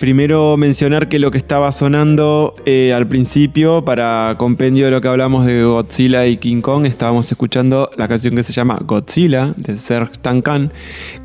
Primero 0.00 0.56
mencionar 0.56 1.10
que 1.10 1.18
lo 1.18 1.30
que 1.30 1.36
estaba 1.36 1.70
sonando 1.72 2.54
eh, 2.64 2.94
al 2.94 3.06
principio, 3.06 3.84
para 3.84 4.34
compendio 4.38 4.86
de 4.86 4.90
lo 4.92 5.02
que 5.02 5.08
hablamos 5.08 5.44
de 5.44 5.62
Godzilla 5.62 6.24
y 6.26 6.38
King 6.38 6.62
Kong, 6.62 6.86
estábamos 6.86 7.30
escuchando 7.30 7.90
la 7.98 8.08
canción 8.08 8.34
que 8.34 8.42
se 8.42 8.54
llama 8.54 8.78
Godzilla 8.82 9.52
de 9.58 9.76
Serge 9.76 10.12
Tankan, 10.22 10.72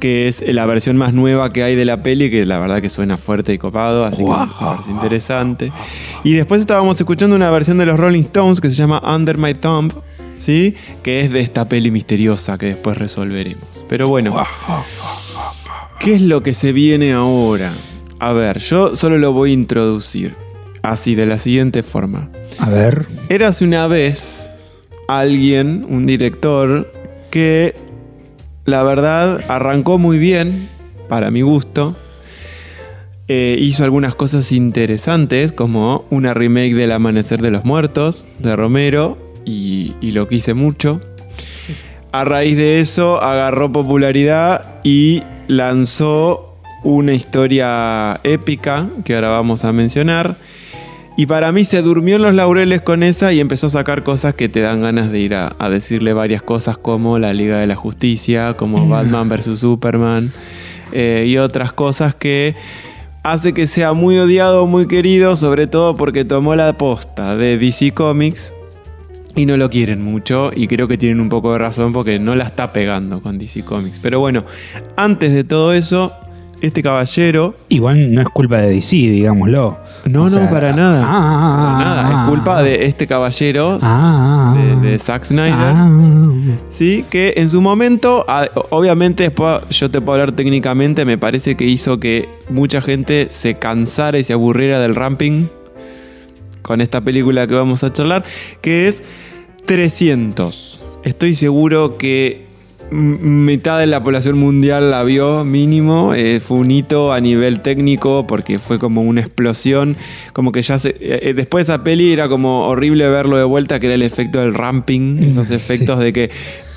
que 0.01 0.27
es 0.27 0.43
la 0.45 0.65
versión 0.65 0.97
más 0.97 1.13
nueva 1.13 1.53
que 1.53 1.63
hay 1.63 1.75
de 1.75 1.85
la 1.85 2.03
peli, 2.03 2.29
que 2.29 2.45
la 2.45 2.59
verdad 2.59 2.81
que 2.81 2.89
suena 2.89 3.15
fuerte 3.15 3.53
y 3.53 3.57
copado, 3.57 4.03
así 4.03 4.25
que 4.25 4.31
parece 4.59 4.91
interesante. 4.91 5.71
Y 6.25 6.33
después 6.33 6.59
estábamos 6.59 6.99
escuchando 6.99 7.33
una 7.37 7.49
versión 7.51 7.77
de 7.77 7.85
los 7.85 7.97
Rolling 7.97 8.23
Stones 8.23 8.59
que 8.59 8.69
se 8.69 8.75
llama 8.75 9.01
Under 9.05 9.37
My 9.37 9.53
Thumb, 9.53 9.93
¿sí? 10.37 10.75
que 11.01 11.21
es 11.21 11.31
de 11.31 11.39
esta 11.39 11.69
peli 11.69 11.91
misteriosa 11.91 12.57
que 12.57 12.65
después 12.65 12.97
resolveremos. 12.97 13.85
Pero 13.87 14.09
bueno, 14.09 14.35
¿qué 15.97 16.15
es 16.15 16.21
lo 16.21 16.43
que 16.43 16.53
se 16.53 16.73
viene 16.73 17.13
ahora? 17.13 17.71
A 18.19 18.33
ver, 18.33 18.59
yo 18.59 18.95
solo 18.95 19.17
lo 19.17 19.33
voy 19.33 19.51
a 19.51 19.53
introducir 19.53 20.33
así, 20.91 21.15
de 21.15 21.25
la 21.25 21.37
siguiente 21.37 21.83
forma. 21.83 22.29
A 22.59 22.69
ver. 22.69 23.07
Érase 23.29 23.65
una 23.65 23.87
vez 23.87 24.51
alguien, 25.07 25.85
un 25.89 26.05
director, 26.05 26.91
que 27.31 27.73
la 28.65 28.83
verdad 28.83 29.41
arrancó 29.47 29.97
muy 29.97 30.17
bien 30.17 30.67
para 31.09 31.31
mi 31.31 31.41
gusto. 31.41 31.95
Eh, 33.27 33.57
hizo 33.59 33.83
algunas 33.83 34.15
cosas 34.15 34.51
interesantes, 34.51 35.51
como 35.51 36.05
una 36.09 36.33
remake 36.33 36.75
del 36.75 36.91
Amanecer 36.91 37.41
de 37.41 37.51
los 37.51 37.65
Muertos, 37.65 38.25
de 38.39 38.55
Romero, 38.55 39.17
y, 39.45 39.95
y 40.01 40.11
lo 40.11 40.27
quise 40.27 40.53
mucho. 40.53 40.99
A 42.11 42.23
raíz 42.23 42.55
de 42.55 42.79
eso 42.79 43.21
agarró 43.21 43.71
popularidad 43.71 44.79
y 44.83 45.23
lanzó 45.47 46.44
una 46.85 47.13
historia 47.13 48.21
épica 48.23 48.87
que 49.03 49.15
ahora 49.15 49.29
vamos 49.29 49.65
a 49.65 49.73
mencionar. 49.73 50.37
Y 51.17 51.25
para 51.25 51.51
mí 51.51 51.65
se 51.65 51.81
durmió 51.81 52.17
en 52.17 52.21
los 52.21 52.33
laureles 52.33 52.81
con 52.81 53.01
esa 53.01 53.33
y 53.33 53.39
empezó 53.39 53.67
a 53.67 53.69
sacar 53.71 54.03
cosas 54.03 54.35
que 54.35 54.49
te 54.49 54.59
dan 54.59 54.81
ganas 54.81 55.11
de 55.11 55.19
ir 55.19 55.33
a, 55.33 55.55
a 55.59 55.69
decirle 55.69 56.13
varias 56.13 56.43
cosas 56.43 56.77
como 56.77 57.19
la 57.19 57.33
Liga 57.33 57.57
de 57.57 57.67
la 57.67 57.75
Justicia, 57.75 58.53
como 58.55 58.87
Batman 58.87 59.29
vs. 59.29 59.59
Superman 59.59 60.31
eh, 60.91 61.25
y 61.27 61.37
otras 61.37 61.73
cosas 61.73 62.13
que 62.13 62.55
hace 63.23 63.53
que 63.53 63.65
sea 63.65 63.93
muy 63.93 64.17
odiado, 64.19 64.67
muy 64.67 64.87
querido, 64.87 65.35
sobre 65.35 65.67
todo 65.67 65.95
porque 65.95 66.25
tomó 66.25 66.55
la 66.55 66.77
posta 66.77 67.35
de 67.35 67.57
DC 67.57 67.93
Comics 67.93 68.53
y 69.35 69.45
no 69.45 69.57
lo 69.57 69.69
quieren 69.69 70.01
mucho 70.01 70.51
y 70.55 70.67
creo 70.67 70.87
que 70.87 70.97
tienen 70.97 71.19
un 71.19 71.29
poco 71.29 71.53
de 71.53 71.59
razón 71.59 71.91
porque 71.91 72.19
no 72.19 72.35
la 72.35 72.43
está 72.43 72.71
pegando 72.71 73.21
con 73.21 73.37
DC 73.37 73.63
Comics. 73.63 73.99
Pero 73.99 74.19
bueno, 74.19 74.45
antes 74.95 75.33
de 75.33 75.43
todo 75.43 75.73
eso, 75.73 76.13
este 76.65 76.83
caballero... 76.83 77.55
Igual 77.69 78.13
no 78.13 78.21
es 78.21 78.27
culpa 78.29 78.57
de 78.57 78.69
DC, 78.71 78.95
digámoslo. 78.95 79.77
No, 80.05 80.21
O 80.21 80.23
no, 80.23 80.29
sea, 80.29 80.49
para 80.49 80.71
nada. 80.73 81.01
ah, 81.03 81.75
Para 81.77 81.89
nada. 81.89 82.23
Es 82.23 82.29
culpa 82.29 82.61
de 82.61 82.85
este 82.85 83.07
caballero 83.07 83.79
Ah, 83.81 84.55
de, 84.59 84.75
de 84.91 84.99
Zack 84.99 85.23
Snyder. 85.23 85.53
ah. 85.57 85.89
Sí, 86.69 87.05
que 87.09 87.33
en 87.37 87.49
su 87.49 87.61
momento, 87.61 88.25
obviamente 88.69 89.23
después 89.23 89.61
yo 89.71 89.89
te 89.89 90.01
puedo 90.01 90.19
hablar 90.21 90.35
técnicamente, 90.35 91.05
me 91.05 91.17
parece 91.17 91.55
que 91.55 91.65
hizo 91.65 91.99
que 91.99 92.29
mucha 92.49 92.81
gente 92.81 93.27
se 93.29 93.55
cansara 93.55 94.19
y 94.19 94.23
se 94.23 94.33
aburriera 94.33 94.79
del 94.79 94.93
ramping 94.95 95.45
con 96.61 96.81
esta 96.81 97.01
película 97.01 97.47
que 97.47 97.55
vamos 97.55 97.83
a 97.83 97.91
charlar, 97.93 98.23
que 98.61 98.87
es 98.87 99.03
300. 99.65 100.81
Estoy 101.03 101.33
seguro 101.35 101.97
que 101.97 102.44
mitad 102.91 103.79
de 103.79 103.87
la 103.87 104.01
población 104.01 104.37
mundial 104.37 104.91
la 104.91 105.03
vio 105.03 105.43
mínimo, 105.43 106.13
eh, 106.13 106.39
fue 106.39 106.57
un 106.57 106.71
hito 106.71 107.11
a 107.13 107.19
nivel 107.19 107.61
técnico 107.61 108.25
porque 108.27 108.59
fue 108.59 108.79
como 108.79 109.01
una 109.01 109.21
explosión, 109.21 109.97
como 110.33 110.51
que 110.51 110.61
ya 110.61 110.79
se, 110.79 110.89
eh, 110.89 110.95
eh, 110.99 111.33
después 111.33 111.65
de 111.65 111.73
esa 111.73 111.83
peli 111.83 112.11
era 112.11 112.27
como 112.27 112.67
horrible 112.67 113.09
verlo 113.09 113.37
de 113.37 113.43
vuelta, 113.43 113.79
que 113.79 113.87
era 113.87 113.95
el 113.95 114.03
efecto 114.03 114.39
del 114.39 114.53
ramping, 114.53 115.17
esos 115.19 115.51
efectos 115.51 115.99
de 115.99 116.13
que 116.13 116.31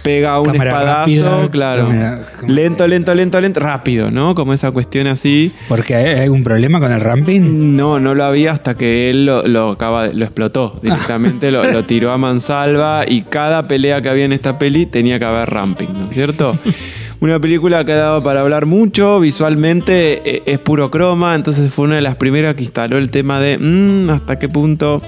pega 0.09 0.41
un 0.41 0.47
Cámara 0.47 0.71
espadazo, 0.71 1.01
rápida, 1.01 1.51
claro, 1.51 1.89
cámara- 1.89 2.21
cámara- 2.41 2.55
lento, 2.55 2.87
lento, 2.89 3.15
lento, 3.15 3.41
lento, 3.43 3.61
rápido, 3.61 4.11
¿no? 4.11 4.35
Como 4.35 4.55
esa 4.55 4.71
cuestión 4.71 5.07
así. 5.07 5.53
¿Porque 5.69 5.95
hay 5.97 6.21
algún 6.21 6.43
problema 6.43 6.81
con 6.81 6.91
el 6.91 7.01
ramping? 7.01 7.77
No, 7.77 8.01
no 8.01 8.15
lo 8.15 8.25
había 8.25 8.53
hasta 8.53 8.75
que 8.75 9.11
él 9.11 9.27
lo, 9.27 9.47
lo 9.47 9.71
acaba 9.73 10.07
lo 10.07 10.25
explotó 10.25 10.79
directamente, 10.83 11.51
lo, 11.51 11.63
lo 11.71 11.85
tiró 11.85 12.11
a 12.11 12.17
mansalva 12.17 13.05
y 13.07 13.21
cada 13.21 13.69
pelea 13.69 14.01
que 14.01 14.09
había 14.09 14.25
en 14.25 14.33
esta 14.33 14.59
peli 14.59 14.87
tenía 14.87 15.19
que 15.19 15.27
haber 15.27 15.51
ramping, 15.51 15.89
¿no 15.93 16.07
es 16.07 16.15
cierto? 16.15 16.57
Una 17.21 17.39
película 17.39 17.85
que 17.85 17.93
ha 17.93 17.97
dado 17.97 18.23
para 18.23 18.41
hablar 18.41 18.65
mucho, 18.65 19.21
visualmente 19.21 20.23
eh, 20.37 20.43
es 20.47 20.59
puro 20.61 20.91
croma, 20.91 21.35
entonces 21.35 21.71
fue 21.71 21.85
una 21.87 21.97
de 21.97 22.03
las 22.03 22.15
primeras 22.17 22.55
que 22.55 22.63
instaló 22.63 22.97
el 22.97 23.11
tema 23.11 23.41
de 23.41 23.59
mm, 23.59 24.09
hasta 24.11 24.39
qué 24.39 24.49
punto 24.49 25.03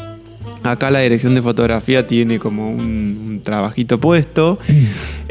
acá 0.63 0.91
la 0.91 1.01
dirección 1.01 1.35
de 1.35 1.43
fotografía 1.43 2.07
tiene 2.07 2.39
como 2.39 2.71
un, 2.71 3.27
un 3.29 3.41
trabajito 3.43 3.99
puesto. 3.99 4.59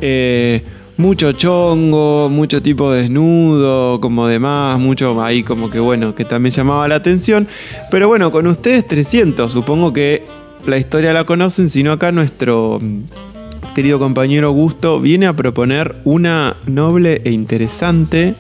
Eh, 0.02 0.64
mucho 0.96 1.34
chongo, 1.34 2.30
mucho 2.30 2.62
tipo 2.62 2.92
desnudo, 2.92 4.00
como 4.00 4.28
demás, 4.28 4.80
mucho 4.80 5.22
ahí 5.22 5.44
como 5.44 5.70
que 5.70 5.80
bueno, 5.80 6.16
que 6.16 6.26
también 6.26 6.54
llamaba 6.54 6.88
la 6.88 6.96
atención. 6.96 7.48
Pero 7.92 8.08
bueno, 8.08 8.32
con 8.32 8.48
ustedes 8.48 8.88
300, 8.88 9.52
supongo 9.52 9.92
que 9.92 10.24
la 10.66 10.78
historia 10.78 11.14
la 11.14 11.24
conocen, 11.24 11.70
sino 11.70 11.92
acá 11.92 12.12
nuestro 12.12 12.80
mm, 12.82 13.74
querido 13.76 14.00
compañero 14.00 14.52
Gusto 14.52 15.00
viene 15.00 15.28
a 15.28 15.34
proponer 15.34 15.96
una 16.04 16.58
noble 16.66 17.22
e 17.24 17.32
interesante 17.32 18.36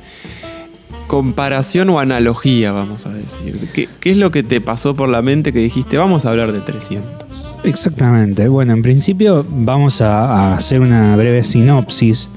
comparación 1.09 1.89
o 1.89 1.99
analogía, 1.99 2.71
vamos 2.71 3.07
a 3.07 3.09
decir. 3.09 3.57
¿Qué, 3.73 3.89
es 4.03 4.15
lo 4.15 4.29
que 4.29 4.43
te 4.43 4.61
pasó 4.61 4.93
por 4.93 5.09
la 5.09 5.23
mente 5.23 5.51
que 5.51 5.59
dijiste, 5.59 5.97
vamos 5.97 6.25
a 6.25 6.29
hablar 6.29 6.51
de 6.51 6.61
300? 6.61 7.25
Exactamente. 7.63 8.47
Bueno, 8.47 8.73
en 8.73 8.83
principio 8.83 9.43
vamos 9.49 10.01
a, 10.01 10.25
a 10.25 10.53
hacer 10.53 10.81
una 10.81 11.15
breve 11.15 11.43
sinopsis 11.43 12.29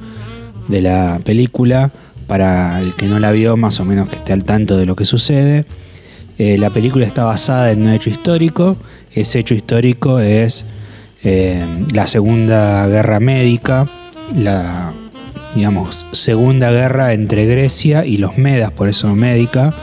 de 0.69 0.81
la 0.81 1.21
película 1.23 1.93
para 2.27 2.81
el 2.81 2.95
que 2.95 3.09
no 3.09 3.19
la 3.19 3.31
vio, 3.31 3.59
más 3.59 3.79
o 3.79 3.85
menos 3.85 4.09
que 4.09 4.17
esté 4.17 4.33
al 4.33 4.45
tanto 4.45 4.79
de 4.79 4.87
lo 4.87 4.97
que 4.97 5.05
sucede. 5.05 5.67
Eh, 6.39 6.57
la 6.57 6.71
película 6.71 7.05
está 7.05 7.25
basada 7.25 7.73
en 7.73 7.83
un 7.83 7.91
hecho 7.91 8.09
histórico. 8.09 8.79
Ese 9.13 9.41
hecho 9.41 9.53
histórico 9.53 10.19
es 10.19 10.65
eh, 11.23 11.67
la 11.93 12.07
Segunda 12.07 12.87
Guerra 12.89 13.21
Médica, 13.21 13.91
la 14.35 14.95
digamos 15.55 16.07
Segunda 16.13 16.71
Guerra 16.71 17.13
entre 17.13 17.47
Grecia 17.47 18.05
y 18.05 18.19
los 18.19 18.39
Medas, 18.39 18.71
por 18.73 18.89
eso 18.89 19.15
médica, 19.15 19.75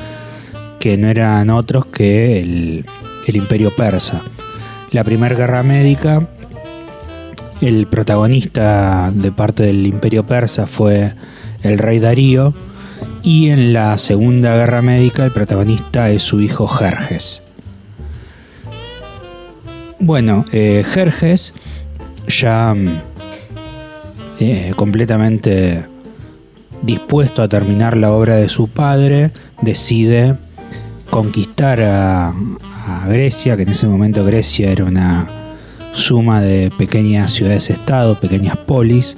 que 0.80 0.98
no 0.98 1.08
eran 1.08 1.50
otros 1.50 1.86
que 1.86 2.42
el, 2.42 2.86
el 3.28 3.36
Imperio 3.36 3.76
Persa. 3.76 4.24
La 4.92 5.04
Primera 5.04 5.36
Guerra 5.36 5.64
Médica, 5.64 6.28
el 7.62 7.88
protagonista 7.88 9.12
de 9.14 9.32
parte 9.32 9.64
del 9.64 9.86
Imperio 9.86 10.26
Persa 10.26 10.66
fue 10.66 11.14
el 11.64 11.78
rey 11.78 12.00
Darío, 12.00 12.54
y 13.24 13.50
en 13.50 13.74
la 13.74 13.98
Segunda 13.98 14.56
Guerra 14.56 14.82
Médica 14.82 15.26
el 15.26 15.32
protagonista 15.32 16.10
es 16.10 16.24
su 16.24 16.42
hijo 16.42 16.68
Jerjes. 16.68 17.44
Bueno, 20.00 20.46
eh, 20.54 20.84
Jerjes 20.88 21.54
ya 22.28 22.74
mm, 22.74 23.02
eh, 24.40 24.74
completamente 24.76 25.86
dispuesto 26.82 27.42
a 27.42 27.50
terminar 27.50 27.98
la 27.98 28.14
obra 28.14 28.38
de 28.38 28.48
su 28.48 28.70
padre, 28.70 29.32
decide 29.62 30.38
conquistar 31.10 31.82
a, 31.82 32.34
Grecia, 33.08 33.56
que 33.56 33.64
en 33.64 33.70
ese 33.70 33.86
momento 33.86 34.26
Grecia 34.26 34.72
era 34.72 34.84
una 34.84 35.28
suma 35.92 36.42
de 36.42 36.72
pequeñas 36.76 37.32
ciudades-estado, 37.34 38.20
pequeñas 38.20 38.58
polis, 38.58 39.16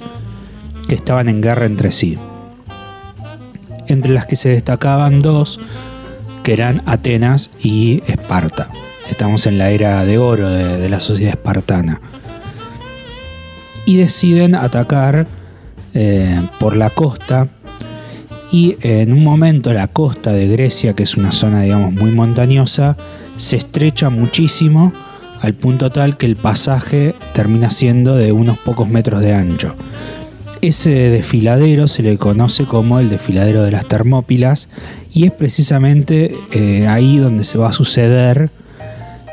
que 0.88 0.94
estaban 0.94 1.30
en 1.30 1.40
guerra 1.40 1.64
entre 1.64 1.90
sí. 1.90 2.18
Entre 3.86 4.12
las 4.12 4.26
que 4.26 4.36
se 4.36 4.50
destacaban 4.50 5.22
dos, 5.22 5.58
que 6.42 6.52
eran 6.52 6.82
Atenas 6.84 7.50
y 7.62 8.02
Esparta. 8.06 8.68
Estamos 9.08 9.46
en 9.46 9.56
la 9.56 9.70
era 9.70 10.04
de 10.04 10.18
oro 10.18 10.50
de 10.50 10.88
la 10.90 11.00
sociedad 11.00 11.34
espartana. 11.34 12.00
Y 13.86 13.96
deciden 13.96 14.54
atacar 14.54 15.26
eh, 15.94 16.48
por 16.58 16.76
la 16.76 16.90
costa 16.90 17.48
y 18.52 18.76
en 18.82 19.12
un 19.14 19.24
momento 19.24 19.72
la 19.72 19.88
costa 19.88 20.32
de 20.32 20.46
Grecia, 20.46 20.92
que 20.92 21.04
es 21.04 21.16
una 21.16 21.32
zona 21.32 21.62
digamos 21.62 21.92
muy 21.92 22.10
montañosa, 22.10 22.98
se 23.38 23.56
estrecha 23.56 24.10
muchísimo 24.10 24.92
al 25.40 25.54
punto 25.54 25.90
tal 25.90 26.18
que 26.18 26.26
el 26.26 26.36
pasaje 26.36 27.14
termina 27.32 27.70
siendo 27.70 28.14
de 28.14 28.30
unos 28.30 28.58
pocos 28.58 28.88
metros 28.88 29.22
de 29.22 29.32
ancho. 29.32 29.74
Ese 30.60 30.90
desfiladero 30.90 31.88
se 31.88 32.04
le 32.04 32.18
conoce 32.18 32.64
como 32.64 33.00
el 33.00 33.10
desfiladero 33.10 33.64
de 33.64 33.72
las 33.72 33.88
Termópilas 33.88 34.68
y 35.12 35.24
es 35.24 35.32
precisamente 35.32 36.36
eh, 36.52 36.86
ahí 36.86 37.16
donde 37.16 37.44
se 37.44 37.58
va 37.58 37.70
a 37.70 37.72
suceder 37.72 38.50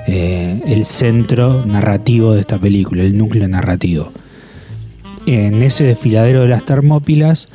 eh, 0.07 0.61
el 0.65 0.85
centro 0.85 1.63
narrativo 1.65 2.33
de 2.33 2.39
esta 2.39 2.57
película, 2.57 3.03
el 3.03 3.15
núcleo 3.15 3.47
narrativo. 3.47 4.11
En 5.31 5.61
ese 5.61 5.83
desfiladero 5.83 6.41
de 6.41 6.47
las 6.47 6.65
Termópilas, 6.65 7.49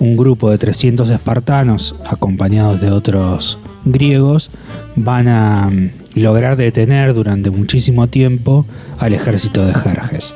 un 0.00 0.16
grupo 0.16 0.50
de 0.50 0.58
300 0.58 1.08
espartanos, 1.08 1.94
acompañados 2.04 2.80
de 2.80 2.90
otros 2.90 3.60
griegos, 3.84 4.50
van 4.96 5.28
a 5.28 5.70
mm, 5.70 5.90
lograr 6.16 6.56
detener 6.56 7.14
durante 7.14 7.50
muchísimo 7.52 8.08
tiempo 8.08 8.66
al 8.98 9.12
ejército 9.14 9.64
de 9.64 9.72
Jerjes. 9.72 10.34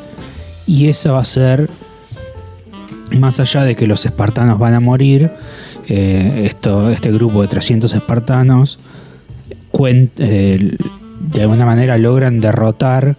Y 0.65 0.87
esa 0.87 1.11
va 1.11 1.23
a 1.23 1.25
ser, 1.25 1.69
más 3.19 3.41
allá 3.41 3.65
de 3.65 3.75
que 3.75 3.89
los 3.89 4.07
espartanos 4.07 4.61
van 4.61 4.75
a 4.75 4.79
morir, 4.79 5.33
eh, 5.89 6.43
esto, 6.45 6.89
este 6.93 7.11
grupo 7.11 7.43
de 7.43 7.49
300 7.49 7.93
espartanos 7.95 8.79
eh, 9.89 10.77
de 11.33 11.43
alguna 11.43 11.67
manera 11.67 11.99
logran 11.99 12.41
derrotar 12.41 13.17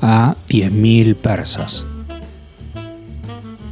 a 0.00 0.36
10.000 0.48 1.16
persas. 1.16 1.84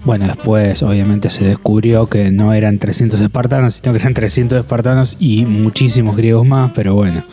Bueno, 0.05 0.26
después 0.26 0.82
obviamente 0.82 1.28
se 1.30 1.44
descubrió 1.44 2.09
que 2.09 2.30
no 2.30 2.53
eran 2.53 2.78
300 2.78 3.20
espartanos, 3.20 3.74
sino 3.74 3.92
que 3.92 3.99
eran 4.01 4.14
300 4.14 4.59
espartanos 4.59 5.16
y 5.18 5.44
muchísimos 5.44 6.16
griegos 6.16 6.46
más, 6.46 6.70
pero 6.74 6.94
bueno. 6.94 7.24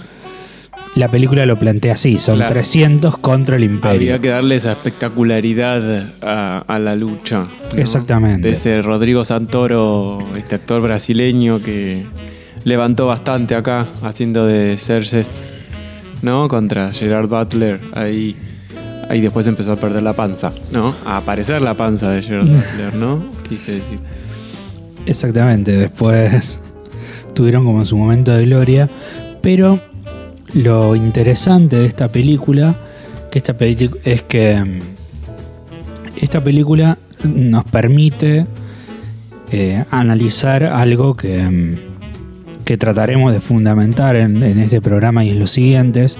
la 0.95 1.09
película 1.09 1.45
lo 1.45 1.57
plantea 1.59 1.93
así, 1.93 2.19
son 2.19 2.37
Claro. 2.37 2.53
300 2.53 3.17
contra 3.17 3.55
el 3.57 3.63
imperio. 3.65 4.13
Había 4.13 4.19
que 4.19 4.29
darle 4.29 4.55
esa 4.55 4.71
espectacularidad 4.71 6.05
a, 6.21 6.59
a 6.67 6.79
la 6.79 6.95
lucha. 6.95 7.45
¿no? 7.73 7.79
Exactamente. 7.79 8.47
De 8.47 8.53
ese 8.53 8.81
Rodrigo 8.81 9.23
Santoro, 9.25 10.19
este 10.37 10.55
actor 10.55 10.81
brasileño 10.81 11.61
que 11.61 12.05
levantó 12.63 13.07
bastante 13.07 13.55
acá, 13.55 13.85
haciendo 14.03 14.45
de 14.45 14.77
Cersei, 14.77 15.23
¿no? 16.21 16.47
Contra 16.47 16.91
Gerard 16.93 17.27
Butler. 17.27 17.79
Ahí, 17.93 18.35
ahí 19.09 19.21
después 19.21 19.47
empezó 19.47 19.73
a 19.73 19.75
perder 19.75 20.03
la 20.03 20.13
panza, 20.13 20.51
¿no? 20.71 20.93
A 21.05 21.17
aparecer 21.17 21.61
la 21.61 21.75
panza 21.75 22.09
de 22.09 22.21
Gerard 22.21 22.47
Butler, 22.47 22.95
¿no? 22.95 23.25
Quise 23.47 23.73
decir. 23.73 23.99
Exactamente, 25.05 25.71
después 25.71 26.59
tuvieron 27.33 27.65
como 27.65 27.85
su 27.85 27.97
momento 27.97 28.31
de 28.31 28.45
gloria, 28.45 28.89
pero 29.41 29.79
lo 30.53 30.95
interesante 30.95 31.75
de 31.75 31.85
esta 31.85 32.07
película 32.11 32.75
que 33.29 33.39
esta 33.39 33.55
es 34.05 34.21
que 34.21 34.55
mm, 34.55 34.79
esta 36.21 36.41
película 36.41 36.97
nos 37.25 37.65
permite 37.65 38.47
eh, 39.51 39.83
analizar 39.91 40.63
algo 40.63 41.17
que, 41.17 41.43
mm, 41.43 41.77
que 42.63 42.77
trataremos 42.77 43.33
de 43.33 43.41
fundamentar 43.41 44.15
en, 44.15 44.41
en 44.41 44.59
este 44.59 44.81
programa 44.81 45.25
y 45.25 45.31
en 45.31 45.39
los 45.39 45.51
siguientes, 45.51 46.17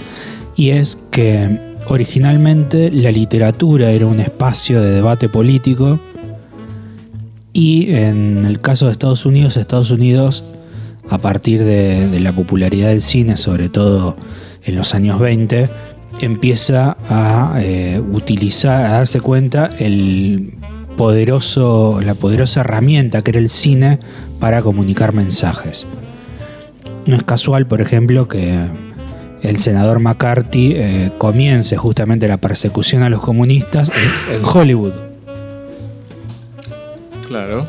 y 0.57 0.71
es 0.71 0.97
que 1.09 1.74
originalmente 1.87 2.91
la 2.91 3.11
literatura 3.11 3.91
era 3.91 4.05
un 4.05 4.19
espacio 4.19 4.81
de 4.81 4.91
debate 4.91 5.29
político 5.29 5.99
y 7.53 7.93
en 7.95 8.45
el 8.45 8.59
caso 8.59 8.85
de 8.87 8.91
Estados 8.91 9.25
Unidos, 9.25 9.55
Estados 9.55 9.91
Unidos, 9.91 10.43
a 11.09 11.19
partir 11.19 11.63
de, 11.63 12.19
la 12.19 12.35
popularidad 12.35 12.89
del 12.89 13.01
cine, 13.01 13.37
sobre 13.37 13.69
todo 13.69 14.17
en 14.63 14.75
los 14.75 14.93
años 14.93 15.19
20, 15.19 15.69
empieza 16.19 16.97
a 17.09 17.59
eh, 17.61 18.01
utilizar, 18.11 18.83
a 18.83 18.89
darse 18.89 19.21
cuenta 19.21 19.69
el 19.79 20.55
poderoso, 20.97 22.01
la 22.03 22.15
poderosa 22.15 22.61
herramienta 22.61 23.21
que 23.21 23.31
era 23.31 23.39
el 23.39 23.49
cine 23.49 23.99
para 24.39 24.61
comunicar 24.61 25.13
mensajes. 25.13 25.87
No 27.05 27.15
es 27.15 27.23
casual, 27.23 27.67
por 27.67 27.81
ejemplo, 27.81 28.27
que 28.27 28.67
el 29.47 29.57
senador 29.57 29.99
McCarthy 29.99 30.73
eh, 30.75 31.11
comience 31.17 31.77
justamente 31.77 32.27
la 32.27 32.37
persecución 32.37 33.03
a 33.03 33.09
los 33.09 33.21
comunistas 33.21 33.91
en- 34.29 34.35
en 34.37 34.41
Hollywood. 34.45 34.93
Claro. 37.27 37.65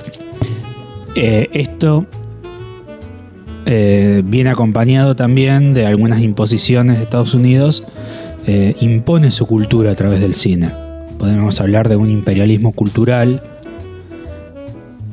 Eh, 1.14 1.48
esto 1.52 2.06
eh, 3.66 4.22
viene 4.24 4.50
acompañado 4.50 5.16
también 5.16 5.72
de 5.74 5.86
algunas 5.86 6.20
imposiciones 6.20 6.98
de 6.98 7.02
Estados 7.04 7.34
Unidos, 7.34 7.82
eh, 8.46 8.76
impone 8.80 9.30
su 9.30 9.46
cultura 9.46 9.90
a 9.92 9.94
través 9.94 10.20
del 10.20 10.34
cine. 10.34 10.72
Podemos 11.18 11.60
hablar 11.60 11.88
de 11.88 11.96
un 11.96 12.10
imperialismo 12.10 12.72
cultural 12.72 13.42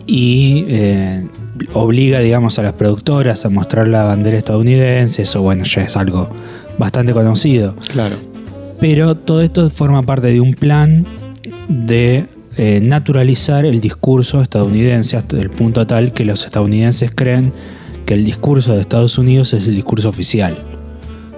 y 0.05 0.65
eh, 0.67 1.25
obliga, 1.73 2.19
digamos, 2.19 2.59
a 2.59 2.63
las 2.63 2.73
productoras 2.73 3.45
a 3.45 3.49
mostrar 3.49 3.87
la 3.87 4.03
bandera 4.03 4.37
estadounidense, 4.37 5.23
eso 5.23 5.41
bueno, 5.41 5.63
ya 5.63 5.83
es 5.83 5.95
algo 5.95 6.29
bastante 6.77 7.13
conocido. 7.13 7.75
Claro. 7.87 8.15
Pero 8.79 9.15
todo 9.15 9.41
esto 9.41 9.69
forma 9.69 10.03
parte 10.03 10.27
de 10.27 10.41
un 10.41 10.53
plan 10.53 11.05
de 11.69 12.27
eh, 12.57 12.79
naturalizar 12.83 13.65
el 13.65 13.81
discurso 13.81 14.41
estadounidense 14.41 15.17
hasta 15.17 15.37
el 15.39 15.49
punto 15.49 15.87
tal 15.87 16.13
que 16.13 16.25
los 16.25 16.45
estadounidenses 16.45 17.11
creen 17.13 17.51
que 18.05 18.13
el 18.13 18.25
discurso 18.25 18.73
de 18.73 18.81
Estados 18.81 19.17
Unidos 19.17 19.53
es 19.53 19.67
el 19.67 19.75
discurso 19.75 20.09
oficial. 20.09 20.57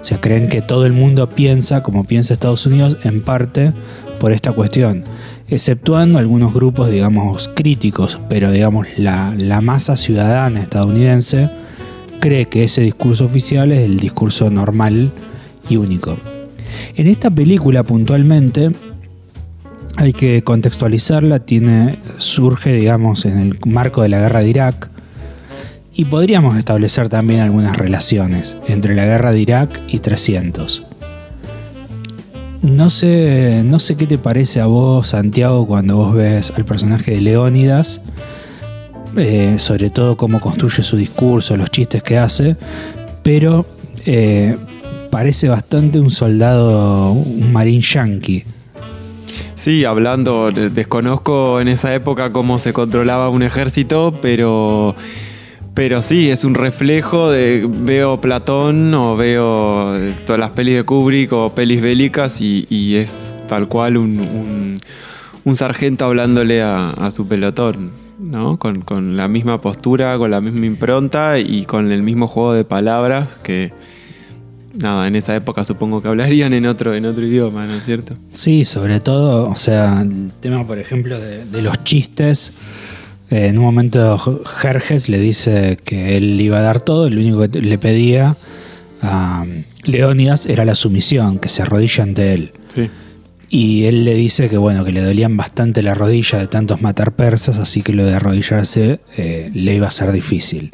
O 0.00 0.04
sea, 0.04 0.20
creen 0.20 0.48
que 0.48 0.62
todo 0.62 0.86
el 0.86 0.92
mundo 0.92 1.28
piensa 1.28 1.82
como 1.82 2.04
piensa 2.04 2.34
Estados 2.34 2.66
Unidos 2.66 2.98
en 3.04 3.22
parte 3.22 3.72
por 4.20 4.32
esta 4.32 4.52
cuestión, 4.52 5.04
exceptuando 5.48 6.18
algunos 6.18 6.52
grupos, 6.52 6.90
digamos, 6.90 7.50
críticos, 7.54 8.20
pero 8.28 8.50
digamos 8.50 8.86
la, 8.98 9.34
la 9.36 9.60
masa 9.60 9.96
ciudadana 9.96 10.60
estadounidense 10.60 11.50
cree 12.20 12.46
que 12.46 12.64
ese 12.64 12.80
discurso 12.80 13.26
oficial 13.26 13.72
es 13.72 13.78
el 13.78 13.98
discurso 13.98 14.50
normal 14.50 15.12
y 15.68 15.76
único. 15.76 16.16
En 16.96 17.06
esta 17.06 17.30
película 17.30 17.82
puntualmente 17.82 18.72
hay 19.96 20.12
que 20.12 20.42
contextualizarla, 20.42 21.40
tiene, 21.40 21.98
surge 22.18 22.72
digamos 22.72 23.24
en 23.24 23.38
el 23.38 23.58
marco 23.66 24.02
de 24.02 24.08
la 24.08 24.18
guerra 24.18 24.40
de 24.40 24.48
Irak 24.48 24.90
y 25.94 26.04
podríamos 26.04 26.58
establecer 26.58 27.08
también 27.08 27.40
algunas 27.40 27.76
relaciones 27.76 28.56
entre 28.68 28.94
la 28.94 29.06
guerra 29.06 29.32
de 29.32 29.40
Irak 29.40 29.80
y 29.88 30.00
300. 30.00 30.84
No 32.62 32.90
sé, 32.90 33.62
no 33.64 33.78
sé 33.78 33.96
qué 33.96 34.06
te 34.06 34.18
parece 34.18 34.60
a 34.60 34.66
vos, 34.66 35.08
Santiago, 35.08 35.66
cuando 35.66 35.96
vos 35.96 36.14
ves 36.14 36.52
al 36.56 36.64
personaje 36.64 37.12
de 37.12 37.20
Leónidas, 37.20 38.00
eh, 39.16 39.56
sobre 39.58 39.90
todo 39.90 40.16
cómo 40.16 40.40
construye 40.40 40.82
su 40.82 40.96
discurso, 40.96 41.56
los 41.56 41.70
chistes 41.70 42.02
que 42.02 42.18
hace, 42.18 42.56
pero 43.22 43.66
eh, 44.04 44.56
parece 45.10 45.48
bastante 45.48 46.00
un 46.00 46.10
soldado, 46.10 47.12
un 47.12 47.52
marín 47.52 47.80
yankee. 47.80 48.44
Sí, 49.54 49.84
hablando, 49.84 50.50
de- 50.50 50.70
desconozco 50.70 51.60
en 51.60 51.68
esa 51.68 51.94
época 51.94 52.32
cómo 52.32 52.58
se 52.58 52.72
controlaba 52.72 53.28
un 53.30 53.42
ejército, 53.42 54.18
pero, 54.20 54.94
pero 55.76 56.00
sí, 56.00 56.30
es 56.30 56.42
un 56.44 56.54
reflejo 56.54 57.30
de 57.30 57.68
veo 57.70 58.18
Platón 58.20 58.92
o 58.94 59.14
veo 59.14 59.94
eh, 59.96 60.14
todas 60.24 60.40
las 60.40 60.50
pelis 60.52 60.74
de 60.74 60.84
Kubrick 60.84 61.32
o 61.34 61.54
pelis 61.54 61.80
bélicas 61.82 62.40
y, 62.40 62.96
es 62.96 63.36
tal 63.46 63.68
cual 63.68 63.96
un, 63.98 64.18
un- 64.18 64.78
un 65.44 65.54
sargento 65.54 66.06
hablándole 66.06 66.62
a, 66.62 66.90
a 66.90 67.10
su 67.12 67.28
pelotón, 67.28 67.90
¿no? 68.18 68.58
Con, 68.58 68.80
con 68.80 69.16
la 69.16 69.28
misma 69.28 69.60
postura, 69.60 70.16
con 70.18 70.30
la 70.32 70.40
misma 70.40 70.66
impronta 70.66 71.38
y 71.38 71.66
con 71.66 71.92
el 71.92 72.02
mismo 72.02 72.26
juego 72.26 72.54
de 72.54 72.64
palabras 72.64 73.38
que... 73.44 73.72
Nada, 74.74 75.06
en 75.08 75.16
esa 75.16 75.34
época 75.36 75.64
supongo 75.64 76.02
que 76.02 76.08
hablarían 76.08 76.52
en 76.52 76.66
otro, 76.66 76.92
en 76.94 77.06
otro 77.06 77.24
idioma, 77.24 77.64
¿no 77.66 77.72
es 77.74 77.84
cierto? 77.84 78.14
Sí, 78.34 78.64
sobre 78.66 79.00
todo, 79.00 79.48
o 79.48 79.56
sea, 79.56 80.02
el 80.02 80.32
tema, 80.40 80.66
por 80.66 80.78
ejemplo, 80.78 81.18
de, 81.18 81.46
de 81.46 81.62
los 81.62 81.82
chistes. 81.84 82.52
Eh, 83.30 83.46
en 83.46 83.58
un 83.58 83.64
momento 83.64 84.18
Jerjes 84.44 85.08
le 85.08 85.18
dice 85.18 85.78
que 85.84 86.16
él 86.16 86.40
iba 86.40 86.58
a 86.58 86.62
dar 86.62 86.80
todo, 86.80 87.10
lo 87.10 87.20
único 87.20 87.48
que 87.48 87.60
le 87.60 87.78
pedía 87.78 88.36
a 89.02 89.44
Leónidas 89.84 90.46
era 90.46 90.64
la 90.64 90.74
sumisión, 90.74 91.38
que 91.38 91.48
se 91.48 91.62
arrodilla 91.62 92.02
ante 92.04 92.34
él. 92.34 92.52
Sí. 92.68 92.90
Y 93.48 93.84
él 93.84 94.04
le 94.04 94.14
dice 94.14 94.48
que 94.48 94.56
bueno, 94.58 94.84
que 94.84 94.90
le 94.92 95.02
dolían 95.02 95.36
bastante 95.36 95.82
la 95.82 95.94
rodilla 95.94 96.38
de 96.38 96.48
tantos 96.48 96.82
matar 96.82 97.12
persas, 97.14 97.58
así 97.58 97.82
que 97.82 97.92
lo 97.92 98.04
de 98.04 98.14
arrodillarse 98.14 99.00
eh, 99.16 99.50
le 99.54 99.74
iba 99.74 99.86
a 99.86 99.92
ser 99.92 100.10
difícil. 100.12 100.72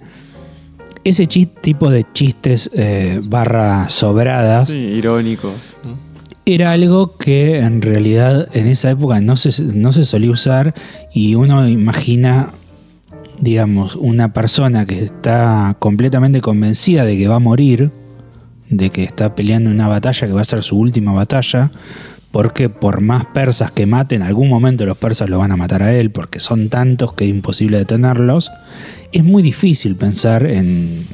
Ese 1.04 1.26
tipo 1.26 1.90
de 1.90 2.06
chistes 2.12 2.70
eh, 2.74 3.20
barra 3.22 3.88
sobradas 3.88 4.68
Sí, 4.68 4.76
irónicos. 4.76 5.52
¿no? 5.84 6.11
Era 6.44 6.72
algo 6.72 7.16
que 7.16 7.58
en 7.58 7.82
realidad 7.82 8.48
en 8.52 8.66
esa 8.66 8.90
época 8.90 9.20
no 9.20 9.36
se, 9.36 9.62
no 9.74 9.92
se 9.92 10.04
solía 10.04 10.30
usar 10.30 10.74
y 11.12 11.34
uno 11.36 11.68
imagina, 11.68 12.50
digamos, 13.38 13.94
una 13.94 14.32
persona 14.32 14.84
que 14.86 15.04
está 15.04 15.76
completamente 15.78 16.40
convencida 16.40 17.04
de 17.04 17.16
que 17.16 17.28
va 17.28 17.36
a 17.36 17.40
morir, 17.40 17.92
de 18.68 18.90
que 18.90 19.04
está 19.04 19.34
peleando 19.34 19.70
una 19.70 19.86
batalla 19.86 20.26
que 20.26 20.32
va 20.32 20.40
a 20.40 20.44
ser 20.44 20.62
su 20.62 20.78
última 20.78 21.12
batalla, 21.12 21.70
porque 22.32 22.68
por 22.68 23.02
más 23.02 23.26
persas 23.26 23.70
que 23.70 23.86
mate, 23.86 24.16
en 24.16 24.22
algún 24.22 24.48
momento 24.48 24.84
los 24.84 24.96
persas 24.96 25.28
lo 25.28 25.38
van 25.38 25.52
a 25.52 25.56
matar 25.56 25.82
a 25.82 25.94
él, 25.94 26.10
porque 26.10 26.40
son 26.40 26.70
tantos 26.70 27.12
que 27.12 27.24
es 27.24 27.30
imposible 27.30 27.78
detenerlos, 27.78 28.50
es 29.12 29.22
muy 29.22 29.42
difícil 29.42 29.94
pensar 29.94 30.46
en, 30.46 31.06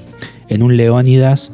en 0.48 0.62
un 0.62 0.76
Leónidas 0.76 1.52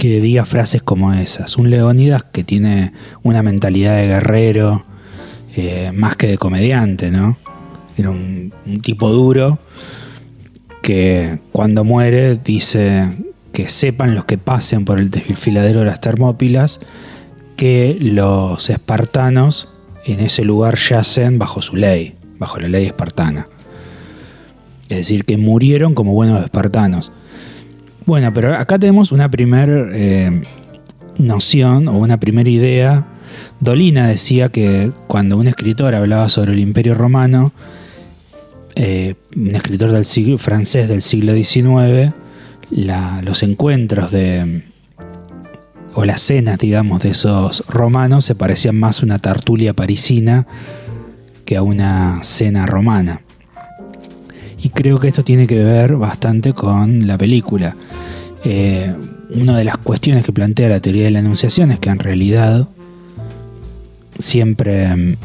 que 0.00 0.18
diga 0.18 0.46
frases 0.46 0.80
como 0.80 1.12
esas. 1.12 1.58
Un 1.58 1.68
Leónidas 1.68 2.22
que 2.22 2.42
tiene 2.42 2.94
una 3.22 3.42
mentalidad 3.42 3.98
de 3.98 4.06
guerrero, 4.06 4.86
eh, 5.54 5.92
más 5.94 6.16
que 6.16 6.26
de 6.26 6.38
comediante, 6.38 7.10
¿no? 7.10 7.36
Era 7.98 8.08
un, 8.08 8.50
un 8.64 8.80
tipo 8.80 9.10
duro 9.10 9.58
que 10.80 11.40
cuando 11.52 11.84
muere 11.84 12.36
dice 12.36 13.10
que 13.52 13.68
sepan 13.68 14.14
los 14.14 14.24
que 14.24 14.38
pasen 14.38 14.86
por 14.86 14.98
el 14.98 15.10
desfiladero 15.10 15.80
de 15.80 15.86
las 15.86 16.00
Termópilas 16.00 16.80
que 17.56 17.98
los 18.00 18.70
espartanos 18.70 19.68
en 20.06 20.20
ese 20.20 20.44
lugar 20.44 20.78
yacen 20.78 21.38
bajo 21.38 21.60
su 21.60 21.76
ley, 21.76 22.14
bajo 22.38 22.58
la 22.58 22.68
ley 22.68 22.86
espartana. 22.86 23.48
Es 24.88 24.96
decir, 24.96 25.26
que 25.26 25.36
murieron 25.36 25.94
como 25.94 26.14
buenos 26.14 26.42
espartanos. 26.42 27.12
Bueno, 28.06 28.32
pero 28.32 28.54
acá 28.54 28.78
tenemos 28.78 29.12
una 29.12 29.30
primera 29.30 29.88
noción 31.18 31.88
o 31.88 31.98
una 31.98 32.18
primera 32.18 32.48
idea. 32.48 33.06
Dolina 33.60 34.08
decía 34.08 34.48
que 34.48 34.92
cuando 35.06 35.36
un 35.36 35.46
escritor 35.46 35.94
hablaba 35.94 36.28
sobre 36.28 36.52
el 36.52 36.58
Imperio 36.58 36.94
Romano, 36.94 37.52
eh, 38.74 39.14
un 39.36 39.54
escritor 39.54 40.04
francés 40.38 40.88
del 40.88 41.02
siglo 41.02 41.34
XIX, 41.34 42.12
los 43.22 43.42
encuentros 43.42 44.10
de, 44.10 44.62
o 45.94 46.04
las 46.04 46.22
cenas, 46.22 46.58
digamos, 46.58 47.02
de 47.02 47.10
esos 47.10 47.64
romanos 47.68 48.24
se 48.24 48.34
parecían 48.34 48.76
más 48.76 49.02
a 49.02 49.06
una 49.06 49.18
tertulia 49.18 49.74
parisina 49.74 50.46
que 51.44 51.56
a 51.56 51.62
una 51.62 52.20
cena 52.22 52.66
romana. 52.66 53.22
Creo 54.74 54.98
que 54.98 55.08
esto 55.08 55.24
tiene 55.24 55.46
que 55.46 55.62
ver 55.62 55.96
bastante 55.96 56.52
con 56.52 57.06
la 57.06 57.18
película. 57.18 57.76
Eh, 58.44 58.94
una 59.30 59.56
de 59.56 59.64
las 59.64 59.76
cuestiones 59.78 60.24
que 60.24 60.32
plantea 60.32 60.68
la 60.68 60.80
teoría 60.80 61.04
de 61.04 61.10
la 61.10 61.18
enunciación 61.18 61.70
es 61.70 61.78
que 61.78 61.90
en 61.90 61.98
realidad 61.98 62.68
siempre 64.18 64.94
mm, 64.94 65.16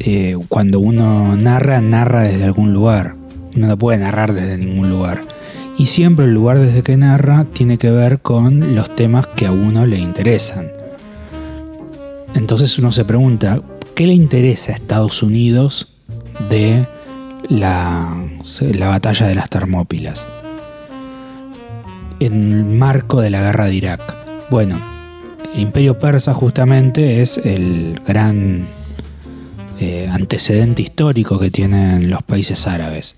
eh, 0.00 0.36
cuando 0.48 0.80
uno 0.80 1.36
narra, 1.36 1.80
narra 1.80 2.22
desde 2.22 2.44
algún 2.44 2.72
lugar. 2.72 3.14
Uno 3.54 3.66
no 3.66 3.78
puede 3.78 3.98
narrar 3.98 4.32
desde 4.32 4.58
ningún 4.58 4.88
lugar. 4.88 5.22
Y 5.78 5.86
siempre 5.86 6.24
el 6.26 6.34
lugar 6.34 6.58
desde 6.58 6.82
que 6.82 6.96
narra 6.96 7.44
tiene 7.44 7.78
que 7.78 7.90
ver 7.90 8.20
con 8.20 8.74
los 8.74 8.94
temas 8.94 9.26
que 9.28 9.46
a 9.46 9.52
uno 9.52 9.86
le 9.86 9.98
interesan. 9.98 10.68
Entonces 12.34 12.78
uno 12.78 12.92
se 12.92 13.04
pregunta, 13.04 13.62
¿qué 13.94 14.06
le 14.06 14.14
interesa 14.14 14.72
a 14.72 14.74
Estados 14.74 15.22
Unidos 15.22 15.88
de 16.50 16.86
la, 17.48 18.14
la 18.60 18.88
batalla 18.88 19.26
de 19.26 19.34
las 19.34 19.48
Termópilas? 19.48 20.26
En 22.20 22.52
el 22.52 22.64
marco 22.64 23.20
de 23.20 23.30
la 23.30 23.40
guerra 23.40 23.66
de 23.66 23.74
Irak. 23.74 24.16
Bueno, 24.50 24.80
el 25.54 25.60
imperio 25.60 25.98
persa 25.98 26.34
justamente 26.34 27.22
es 27.22 27.38
el 27.38 28.00
gran 28.06 28.66
eh, 29.80 30.08
antecedente 30.10 30.82
histórico 30.82 31.38
que 31.38 31.50
tienen 31.50 32.10
los 32.10 32.22
países 32.22 32.66
árabes. 32.66 33.16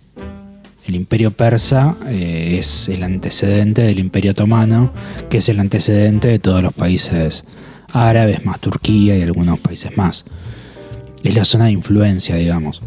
El 0.87 0.95
imperio 0.95 1.31
persa 1.31 1.97
eh, 2.07 2.59
es 2.59 2.89
el 2.89 3.03
antecedente 3.03 3.83
del 3.83 3.99
imperio 3.99 4.33
otomano, 4.33 4.93
que 5.31 5.39
es 5.39 5.49
el 5.49 5.59
antecedente 5.61 6.29
de 6.29 6.39
todos 6.39 6.63
los 6.63 6.75
países 6.75 7.45
árabes, 7.93 8.45
más 8.45 8.61
Turquía 8.61 9.17
y 9.17 9.23
algunos 9.23 9.59
países 9.59 9.97
más. 9.97 10.25
Es 11.23 11.35
la 11.35 11.45
zona 11.45 11.67
de 11.67 11.73
influencia, 11.73 12.37
digamos. 12.37 12.83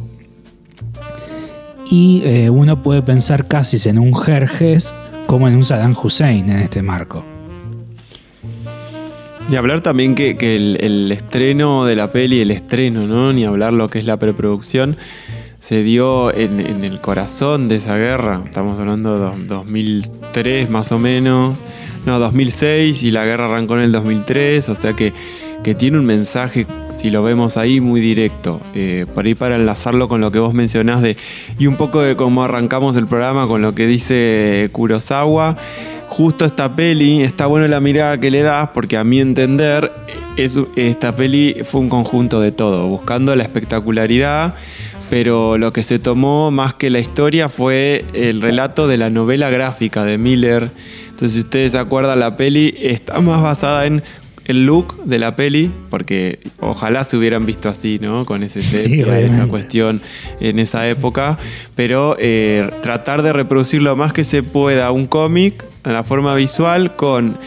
Y 1.90 2.22
eh, 2.26 2.50
uno 2.50 2.82
puede 2.84 3.02
pensar 3.02 3.48
casi 3.48 3.88
en 3.90 3.98
un 4.00 4.14
Jerjes 4.16 4.94
como 5.26 5.48
en 5.48 5.56
un 5.56 5.64
Saddam 5.64 5.96
Hussein 6.02 6.50
en 6.50 6.58
este 6.60 6.82
marco. 6.82 7.26
Y 9.50 9.56
hablar 9.56 9.82
también 9.82 10.14
que, 10.14 10.36
que 10.38 10.56
el, 10.58 11.10
estreno 11.12 11.86
de 11.86 11.96
la 11.96 12.12
peli, 12.12 12.42
el 12.42 12.52
estreno, 12.52 13.08
¿no? 13.08 13.32
Ni 13.32 13.46
hablar 13.46 13.72
lo 13.72 13.88
que 13.88 14.00
es 14.00 14.06
la 14.06 14.18
preproducción, 14.18 14.98
se 15.60 15.84
dio 15.84 16.34
en, 16.34 16.60
en 16.60 16.84
el 16.84 17.00
corazón 17.00 17.70
de 17.70 17.76
esa 17.76 17.96
guerra. 17.96 18.42
Estamos 18.44 18.78
hablando 18.78 19.14
de 19.14 19.20
do- 19.46 19.56
2003 19.56 20.70
más 20.70 20.92
o 20.92 21.00
menos. 21.00 21.64
No, 22.06 22.20
2006 22.20 23.04
y 23.04 23.12
la 23.12 23.24
guerra 23.24 23.46
arrancó 23.46 23.76
en 23.76 23.82
el 23.84 23.92
2003. 23.94 24.68
O 24.68 24.76
sea 24.76 24.92
que, 24.94 25.14
que 25.64 25.76
tiene 25.76 25.98
un 25.98 26.06
mensaje, 26.06 26.66
si 26.90 27.10
lo 27.10 27.24
vemos 27.24 27.58
ahí, 27.58 27.82
muy 27.82 28.00
directo. 28.02 28.62
Eh, 28.74 29.06
por 29.14 29.26
ahí 29.26 29.36
para 29.36 29.56
enlazarlo 29.56 30.08
con 30.08 30.22
lo 30.22 30.32
que 30.32 30.40
vos 30.40 30.54
mencionás 30.54 31.02
de, 31.02 31.18
y 31.60 31.68
un 31.68 31.76
poco 31.76 32.02
de 32.02 32.16
cómo 32.16 32.44
arrancamos 32.44 32.96
el 32.96 33.08
programa 33.08 33.48
con 33.48 33.62
lo 33.62 33.76
que 33.76 33.88
dice 33.88 34.70
Kurosawa 34.72 35.58
justo 36.10 36.46
esta 36.46 36.74
peli, 36.76 37.22
está 37.22 37.46
bueno 37.48 37.68
la 37.68 37.82
mirada 37.82 38.18
que 38.18 38.32
le 38.32 38.42
das, 38.42 38.70
porque 38.74 38.98
a 38.98 39.04
mi 39.04 39.20
entender, 39.20 39.92
es- 40.38 40.58
esta 40.78 41.14
peli 41.16 41.58
fue 41.64 41.82
un 41.82 41.90
conjunto 41.90 42.40
de 42.40 42.52
todo, 42.54 42.88
buscando 42.88 43.36
la 43.36 43.44
espectacularidad, 43.44 44.56
pero 45.10 45.58
lo 45.58 45.74
que 45.74 45.84
se 45.84 46.00
tomó 46.00 46.50
más 46.50 46.74
que 46.74 46.90
la 46.90 47.00
historia 47.00 47.50
fue 47.50 48.06
el 48.14 48.42
relato 48.42 48.88
de 48.88 48.98
la 48.98 49.10
novela 49.10 49.50
gráfica 49.50 50.06
de 50.06 50.18
Miller. 50.18 50.72
Entonces, 51.10 51.34
si 51.34 51.40
ustedes 51.40 51.74
se 51.74 51.78
acuerdan, 51.78 52.20
la 52.22 52.36
peli 52.38 52.74
está 52.82 53.20
más 53.20 53.44
basada 53.44 53.86
en 53.86 54.02
el 54.48 54.66
look 54.66 55.04
de 55.04 55.20
la 55.20 55.36
peli, 55.36 55.72
porque 55.90 56.40
ojalá 56.60 57.04
se 57.04 57.18
hubieran 57.18 57.46
visto 57.46 57.70
así, 57.70 58.00
¿no? 58.02 58.26
Con 58.26 58.44
ese 58.44 58.64
Sí, 58.64 58.82
sepia, 58.82 59.20
esa 59.20 59.46
cuestión 59.48 60.02
en 60.40 60.60
esa 60.60 60.88
época, 60.88 61.38
pero 61.76 62.16
eh, 62.20 62.70
tratar 62.82 63.22
de 63.24 63.34
reproducir 63.34 63.82
lo 63.82 63.96
más 63.96 64.14
que 64.14 64.24
se 64.24 64.44
pueda 64.44 64.92
un 64.92 65.06
cómic 65.06 65.64
en 65.84 65.94
la 65.94 66.04
forma 66.04 66.34
visual 66.36 66.96
con... 66.96 67.38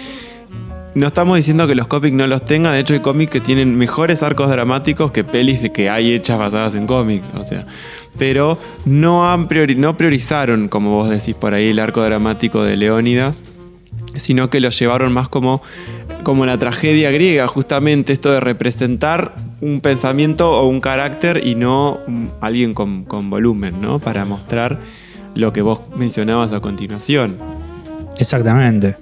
No 0.93 1.07
estamos 1.07 1.37
diciendo 1.37 1.69
que 1.69 1.77
los 1.77 1.87
cómics 1.87 2.15
no 2.17 2.27
los 2.27 2.45
tengan, 2.47 2.73
de 2.73 2.81
hecho 2.81 2.95
hay 2.95 3.01
cómics 3.01 3.31
que 3.31 3.41
tienen 3.41 3.77
mejores 3.77 4.25
arcos 4.25 4.51
dramáticos 4.51 5.13
que 5.13 5.23
pelis 5.23 5.63
de 5.63 5.71
que 5.71 5.89
hay 5.89 6.13
hechas 6.13 6.37
basadas 6.37 6.75
en 6.75 6.89
cómics, 6.89 7.31
o 7.39 7.45
sea, 7.45 7.65
pero 8.19 8.59
no, 8.85 9.31
han 9.33 9.49
priori- 9.49 9.77
no 9.77 9.97
priorizaron, 9.97 10.67
como 10.69 10.97
vos 10.97 11.09
decís 11.09 11.37
por 11.37 11.55
ahí, 11.55 11.69
el 11.69 11.79
arco 11.79 12.03
dramático 12.03 12.65
de 12.65 12.77
Leónidas, 12.77 13.45
sino 14.17 14.51
que 14.51 14.59
lo 14.59 14.71
llevaron 14.71 15.13
más 15.13 15.29
como, 15.29 15.63
como 16.23 16.47
la 16.47 16.59
tragedia 16.59 17.11
griega, 17.11 17.47
justamente 17.47 18.13
esto 18.13 18.31
de 18.31 18.41
representar 18.41 19.35
un 19.61 19.81
pensamiento 19.81 20.53
o 20.53 20.67
un 20.69 20.81
carácter 20.81 21.47
y 21.47 21.55
no 21.55 22.01
alguien 22.41 22.75
con, 22.75 23.05
con 23.05 23.31
volumen, 23.31 23.81
¿no? 23.81 23.99
Para 23.99 24.25
mostrar 24.25 24.81
lo 25.35 25.53
que 25.53 25.63
vos 25.63 25.81
mencionabas 25.97 26.53
a 26.53 26.61
continuación. 26.61 27.39
Exactamente. 28.19 28.97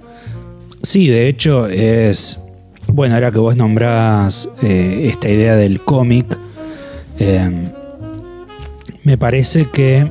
Sí, 0.81 1.07
de 1.07 1.27
hecho 1.27 1.67
es... 1.67 2.45
Bueno, 2.87 3.15
ahora 3.15 3.31
que 3.31 3.37
vos 3.37 3.55
nombrás 3.55 4.49
eh, 4.63 5.09
esta 5.11 5.29
idea 5.29 5.55
del 5.55 5.81
cómic, 5.81 6.37
eh, 7.19 7.69
me 9.03 9.17
parece 9.17 9.65
que 9.65 10.09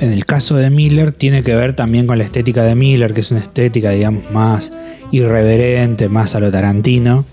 en 0.00 0.12
el 0.12 0.24
caso 0.24 0.56
de 0.56 0.70
Miller 0.70 1.12
tiene 1.12 1.42
que 1.42 1.54
ver 1.54 1.74
también 1.74 2.06
con 2.06 2.18
la 2.18 2.24
estética 2.24 2.64
de 2.64 2.74
Miller, 2.74 3.14
que 3.14 3.20
es 3.20 3.30
una 3.30 3.40
estética, 3.40 3.90
digamos, 3.90 4.30
más 4.30 4.72
irreverente, 5.12 6.08
más 6.08 6.34
a 6.34 6.40
lo 6.40 6.50
Tarantino, 6.50 7.24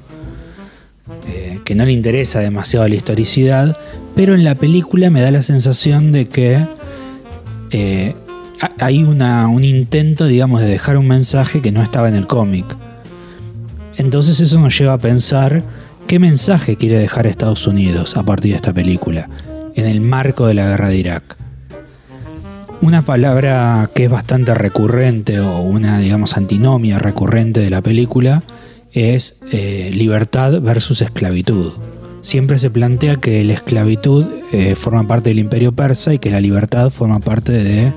eh, 1.28 1.60
que 1.64 1.76
no 1.76 1.86
le 1.86 1.92
interesa 1.92 2.40
demasiado 2.40 2.88
la 2.88 2.96
historicidad, 2.96 3.78
pero 4.16 4.34
en 4.34 4.44
la 4.44 4.56
película 4.56 5.10
me 5.10 5.22
da 5.22 5.32
la 5.32 5.44
sensación 5.44 6.12
de 6.12 6.28
que 6.28 6.66
eh, 7.72 8.16
ha- 8.62 8.86
hay 8.86 9.04
una- 9.04 9.48
un 9.48 9.64
intento, 9.64 10.26
digamos, 10.26 10.62
de 10.62 10.68
dejar 10.68 10.98
un 10.98 11.08
mensaje 11.08 11.62
que 11.62 11.72
no 11.72 11.84
estaba 11.84 12.08
en 12.08 12.16
el 12.16 12.26
cómic. 12.28 12.66
Entonces 13.98 14.40
eso 14.40 14.60
nos 14.60 14.78
lleva 14.78 14.94
a 14.94 14.98
pensar 14.98 15.64
qué 16.08 16.18
mensaje 16.20 16.78
quiere 16.78 16.98
dejar 16.98 17.28
Estados 17.28 17.68
Unidos 17.68 18.16
a 18.16 18.24
partir 18.24 18.52
de 18.52 18.56
esta 18.58 18.74
película, 18.74 19.30
en 19.76 19.86
el 19.86 20.00
marco 20.02 20.48
de 20.48 20.54
la 20.54 20.68
guerra 20.70 20.90
de 20.90 20.98
Irak. 20.98 21.38
Una 22.82 23.02
palabra 23.02 23.90
que 23.94 24.06
es 24.06 24.10
bastante 24.10 24.54
recurrente 24.54 25.40
o 25.40 25.60
una, 25.60 26.00
digamos, 26.00 26.38
antinomia 26.38 27.00
recurrente 27.00 27.60
de 27.60 27.70
la 27.70 27.82
película 27.82 28.44
es 28.94 29.40
eh, 29.52 29.92
libertad 29.94 30.62
versus 30.62 31.02
esclavitud. 31.02 31.74
Siempre 32.22 32.60
se 32.60 32.70
plantea 32.70 33.18
que 33.18 33.44
la 33.44 33.54
esclavitud 33.54 34.26
eh, 34.52 34.76
forma 34.76 35.08
parte 35.08 35.30
del 35.30 35.40
imperio 35.40 35.72
persa 35.72 36.14
y 36.14 36.20
que 36.20 36.30
la 36.30 36.40
libertad 36.40 36.90
forma 36.92 37.20
parte 37.20 37.52
de 37.52 37.92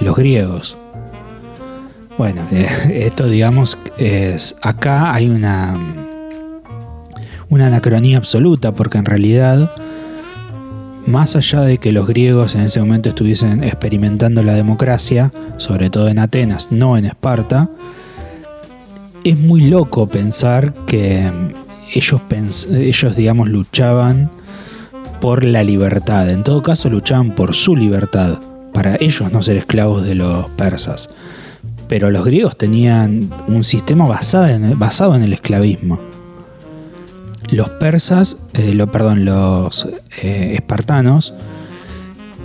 los 0.00 0.16
griegos. 0.16 0.76
Bueno, 2.16 2.46
eh, 2.52 2.68
esto 3.06 3.26
digamos 3.26 3.76
es 3.98 4.56
acá 4.62 5.12
hay 5.14 5.28
una 5.28 5.76
una 7.48 7.66
anacronía 7.66 8.16
absoluta 8.16 8.72
porque 8.72 8.98
en 8.98 9.04
realidad 9.04 9.70
más 11.06 11.36
allá 11.36 11.62
de 11.62 11.78
que 11.78 11.92
los 11.92 12.06
griegos 12.06 12.54
en 12.54 12.62
ese 12.62 12.80
momento 12.80 13.08
estuviesen 13.08 13.62
experimentando 13.64 14.42
la 14.42 14.54
democracia, 14.54 15.32
sobre 15.56 15.90
todo 15.90 16.08
en 16.08 16.18
Atenas, 16.18 16.68
no 16.70 16.96
en 16.96 17.04
Esparta, 17.04 17.70
es 19.24 19.38
muy 19.38 19.62
loco 19.62 20.08
pensar 20.08 20.72
que 20.86 21.30
ellos, 21.94 22.20
ellos 22.70 23.16
digamos, 23.16 23.48
luchaban 23.48 24.30
por 25.20 25.44
la 25.44 25.62
libertad. 25.62 26.30
En 26.30 26.42
todo 26.42 26.62
caso, 26.62 26.90
luchaban 26.90 27.34
por 27.34 27.54
su 27.54 27.76
libertad, 27.76 28.40
para 28.72 28.96
ellos 28.98 29.30
no 29.30 29.42
ser 29.42 29.56
esclavos 29.56 30.04
de 30.04 30.14
los 30.14 30.46
persas. 30.50 31.08
Pero 31.88 32.10
los 32.10 32.24
griegos 32.24 32.56
tenían 32.56 33.30
un 33.46 33.64
sistema 33.64 34.06
basado 34.06 35.14
en 35.14 35.22
el 35.22 35.32
esclavismo. 35.32 36.11
Los 37.52 37.68
persas, 37.68 38.38
eh, 38.54 38.72
lo, 38.72 38.90
perdón, 38.90 39.26
los 39.26 39.86
eh, 40.22 40.54
espartanos 40.54 41.34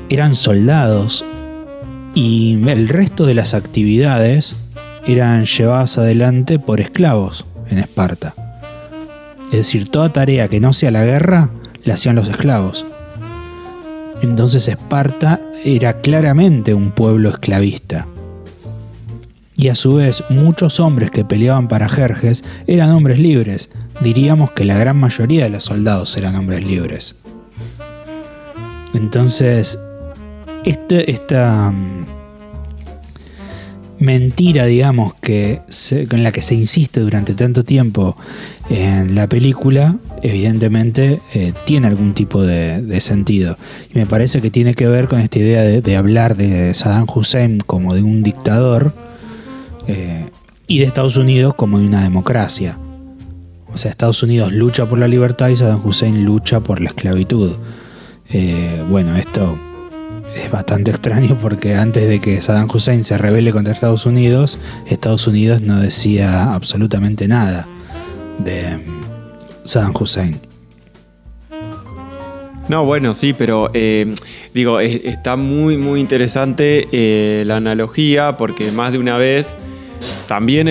eran 0.10 0.36
soldados 0.36 1.24
y 2.14 2.60
el 2.68 2.90
resto 2.90 3.26
de 3.26 3.34
las 3.34 3.54
actividades 3.54 4.58
eran 5.06 5.46
llevadas 5.46 5.98
adelante 5.98 6.60
por 6.60 6.82
esclavos 6.82 7.46
en 7.70 7.78
Esparta. 7.78 8.36
Es 9.46 9.60
decir, 9.60 9.88
toda 9.88 10.12
tarea 10.12 10.50
que 10.50 10.60
no 10.60 10.74
sea 10.74 10.92
la 10.92 11.06
guerra 11.06 11.52
la 11.86 11.94
hacían 11.94 12.18
los 12.18 12.28
esclavos. 12.28 12.86
Entonces 14.22 14.68
Esparta 14.68 15.40
era 15.64 16.02
claramente 16.02 16.74
un 16.74 16.92
pueblo 16.92 17.30
esclavista. 17.30 18.08
Y 19.58 19.70
a 19.70 19.76
su 19.76 19.96
vez 19.96 20.24
muchos 20.30 20.80
hombres 20.80 21.10
que 21.10 21.26
peleaban 21.26 21.68
para 21.68 21.90
Jerjes 21.90 22.44
eran 22.68 22.92
hombres 22.92 23.18
libres. 23.20 23.70
Diríamos 24.02 24.52
que 24.52 24.64
la 24.66 24.78
gran 24.78 24.98
mayoría 24.98 25.46
de 25.46 25.50
los 25.50 25.64
soldados 25.64 26.16
eran 26.16 26.36
hombres 26.36 26.64
libres. 26.64 27.16
Entonces, 28.94 29.80
este, 30.64 31.10
esta, 31.12 31.72
mm, 31.72 32.06
mentira, 34.00 34.66
digamos, 34.66 35.14
que 35.22 35.62
se- 35.70 36.08
en 36.10 36.24
la 36.24 36.32
que 36.32 36.44
se 36.44 36.54
insiste 36.54 37.00
durante 37.00 37.34
tanto 37.34 37.64
tiempo 37.64 38.16
en 38.70 39.16
la 39.16 39.28
película, 39.28 39.96
evidentemente 40.22 41.20
eh, 41.34 41.54
tiene 41.66 41.88
algún 41.88 42.14
tipo 42.14 42.44
de, 42.44 43.02
sentido. 43.02 43.58
Y 43.94 43.98
me 43.98 44.06
parece 44.06 44.40
que 44.42 44.52
tiene 44.52 44.76
que 44.76 44.88
ver 44.88 45.08
con 45.08 45.20
esta 45.20 45.40
idea 45.40 45.62
de, 45.64 45.82
de 45.82 45.96
hablar 45.98 46.38
de 46.38 46.74
Saddam 46.76 47.08
Hussein 47.14 47.60
como 47.66 47.96
de 47.96 48.04
un 48.04 48.22
dictador 48.22 48.94
eh, 49.88 50.30
y 50.68 50.80
de 50.80 50.86
Estados 50.86 51.16
Unidos 51.18 51.56
como 51.56 51.80
de 51.80 51.86
una 51.88 52.02
democracia. 52.04 52.78
O 53.74 53.78
sea, 53.78 53.92
Estados 53.92 54.24
Unidos 54.24 54.52
lucha 54.54 54.86
por 54.88 54.98
la 55.00 55.08
libertad 55.08 55.50
y 55.50 55.56
Saddam 55.56 55.86
Hussein 55.86 56.24
lucha 56.26 56.60
por 56.62 56.80
la 56.82 56.88
esclavitud. 56.90 57.56
Eh, 58.30 58.84
bueno, 58.90 59.16
esto 59.16 59.58
es 60.36 60.50
bastante 60.52 60.92
extraño 60.92 61.38
porque 61.42 61.76
antes 61.76 62.08
de 62.08 62.20
que 62.20 62.42
Saddam 62.42 62.68
Hussein 62.74 63.04
se 63.04 63.18
rebele 63.18 63.52
contra 63.52 63.74
Estados 63.74 64.06
Unidos, 64.06 64.58
Estados 64.88 65.28
Unidos 65.28 65.62
no 65.62 65.80
decía 65.80 66.54
absolutamente 66.54 67.28
nada 67.28 67.68
de 68.40 68.78
mm, 68.78 69.02
Saddam 69.66 69.94
Hussein. 70.00 70.40
No, 72.70 72.84
bueno, 72.84 73.14
sí, 73.14 73.34
pero 73.34 73.70
eh, 73.74 74.14
digo, 74.54 74.80
es- 74.82 75.02
está 75.06 75.38
muy, 75.38 75.78
muy 75.78 76.02
interesante 76.02 77.44
la 77.46 77.58
analogía 77.58 78.36
porque 78.36 78.72
más 78.74 78.92
de 78.92 79.00
una 79.00 79.18
vez 79.18 79.56
también 80.28 80.68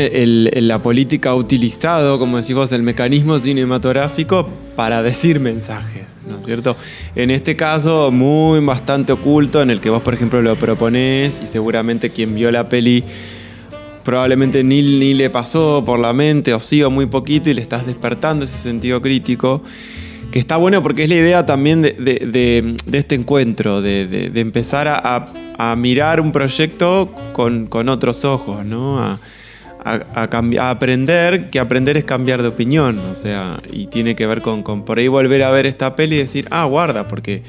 la 0.69 0.79
política 0.79 1.31
ha 1.31 1.35
utilizado, 1.35 2.19
como 2.19 2.37
decís 2.37 2.55
vos, 2.55 2.73
el 2.73 2.83
mecanismo 2.83 3.39
cinematográfico 3.39 4.49
para 4.77 5.03
decir 5.03 5.41
mensajes, 5.41 6.05
¿no 6.29 6.39
es 6.39 6.45
cierto? 6.45 6.77
En 7.15 7.31
este 7.31 7.57
caso, 7.57 8.11
muy 8.11 8.61
bastante 8.61 9.13
oculto, 9.13 9.63
en 9.63 9.71
el 9.71 9.81
que 9.81 9.89
vos, 9.91 10.03
por 10.03 10.15
ejemplo, 10.15 10.43
lo 10.43 10.57
proponés 10.57 11.41
y 11.43 11.47
seguramente 11.47 12.11
quien 12.11 12.35
vio 12.35 12.51
la 12.51 12.69
peli 12.69 13.03
probablemente 14.05 14.63
ni, 14.63 14.83
ni 14.83 15.15
le 15.15 15.31
pasó 15.31 15.83
por 15.85 15.99
la 15.99 16.13
mente 16.13 16.55
o 16.55 16.61
sí 16.61 16.83
o 16.83 16.91
muy 16.91 17.07
poquito 17.07 17.51
y 17.51 17.55
le 17.55 17.63
estás 17.63 17.87
despertando 17.87 18.45
ese 18.45 18.57
sentido 18.59 19.03
crítico 19.03 19.63
que 20.31 20.39
está 20.39 20.57
bueno 20.59 20.81
porque 20.83 21.05
es 21.05 21.09
la 21.09 21.17
idea 21.17 21.47
también 21.47 21.83
de, 21.83 21.93
de- 21.93 22.77
este 22.93 23.15
encuentro, 23.17 23.81
de, 23.83 24.31
empezar 24.37 24.87
a, 24.87 25.27
a- 25.59 25.75
mirar 25.77 26.21
un 26.21 26.31
proyecto 26.31 27.13
con, 27.33 27.67
con 27.67 27.89
otros 27.89 28.25
ojos, 28.25 28.65
¿no? 28.65 29.19
A- 29.87 30.71
aprender, 30.71 31.49
que 31.51 31.61
aprender 31.61 31.97
es 31.97 32.05
cambiar 32.05 32.43
de 32.43 32.49
opinión, 32.49 32.99
o 33.11 33.15
sea, 33.15 33.61
y 33.73 33.87
tiene 33.87 34.17
que 34.17 34.27
ver 34.27 34.43
con, 34.43 34.63
con 34.63 34.85
por 34.85 34.99
ahí 34.99 35.07
volver 35.07 35.45
a 35.45 35.51
ver 35.51 35.67
esta 35.67 35.95
peli 35.95 36.17
y 36.17 36.19
decir, 36.19 36.49
ah, 36.51 36.65
guarda, 36.65 37.07
porque 37.07 37.43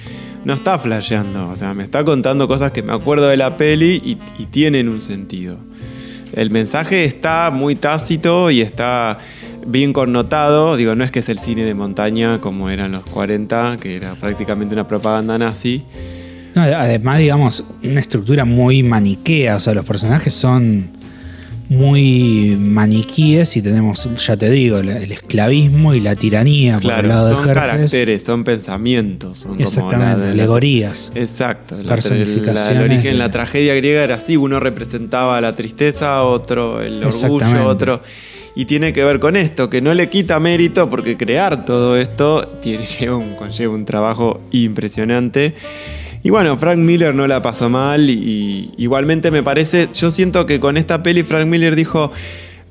no 0.46 0.54
está 0.54 0.78
flasheando, 0.78 1.50
o 1.50 1.56
sea, 1.56 1.74
me 1.74 1.84
está 1.84 2.06
contando 2.06 2.48
cosas 2.48 2.72
que 2.72 2.84
me 2.84 2.94
acuerdo 2.94 3.28
de 3.28 3.38
la 3.38 3.58
peli 3.58 4.02
y, 4.04 4.18
tienen 4.46 4.88
un 4.88 5.02
sentido. 5.02 5.58
El 6.34 6.52
mensaje 6.52 7.06
está 7.06 7.52
muy 7.52 7.76
tácito 7.76 8.52
y 8.52 8.62
está 8.62 9.18
bien 9.66 9.94
connotado. 9.94 10.76
Digo, 10.76 10.96
no 10.96 11.04
es 11.04 11.12
que 11.12 11.20
es 11.20 11.30
el 11.30 11.40
cine 11.40 11.64
de 11.64 11.74
montaña 11.74 12.40
como 12.40 12.70
eran 12.70 12.92
los 12.92 13.06
40, 13.06 13.78
que 13.80 13.96
era 13.96 14.16
prácticamente 14.16 14.74
una 14.74 14.88
propaganda 14.88 15.38
nazi. 15.38 15.84
Además, 16.56 17.20
digamos, 17.20 17.66
una 17.84 18.00
estructura 18.00 18.46
muy 18.46 18.84
maniquea, 18.84 19.58
o 19.58 19.60
sea, 19.60 19.74
los 19.74 19.86
personajes 19.86 20.34
son 20.34 20.97
muy 21.70 22.56
maniquíes 22.60 23.58
y 23.58 23.62
tenemos, 23.62 24.08
ya 24.26 24.38
te 24.38 24.50
digo, 24.50 24.82
la- 24.82 24.98
el 24.98 25.12
esclavismo 25.12 25.94
y 25.94 26.00
la 26.02 26.16
tiranía 26.16 26.76
por 26.76 26.84
el 26.84 26.88
Claro, 26.90 27.08
lado 27.10 27.30
de 27.30 27.36
son 27.36 27.54
caracteres, 27.54 28.24
son 28.24 28.44
pensamientos. 28.44 29.40
Son 29.40 29.54
como 29.56 29.66
Exactamente, 29.66 30.06
la 30.06 30.16
de 30.18 30.26
la- 30.28 30.32
alegorías. 30.44 31.12
Exacto. 31.16 31.76
la- 31.82 31.90
Personificaciones 31.96 32.66
la- 32.66 32.72
el 32.86 32.92
origen, 32.92 33.18
la 33.18 33.26
de- 33.28 33.32
tragedia 33.34 33.74
griega 33.76 34.04
era 34.04 34.16
así. 34.16 34.38
Uno 34.38 34.60
representaba 34.60 35.40
la 35.42 35.52
tristeza, 35.54 36.24
otro 36.24 36.82
el 36.82 37.04
orgullo, 37.04 37.66
otro... 37.68 38.02
Y 38.56 38.66
tiene 38.66 38.92
que 38.92 39.04
ver 39.04 39.20
con 39.20 39.36
esto, 39.36 39.70
que 39.70 39.82
no 39.82 39.94
le 39.94 40.10
quita 40.10 40.40
mérito 40.40 40.90
porque 40.90 41.16
crear 41.16 41.64
todo 41.64 41.96
esto 41.96 42.58
tiene, 42.60 42.84
lleva 43.00 43.16
un, 43.18 43.36
conlleva 43.36 43.72
un 43.76 43.86
trabajo 43.86 44.42
impresionante. 44.52 45.54
Y 46.28 46.30
bueno, 46.30 46.58
Frank 46.58 46.80
Miller 46.80 47.16
no 47.16 47.26
la 47.26 47.42
pasó 47.42 47.70
mal 47.70 48.10
y, 48.10 48.74
y 48.76 48.84
igualmente 48.84 49.32
me 49.32 49.44
parece, 49.44 49.88
yo 49.94 50.10
siento 50.10 50.46
que 50.46 50.60
con 50.60 50.76
esta 50.76 51.02
peli 51.02 51.24
Frank 51.24 51.48
Miller 51.48 51.74
dijo, 51.74 52.12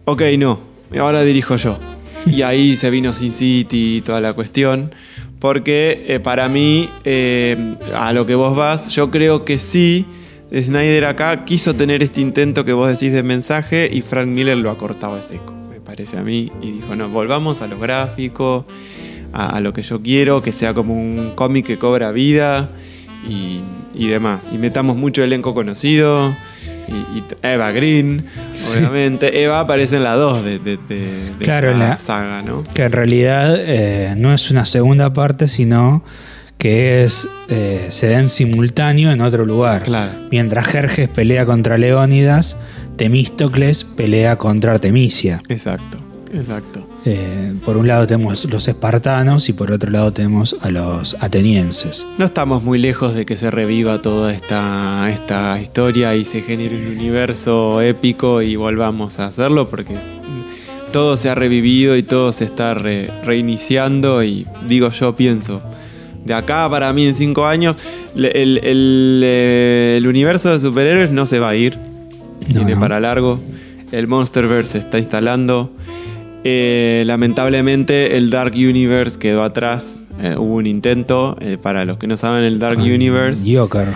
ok, 0.05 0.21
no, 0.37 0.61
ahora 1.01 1.23
dirijo 1.23 1.57
yo. 1.57 1.79
Y 2.27 2.43
ahí 2.43 2.77
se 2.77 2.91
vino 2.91 3.15
Sin 3.15 3.33
City 3.33 3.97
y 3.97 4.01
toda 4.03 4.21
la 4.21 4.35
cuestión. 4.35 4.95
Porque 5.39 6.05
eh, 6.07 6.21
para 6.21 6.51
mí, 6.51 6.91
eh, 7.05 7.57
a 7.95 8.13
lo 8.13 8.27
que 8.27 8.35
vos 8.35 8.55
vas, 8.55 8.91
yo 8.91 9.11
creo 9.11 9.47
que 9.47 9.59
sí, 9.59 10.05
Snyder 10.53 11.07
acá 11.07 11.47
quiso 11.47 11.75
tener 11.75 12.03
este 12.03 12.21
intento 12.21 12.63
que 12.67 12.75
vos 12.75 12.91
decís 12.91 13.11
de 13.11 13.23
mensaje 13.23 13.89
y 13.91 14.03
Frank 14.03 14.29
Miller 14.29 14.59
lo 14.59 14.71
ha 14.71 14.77
cortado 14.77 15.17
de 15.17 15.23
seco, 15.23 15.55
me 15.71 15.81
parece 15.81 16.19
a 16.19 16.23
mí. 16.23 16.53
Y 16.61 16.73
dijo, 16.73 16.95
no, 16.95 17.09
volvamos 17.09 17.63
a 17.63 17.67
lo 17.69 17.79
gráfico, 17.79 18.67
a, 19.33 19.57
a 19.57 19.61
lo 19.63 19.73
que 19.73 19.81
yo 19.81 20.03
quiero, 20.03 20.43
que 20.43 20.53
sea 20.53 20.75
como 20.75 20.93
un 20.93 21.33
cómic 21.35 21.65
que 21.65 21.79
cobra 21.79 22.13
vida 22.13 22.69
y, 23.29 23.61
y 23.95 24.09
demás. 24.09 24.49
Y 24.53 24.59
metamos 24.59 24.97
mucho 24.97 25.23
elenco 25.23 25.55
conocido. 25.55 26.35
Y, 26.89 27.25
Eva 27.43 27.73
Green, 27.73 28.25
obviamente. 28.77 29.43
Eva 29.43 29.61
aparece 29.61 29.97
en 29.97 30.05
la 30.05 30.14
2 30.14 30.45
de, 30.45 30.59
de, 30.61 30.77
de- 30.77 31.31
de 31.39 31.45
Claro, 31.45 31.75
la- 31.77 31.99
saga, 31.99 32.43
¿no? 32.43 32.62
Que 32.75 32.85
en 32.85 32.93
realidad 32.93 33.57
eh, 33.59 34.14
no 34.17 34.33
es 34.33 34.51
una 34.53 34.64
segunda 34.64 35.12
parte, 35.12 35.49
sino 35.49 36.05
que 36.59 37.03
es 37.05 37.29
eh, 37.49 37.87
se 37.91 38.09
da 38.09 38.21
en 38.21 38.29
simultáneo 38.29 39.11
en 39.11 39.21
otro 39.21 39.45
lugar. 39.45 39.83
Claro. 39.83 40.12
Mientras 40.31 40.67
Jerjes 40.67 41.09
pelea 41.09 41.45
contra 41.45 41.77
Leónidas, 41.77 42.57
Temístocles 42.97 43.83
pelea 43.85 44.37
contra 44.37 44.73
Artemisia. 44.73 45.43
Exacto, 45.49 45.99
exacto. 46.33 46.86
Eh, 47.09 47.55
por 47.65 47.77
un 47.77 47.87
lado 47.87 48.05
tenemos 48.05 48.45
los 48.47 48.67
espartanos 48.67 49.49
y 49.49 49.53
por 49.53 49.71
otro 49.71 49.91
lado 49.93 50.13
tenemos 50.13 50.57
a 50.61 50.71
los 50.71 51.17
atenienses. 51.21 52.05
No 52.19 52.25
estamos 52.25 52.65
muy 52.65 52.79
lejos 52.79 53.15
de 53.15 53.25
que 53.25 53.37
se 53.37 53.49
reviva 53.53 54.03
toda 54.03 54.33
esta, 54.33 55.09
esta 55.09 55.61
historia 55.61 56.16
y 56.16 56.24
se 56.24 56.43
genere 56.43 56.74
un 56.77 56.97
universo 56.99 57.81
épico 57.81 58.43
y 58.43 58.57
volvamos 58.57 59.20
a 59.20 59.27
hacerlo 59.28 59.69
porque 59.69 59.95
todo 60.93 61.16
se 61.16 61.31
ha 61.31 61.37
revivido 61.37 61.97
y 61.97 62.03
todo 62.03 62.33
se 62.33 62.45
está 62.45 62.74
re- 62.74 63.09
reiniciando 63.24 64.24
y 64.24 64.45
digo 64.66 64.91
yo 64.91 65.15
pienso, 65.15 65.62
de 66.24 66.35
acá 66.35 66.69
para 66.69 66.93
mí 66.93 67.07
en 67.07 67.15
cinco 67.15 67.47
años 67.47 67.77
el, 68.16 68.24
el, 68.65 69.20
eh, 69.24 69.95
el 69.99 70.07
universo 70.09 70.51
de 70.51 70.59
superhéroes 70.59 71.12
no 71.12 71.24
se 71.24 71.39
va 71.39 71.51
a 71.51 71.55
ir, 71.55 71.78
No, 72.41 72.47
tiene 72.49 72.74
no. 72.74 72.81
para 72.81 72.99
largo, 72.99 73.39
el 73.93 74.09
Monsterverse 74.09 74.73
se 74.73 74.78
está 74.78 74.99
instalando. 74.99 75.70
Eh, 76.48 77.02
lamentablemente 77.06 78.16
el 78.16 78.31
Dark 78.31 78.52
Universe 78.55 79.18
quedó 79.18 79.43
atrás. 79.43 80.01
Eh, 80.23 80.36
hubo 80.39 80.55
un 80.55 80.66
intento. 80.66 81.36
eh, 81.40 81.59
para 81.60 81.85
los 81.85 81.98
que 81.98 82.06
no 82.06 82.16
saben, 82.16 82.44
el 82.44 82.60
Dark 82.60 82.78
Universe. 82.78 83.43
Joker. 83.44 83.89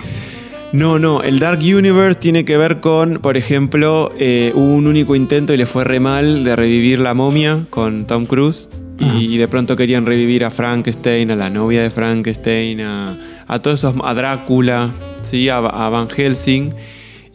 No, 0.73 0.99
no. 0.99 1.23
El 1.23 1.39
Dark 1.39 1.61
Universe 1.61 2.19
tiene 2.19 2.45
que 2.45 2.57
ver 2.57 2.81
con, 2.81 3.21
por 3.21 3.37
ejemplo, 3.37 4.13
hubo 4.55 4.75
un 4.75 4.89
único 4.89 5.15
intento 5.15 5.55
y 5.55 5.59
le 5.59 5.67
fue 5.67 5.85
re 5.85 6.01
mal 6.01 6.43
de 6.43 6.57
revivir 6.57 6.99
la 6.99 7.15
momia 7.15 7.67
con 7.71 8.05
Tom 8.07 8.27
Cruise. 8.27 8.69
Y 8.99 9.39
de 9.39 9.49
pronto 9.49 9.77
querían 9.77 10.05
revivir 10.05 10.45
a 10.45 10.51
Frankenstein, 10.51 11.31
a 11.31 11.37
la 11.37 11.49
novia 11.51 11.83
de 11.83 11.91
Frankenstein, 11.91 12.81
a, 12.83 13.17
a 13.47 13.59
todos 13.61 13.79
esos, 13.79 13.95
a 14.05 14.13
Drácula, 14.13 14.91
¿sí? 15.23 15.49
a, 15.49 15.57
a 15.59 15.89
Van 15.89 16.09
Helsing. 16.11 16.71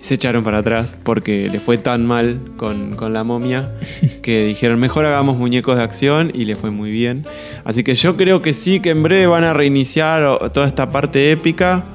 Se 0.06 0.14
echaron 0.14 0.44
para 0.44 0.60
atrás 0.60 1.00
porque 1.02 1.50
le 1.50 1.60
fue 1.60 1.80
tan 1.80 2.06
mal 2.06 2.40
con, 2.58 2.96
con 2.96 3.12
la 3.12 3.24
momia 3.24 3.72
que 4.22 4.46
dijeron 4.46 4.80
mejor 4.80 5.04
hagamos 5.04 5.36
muñecos 5.36 5.78
de 5.78 5.84
acción 5.84 6.32
y 6.32 6.46
le 6.46 6.56
fue 6.56 6.70
muy 6.70 6.92
bien. 6.92 7.26
Así 7.64 7.84
que 7.84 7.96
yo 7.96 8.16
creo 8.16 8.44
que 8.44 8.54
sí, 8.54 8.80
que 8.82 8.92
en 8.92 9.02
breve 9.02 9.26
van 9.26 9.44
a 9.44 9.54
reiniciar 9.54 10.52
toda 10.52 10.68
esta 10.68 10.92
parte 10.92 11.32
épica 11.32 11.86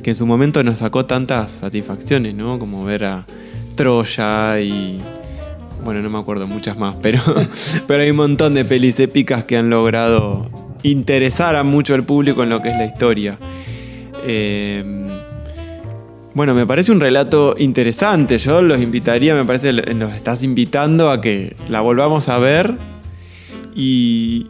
que 0.00 0.10
en 0.10 0.16
su 0.16 0.26
momento 0.26 0.62
nos 0.62 0.78
sacó 0.78 1.06
tantas 1.06 1.50
satisfacciones, 1.50 2.36
¿no? 2.36 2.60
Como 2.60 2.84
ver 2.84 3.04
a 3.04 3.26
Troya 3.74 4.60
y... 4.60 5.00
Bueno, 5.82 6.02
no 6.02 6.08
me 6.08 6.20
acuerdo 6.20 6.46
muchas 6.46 6.78
más, 6.78 6.94
pero, 7.02 7.20
pero 7.88 8.00
hay 8.04 8.10
un 8.10 8.16
montón 8.16 8.54
de 8.54 8.64
pelis 8.64 9.00
épicas 9.00 9.42
que 9.42 9.56
han 9.56 9.70
logrado 9.70 10.48
interesar 10.84 11.56
a 11.56 11.64
mucho 11.64 11.94
al 11.94 12.04
público 12.04 12.44
en 12.44 12.50
lo 12.50 12.62
que 12.62 12.70
es 12.70 12.76
la 12.76 12.84
historia. 12.84 13.40
Eh, 14.24 15.05
bueno, 16.36 16.52
me 16.52 16.66
parece 16.66 16.92
un 16.92 17.00
relato 17.00 17.54
interesante. 17.58 18.36
Yo 18.36 18.60
los 18.60 18.78
invitaría, 18.78 19.34
me 19.34 19.46
parece, 19.46 19.72
nos 19.72 20.14
estás 20.14 20.42
invitando 20.42 21.10
a 21.10 21.22
que 21.22 21.56
la 21.70 21.80
volvamos 21.80 22.28
a 22.28 22.36
ver 22.36 22.76
y, 23.74 24.46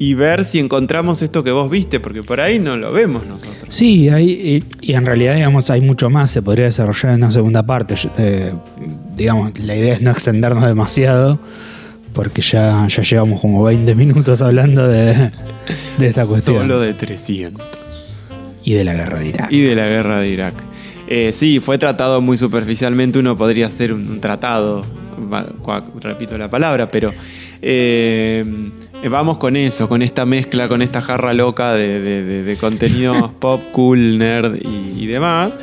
y 0.00 0.14
ver 0.14 0.44
si 0.44 0.58
encontramos 0.58 1.22
esto 1.22 1.44
que 1.44 1.52
vos 1.52 1.70
viste, 1.70 2.00
porque 2.00 2.24
por 2.24 2.40
ahí 2.40 2.58
no 2.58 2.76
lo 2.76 2.90
vemos 2.90 3.24
nosotros. 3.24 3.66
Sí, 3.68 4.08
hay, 4.08 4.28
y, 4.28 4.64
y 4.80 4.94
en 4.94 5.06
realidad, 5.06 5.36
digamos, 5.36 5.70
hay 5.70 5.80
mucho 5.80 6.10
más, 6.10 6.28
se 6.32 6.42
podría 6.42 6.64
desarrollar 6.64 7.12
en 7.12 7.22
una 7.22 7.30
segunda 7.30 7.64
parte. 7.64 7.94
Eh, 8.18 8.52
digamos, 9.14 9.56
la 9.60 9.76
idea 9.76 9.94
es 9.94 10.00
no 10.00 10.10
extendernos 10.10 10.66
demasiado, 10.66 11.38
porque 12.14 12.42
ya, 12.42 12.88
ya 12.88 13.02
llevamos 13.04 13.40
como 13.40 13.62
20 13.62 13.94
minutos 13.94 14.42
hablando 14.42 14.88
de, 14.88 15.30
de 15.98 16.06
esta 16.08 16.26
cuestión. 16.26 16.62
Solo 16.62 16.80
de 16.80 16.94
300. 16.94 17.64
Y 18.64 18.72
de 18.72 18.82
la 18.82 18.94
guerra 18.94 19.20
de 19.20 19.28
Irak. 19.28 19.52
Y 19.52 19.60
de 19.60 19.76
la 19.76 19.86
guerra 19.86 20.18
de 20.18 20.30
Irak. 20.30 20.54
Eh, 21.10 21.32
sí, 21.32 21.58
fue 21.60 21.78
tratado 21.78 22.20
muy 22.20 22.36
superficialmente, 22.36 23.18
uno 23.18 23.36
podría 23.36 23.66
hacer 23.66 23.92
un, 23.94 24.08
un 24.10 24.20
tratado, 24.20 24.84
repito 26.00 26.36
la 26.36 26.50
palabra, 26.50 26.88
pero 26.88 27.12
eh, 27.62 28.44
vamos 29.10 29.38
con 29.38 29.56
eso, 29.56 29.88
con 29.88 30.02
esta 30.02 30.26
mezcla, 30.26 30.68
con 30.68 30.82
esta 30.82 31.00
jarra 31.00 31.32
loca 31.32 31.72
de, 31.72 32.00
de- 32.00 32.24
de- 32.24 32.42
de 32.42 32.56
contenidos 32.56 33.30
pop, 33.40 33.62
cool, 33.72 34.18
nerd 34.18 34.56
y, 34.56 35.02
y 35.02 35.06
demás. 35.06 35.56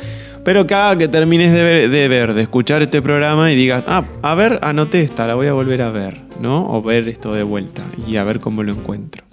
Pero 0.44 0.66
cada 0.66 0.96
que 0.96 1.08
termines 1.08 1.52
de 1.52 1.62
ver, 1.64 1.90
de 1.90 2.08
ver, 2.08 2.32
de 2.34 2.42
escuchar 2.42 2.80
este 2.82 3.02
programa 3.02 3.50
y 3.52 3.56
digas, 3.56 3.84
ah, 3.88 4.04
a 4.22 4.34
ver, 4.36 4.60
anoté 4.62 5.00
esta, 5.00 5.26
la 5.26 5.34
voy 5.34 5.48
a 5.48 5.52
volver 5.52 5.82
a 5.82 5.90
ver, 5.90 6.20
¿no? 6.40 6.68
O 6.72 6.82
ver 6.82 7.08
esto 7.08 7.32
de 7.34 7.42
vuelta 7.42 7.82
y 8.06 8.16
a 8.16 8.22
ver 8.24 8.38
cómo 8.38 8.62
lo 8.62 8.72
encuentro. 8.72 9.24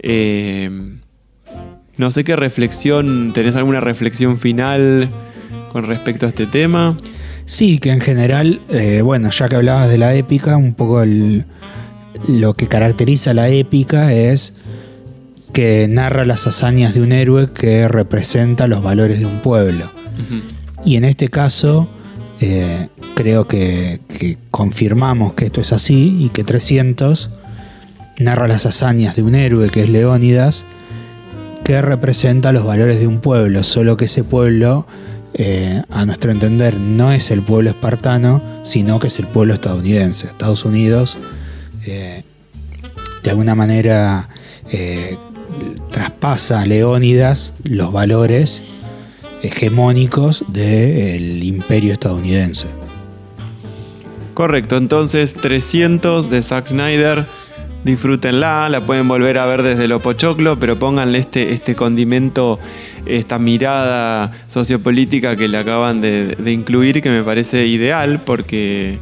Eh, 0.00 0.96
no 1.96 2.10
sé 2.10 2.24
qué 2.24 2.36
reflexión, 2.36 3.32
¿tenés 3.32 3.56
alguna 3.56 3.80
reflexión 3.80 4.38
final 4.38 5.10
con 5.72 5.86
respecto 5.86 6.26
a 6.26 6.28
este 6.30 6.46
tema? 6.46 6.96
Sí, 7.46 7.78
que 7.78 7.90
en 7.90 8.00
general, 8.00 8.60
eh, 8.70 9.02
bueno, 9.02 9.30
ya 9.30 9.48
que 9.48 9.56
hablabas 9.56 9.88
de 9.88 9.98
la 9.98 10.14
épica, 10.14 10.56
un 10.56 10.74
poco 10.74 11.02
el- 11.02 11.44
lo 12.28 12.54
que 12.54 12.68
caracteriza 12.68 13.34
la 13.34 13.48
épica 13.48 14.12
es 14.12 14.54
que 15.52 15.86
narra 15.90 16.24
las 16.24 16.46
hazañas 16.46 16.94
de 16.94 17.02
un 17.02 17.12
héroe 17.12 17.50
que 17.52 17.86
representa 17.86 18.66
los 18.66 18.82
valores 18.82 19.20
de 19.20 19.26
un 19.26 19.40
pueblo. 19.40 19.90
Y 20.84 20.96
en 20.96 21.04
este 21.04 21.28
caso, 21.28 21.88
eh, 22.40 22.88
creo 23.14 23.46
que, 23.46 24.00
que 24.18 24.36
confirmamos 24.50 25.34
que 25.34 25.44
esto 25.46 25.60
es 25.60 25.72
así 25.72 26.16
y 26.20 26.28
que 26.30 26.44
300 26.44 27.30
narra 28.18 28.48
las 28.48 28.66
hazañas 28.66 29.14
de 29.16 29.22
un 29.22 29.34
héroe 29.34 29.70
que 29.70 29.82
es 29.82 29.88
Leónidas, 29.88 30.64
que 31.64 31.80
representa 31.80 32.52
los 32.52 32.64
valores 32.64 33.00
de 33.00 33.06
un 33.06 33.20
pueblo, 33.20 33.64
solo 33.64 33.96
que 33.96 34.04
ese 34.04 34.22
pueblo, 34.22 34.86
eh, 35.32 35.82
a 35.90 36.04
nuestro 36.04 36.30
entender, 36.30 36.78
no 36.78 37.10
es 37.10 37.30
el 37.30 37.42
pueblo 37.42 37.70
espartano, 37.70 38.42
sino 38.62 38.98
que 38.98 39.08
es 39.08 39.18
el 39.18 39.26
pueblo 39.26 39.54
estadounidense. 39.54 40.26
Estados 40.26 40.66
Unidos, 40.66 41.16
eh, 41.86 42.22
de 43.22 43.30
alguna 43.30 43.54
manera, 43.54 44.28
eh, 44.70 45.16
traspasa 45.90 46.60
a 46.60 46.66
Leónidas 46.66 47.54
los 47.64 47.90
valores 47.92 48.62
hegemónicos 49.42 50.44
del 50.48 51.42
imperio 51.42 51.94
estadounidense. 51.94 52.66
Correcto, 54.34 54.76
entonces 54.76 55.34
300 55.34 56.28
de 56.28 56.42
Zack 56.42 56.66
Snyder, 56.66 57.26
disfrútenla, 57.84 58.68
la 58.68 58.84
pueden 58.84 59.06
volver 59.06 59.38
a 59.38 59.46
ver 59.46 59.62
desde 59.62 59.86
lo 59.88 60.00
pochoclo, 60.00 60.58
pero 60.58 60.78
pónganle 60.78 61.18
este, 61.18 61.52
este 61.52 61.74
condimento, 61.74 62.58
esta 63.06 63.38
mirada 63.38 64.32
sociopolítica 64.46 65.36
que 65.36 65.48
le 65.48 65.58
acaban 65.58 66.00
de, 66.00 66.36
de 66.36 66.52
incluir, 66.52 67.00
que 67.02 67.10
me 67.10 67.22
parece 67.22 67.66
ideal, 67.66 68.22
porque, 68.24 68.98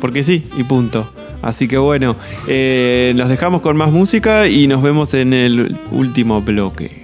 porque 0.00 0.24
sí, 0.24 0.44
y 0.56 0.64
punto. 0.64 1.12
Así 1.42 1.66
que 1.66 1.76
bueno, 1.76 2.16
eh, 2.46 3.12
nos 3.16 3.28
dejamos 3.28 3.62
con 3.62 3.76
más 3.76 3.90
música 3.90 4.46
y 4.46 4.68
nos 4.68 4.80
vemos 4.82 5.12
en 5.14 5.32
el 5.32 5.76
último 5.90 6.40
bloque. 6.40 7.01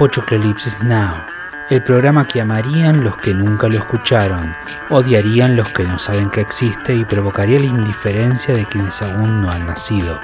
Apochoclipsis 0.00 0.82
Now, 0.82 1.26
el 1.68 1.82
programa 1.82 2.26
que 2.26 2.40
amarían 2.40 3.04
los 3.04 3.18
que 3.18 3.34
nunca 3.34 3.68
lo 3.68 3.76
escucharon, 3.76 4.54
odiarían 4.88 5.56
los 5.56 5.68
que 5.74 5.84
no 5.84 5.98
saben 5.98 6.30
que 6.30 6.40
existe 6.40 6.96
y 6.96 7.04
provocaría 7.04 7.58
la 7.58 7.66
indiferencia 7.66 8.54
de 8.54 8.64
quienes 8.64 9.02
aún 9.02 9.42
no 9.42 9.50
han 9.50 9.66
nacido. 9.66 10.18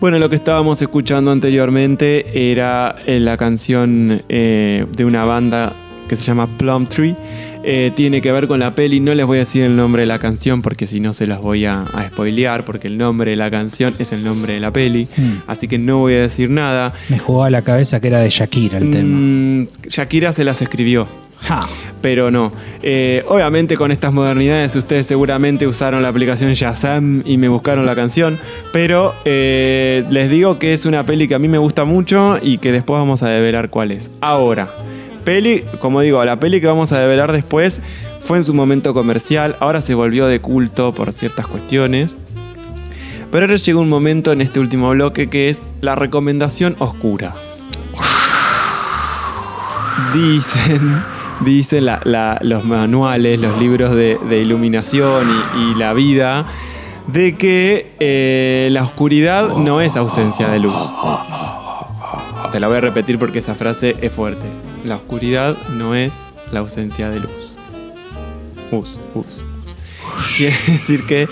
Bueno, 0.00 0.18
lo 0.18 0.28
que 0.28 0.34
estábamos 0.34 0.82
escuchando 0.82 1.30
anteriormente 1.30 2.50
era 2.50 2.96
eh, 3.06 3.20
la 3.20 3.36
canción 3.36 4.24
eh, 4.28 4.84
de 4.90 5.04
una 5.04 5.24
banda 5.24 5.72
que 6.08 6.16
se 6.16 6.24
llama 6.24 6.48
Plum 6.58 6.88
Tree. 6.88 7.14
Eh, 7.62 7.92
tiene 7.94 8.22
que 8.22 8.32
ver 8.32 8.48
con 8.48 8.58
la 8.60 8.74
peli, 8.74 9.00
no 9.00 9.14
les 9.14 9.26
voy 9.26 9.36
a 9.36 9.40
decir 9.40 9.64
el 9.64 9.76
nombre 9.76 10.02
de 10.02 10.06
la 10.06 10.18
canción 10.18 10.62
porque 10.62 10.86
si 10.86 10.98
no 10.98 11.12
se 11.12 11.26
las 11.26 11.40
voy 11.40 11.66
a, 11.66 11.82
a 11.82 12.08
spoilear, 12.08 12.64
porque 12.64 12.88
el 12.88 12.96
nombre 12.96 13.32
de 13.32 13.36
la 13.36 13.50
canción 13.50 13.94
es 13.98 14.12
el 14.12 14.24
nombre 14.24 14.54
de 14.54 14.60
la 14.60 14.72
peli, 14.72 15.08
Mm. 15.16 15.42
así 15.46 15.68
que 15.68 15.76
no 15.78 15.98
voy 15.98 16.14
a 16.14 16.20
decir 16.22 16.48
nada. 16.48 16.94
Me 17.10 17.18
jugó 17.18 17.44
a 17.44 17.50
la 17.50 17.62
cabeza 17.62 18.00
que 18.00 18.08
era 18.08 18.20
de 18.20 18.30
Shakira 18.30 18.78
el 18.78 18.90
tema. 18.90 19.16
Mm, 19.18 19.68
Shakira 19.88 20.32
se 20.32 20.44
las 20.44 20.62
escribió. 20.62 21.06
Ja. 21.42 21.60
Pero 22.02 22.30
no. 22.30 22.52
Eh, 22.82 23.24
obviamente 23.28 23.76
con 23.76 23.90
estas 23.92 24.12
modernidades 24.12 24.76
ustedes 24.76 25.06
seguramente 25.06 25.66
usaron 25.66 26.02
la 26.02 26.08
aplicación 26.08 26.52
Shazam 26.52 27.22
y 27.26 27.38
me 27.38 27.48
buscaron 27.48 27.86
la 27.86 27.94
canción. 27.96 28.38
Pero 28.74 29.14
eh, 29.24 30.04
les 30.10 30.30
digo 30.30 30.58
que 30.58 30.74
es 30.74 30.84
una 30.86 31.04
peli 31.06 31.28
que 31.28 31.34
a 31.34 31.38
mí 31.38 31.48
me 31.48 31.56
gusta 31.58 31.84
mucho 31.86 32.38
y 32.42 32.58
que 32.58 32.72
después 32.72 32.98
vamos 33.00 33.22
a 33.22 33.28
develar 33.28 33.70
cuál 33.70 33.90
es. 33.90 34.10
Ahora, 34.20 34.74
peli, 35.30 35.62
como 35.78 36.00
digo, 36.00 36.24
la 36.24 36.40
peli 36.40 36.60
que 36.60 36.66
vamos 36.66 36.90
a 36.90 36.98
develar 36.98 37.30
después 37.30 37.80
fue 38.18 38.38
en 38.38 38.44
su 38.44 38.52
momento 38.52 38.92
comercial. 38.94 39.56
Ahora 39.60 39.80
se 39.80 39.94
volvió 39.94 40.26
de 40.26 40.40
culto 40.40 40.92
por 40.92 41.12
ciertas 41.12 41.46
cuestiones. 41.46 42.16
Pero 43.30 43.44
ahora 43.44 43.54
llegó 43.54 43.80
un 43.80 43.88
momento 43.88 44.32
en 44.32 44.40
este 44.40 44.58
último 44.58 44.90
bloque 44.90 45.30
que 45.30 45.48
es 45.48 45.60
la 45.82 45.94
recomendación 45.94 46.74
oscura. 46.80 47.36
Dicen, 50.12 51.00
dicen 51.44 51.86
los 52.40 52.64
manuales, 52.64 53.38
los 53.38 53.56
libros 53.60 53.94
de, 53.94 54.18
iluminación 54.32 55.28
y, 55.56 55.60
y 55.60 55.74
la 55.76 55.92
vida, 55.92 56.44
de 57.06 57.36
que 57.36 57.92
eh, 58.00 58.68
la 58.72 58.82
oscuridad 58.82 59.58
no 59.58 59.80
es 59.80 59.94
ausencia 59.94 60.48
de 60.48 60.58
luz. 60.58 60.92
Te 62.50 62.58
la 62.58 62.66
voy 62.66 62.78
a 62.78 62.80
repetir 62.80 63.16
porque 63.16 63.38
esa 63.38 63.54
frase 63.54 63.94
es 64.00 64.10
fuerte. 64.10 64.69
La 64.84 64.96
oscuridad 64.96 65.56
no 65.68 65.94
es 65.94 66.14
la 66.52 66.60
ausencia 66.60 67.10
de 67.10 67.20
luz. 67.20 67.30
Us, 68.70 68.98
us. 69.14 69.26
Quiere 70.36 70.56
decir 70.66 71.04
que 71.06 71.28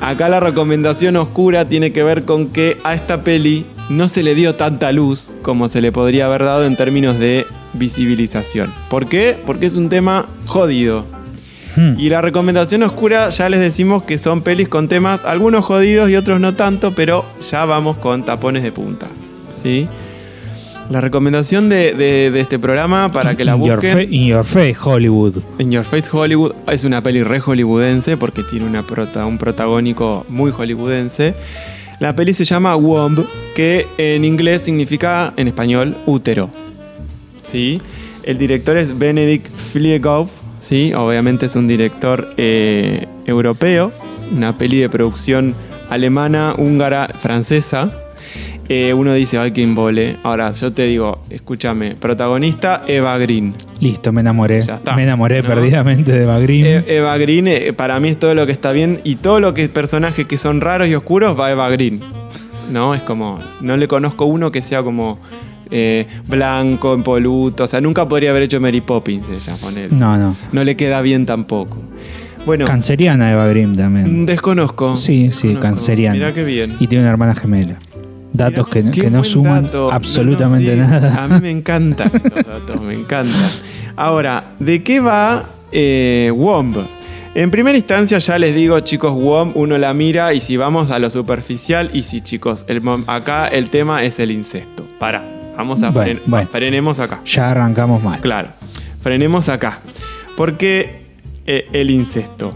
acá 0.00 0.28
la 0.28 0.40
recomendación 0.40 1.16
oscura 1.16 1.68
tiene 1.68 1.92
que 1.92 2.02
ver 2.02 2.24
con 2.24 2.48
que 2.48 2.78
a 2.84 2.94
esta 2.94 3.24
peli 3.24 3.66
no 3.88 4.08
se 4.08 4.22
le 4.22 4.34
dio 4.34 4.54
tanta 4.54 4.92
luz 4.92 5.32
como 5.42 5.68
se 5.68 5.80
le 5.80 5.92
podría 5.92 6.26
haber 6.26 6.44
dado 6.44 6.64
en 6.64 6.76
términos 6.76 7.18
de 7.18 7.46
visibilización. 7.74 8.72
¿Por 8.88 9.06
qué? 9.06 9.36
Porque 9.44 9.66
es 9.66 9.74
un 9.74 9.88
tema 9.88 10.26
jodido. 10.46 11.04
Hmm. 11.76 11.98
Y 11.98 12.08
la 12.08 12.22
recomendación 12.22 12.84
oscura 12.84 13.30
ya 13.30 13.48
les 13.48 13.60
decimos 13.60 14.04
que 14.04 14.16
son 14.16 14.42
pelis 14.42 14.68
con 14.68 14.88
temas, 14.88 15.24
algunos 15.24 15.64
jodidos 15.64 16.08
y 16.08 16.16
otros 16.16 16.40
no 16.40 16.54
tanto, 16.54 16.94
pero 16.94 17.24
ya 17.40 17.64
vamos 17.64 17.96
con 17.96 18.24
tapones 18.24 18.62
de 18.62 18.70
punta. 18.70 19.08
¿Sí? 19.52 19.88
La 20.90 21.00
recomendación 21.00 21.68
de, 21.70 21.92
de- 21.94 22.30
de 22.30 22.40
este 22.40 22.58
programa 22.58 23.10
para 23.10 23.34
que 23.36 23.44
la 23.44 23.56
your 23.56 23.76
busquen. 23.80 24.12
in 24.12 24.26
your 24.26 24.44
face, 24.44 24.76
Hollywood. 24.80 25.36
In 25.58 25.70
Your 25.72 25.82
Face 25.84 26.08
Hollywood 26.12 26.52
es 26.70 26.84
una 26.84 27.02
peli 27.02 27.22
re 27.22 27.40
hollywoodense 27.40 28.16
porque 28.18 28.42
tiene 28.42 28.66
una 28.66 28.86
prota- 28.86 29.24
un 29.26 29.38
protagónico 29.38 30.26
muy 30.28 30.50
hollywoodense. 30.50 31.34
La 32.00 32.14
peli 32.14 32.34
se 32.34 32.44
llama 32.44 32.76
Womb, 32.76 33.24
que 33.54 33.86
en 33.96 34.24
inglés 34.24 34.62
significa, 34.62 35.32
en 35.36 35.48
español, 35.48 35.96
útero. 36.06 36.50
¿Sí? 37.42 37.80
El 38.24 38.36
director 38.36 38.76
es 38.76 38.98
Benedict 38.98 39.46
Flieghoff, 39.54 40.30
¿sí? 40.58 40.92
Obviamente 40.94 41.46
es 41.46 41.56
un 41.56 41.66
director 41.66 42.28
eh, 42.36 43.06
europeo. 43.26 43.90
Una 44.34 44.56
peli 44.58 44.78
de 44.80 44.88
producción 44.88 45.54
alemana, 45.88 46.54
húngara, 46.58 47.08
francesa. 47.16 47.90
Eh, 48.68 48.94
uno 48.94 49.12
dice, 49.12 49.36
ay, 49.38 49.50
qué 49.52 49.62
embole. 49.62 50.16
Ahora, 50.22 50.50
yo 50.52 50.72
te 50.72 50.84
digo, 50.86 51.20
escúchame, 51.28 51.96
protagonista 51.96 52.82
Eva 52.86 53.18
Green. 53.18 53.54
Listo, 53.80 54.10
me 54.12 54.22
enamoré. 54.22 54.62
Ya 54.62 54.76
está. 54.76 54.94
Me 54.96 55.02
enamoré 55.02 55.42
¿No? 55.42 55.48
perdidamente 55.48 56.12
de 56.12 56.24
Bagrim. 56.24 56.64
E- 56.64 56.84
Eva 56.86 57.16
Green 57.18 57.46
eh, 57.48 57.72
para 57.74 58.00
mí 58.00 58.08
es 58.08 58.18
todo 58.18 58.34
lo 58.34 58.46
que 58.46 58.52
está 58.52 58.72
bien 58.72 59.00
y 59.04 59.16
todo 59.16 59.38
lo 59.40 59.52
que 59.52 59.64
es 59.64 59.68
personajes 59.68 60.24
que 60.24 60.38
son 60.38 60.60
raros 60.62 60.88
y 60.88 60.94
oscuros 60.94 61.38
va 61.38 61.50
Eva 61.50 61.68
Green. 61.68 62.00
¿No? 62.72 62.94
Es 62.94 63.02
como, 63.02 63.38
no 63.60 63.76
le 63.76 63.86
conozco 63.86 64.24
uno 64.24 64.50
que 64.50 64.62
sea 64.62 64.82
como 64.82 65.18
eh, 65.70 66.06
blanco, 66.26 66.94
impoluto. 66.94 67.64
O 67.64 67.66
sea, 67.66 67.82
nunca 67.82 68.08
podría 68.08 68.30
haber 68.30 68.44
hecho 68.44 68.58
Mary 68.60 68.80
Poppins 68.80 69.28
ella 69.28 69.56
con 69.60 69.76
él. 69.76 69.90
no, 69.92 70.16
no. 70.16 70.34
No 70.52 70.64
le 70.64 70.74
queda 70.74 71.02
bien 71.02 71.26
tampoco. 71.26 71.78
Bueno, 72.46 72.66
Canceriana 72.66 73.32
Eva 73.32 73.46
Grimm 73.46 73.74
también. 73.76 74.22
mm, 74.22 74.26
desconozco. 74.26 74.96
Sí, 74.96 75.30
sí, 75.32 75.48
Desconozco. 75.48 75.60
canceriana. 75.60 76.14
Mirá 76.16 76.32
qué 76.34 76.44
bien. 76.44 76.76
Y 76.78 76.86
tiene 76.88 77.02
una 77.04 77.10
hermana 77.10 77.34
gemela. 77.34 77.76
Datos 78.34 78.66
que, 78.68 78.82
no 79.10 79.22
suman 79.24 79.64
dato. 79.64 79.90
absolutamente 79.92 80.76
No, 80.76 80.82
no, 80.82 80.88
sí. 80.88 80.92
nada. 81.06 81.24
A 81.24 81.28
mí 81.28 81.40
me 81.40 81.50
encantan 81.50 82.10
esos 82.14 82.44
datos, 82.44 82.80
me 82.82 82.92
encantan. 82.94 83.40
Ahora, 83.96 84.52
¿de 84.58 84.82
qué 84.82 84.98
va 85.00 85.44
eh, 85.72 86.30
Womb? 86.34 86.78
En 87.36 87.50
primera 87.50 87.76
instancia 87.78 88.18
ya 88.18 88.38
les 88.38 88.54
digo, 88.54 88.78
chicos, 88.80 89.12
Womb 89.14 89.56
uno 89.56 89.78
la 89.78 89.94
mira 89.94 90.34
y 90.34 90.40
si 90.40 90.56
vamos 90.56 90.90
a 90.90 90.98
lo 90.98 91.10
superficial, 91.10 91.90
y 91.92 92.02
si 92.02 92.20
chicos, 92.20 92.64
el 92.68 92.82
acá 93.06 93.46
el 93.48 93.70
tema 93.70 94.02
es 94.04 94.18
el 94.20 94.30
incesto. 94.30 94.84
Para, 94.98 95.24
vamos 95.56 95.82
a 95.82 95.90
Bueno, 95.90 96.20
fren- 96.20 96.22
bueno. 96.26 96.48
frenemos 96.50 96.98
acá. 97.00 97.20
Ya 97.24 97.50
arrancamos 97.52 98.02
mal. 98.02 98.20
Claro, 98.20 98.50
frenemos 99.00 99.48
acá. 99.48 99.80
Porque 100.36 101.02
eh, 101.46 101.66
el 101.72 101.90
incesto. 101.90 102.52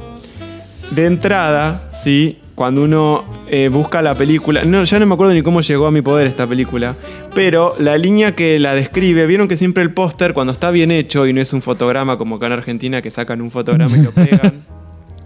De 0.91 1.07
entrada, 1.07 1.89
¿sí? 1.93 2.39
Cuando 2.59 2.83
uno 2.83 3.25
eh, 3.47 3.69
busca 3.69 4.03
la 4.03 4.17
película, 4.17 4.65
no, 4.65 4.83
ya 4.83 4.99
no 4.99 5.07
me 5.07 5.15
acuerdo 5.15 5.33
ni 5.33 5.43
cómo 5.43 5.61
llegó 5.61 5.87
a 5.87 5.93
mi 5.93 6.03
poder 6.03 6.27
esta 6.27 6.45
película, 6.45 6.97
pero 7.33 7.77
la 7.79 7.97
línea 7.97 8.35
que 8.35 8.59
la 8.59 8.75
describe, 8.75 9.27
vieron 9.27 9.47
que 9.47 9.57
siempre 9.57 9.85
el 9.85 9.95
póster, 9.95 10.35
cuando 10.35 10.53
está 10.53 10.73
bien 10.73 10.91
hecho 10.91 11.29
y 11.29 11.33
no 11.33 11.41
es 11.41 11.53
un 11.53 11.63
fotograma 11.63 12.19
como 12.19 12.35
acá 12.35 12.47
en 12.47 12.55
Argentina 12.55 13.01
que 13.01 13.13
sacan 13.13 13.43
un 13.43 13.53
fotograma 13.53 13.97
y 13.97 14.03
lo 14.03 14.11
pegan, 14.13 14.65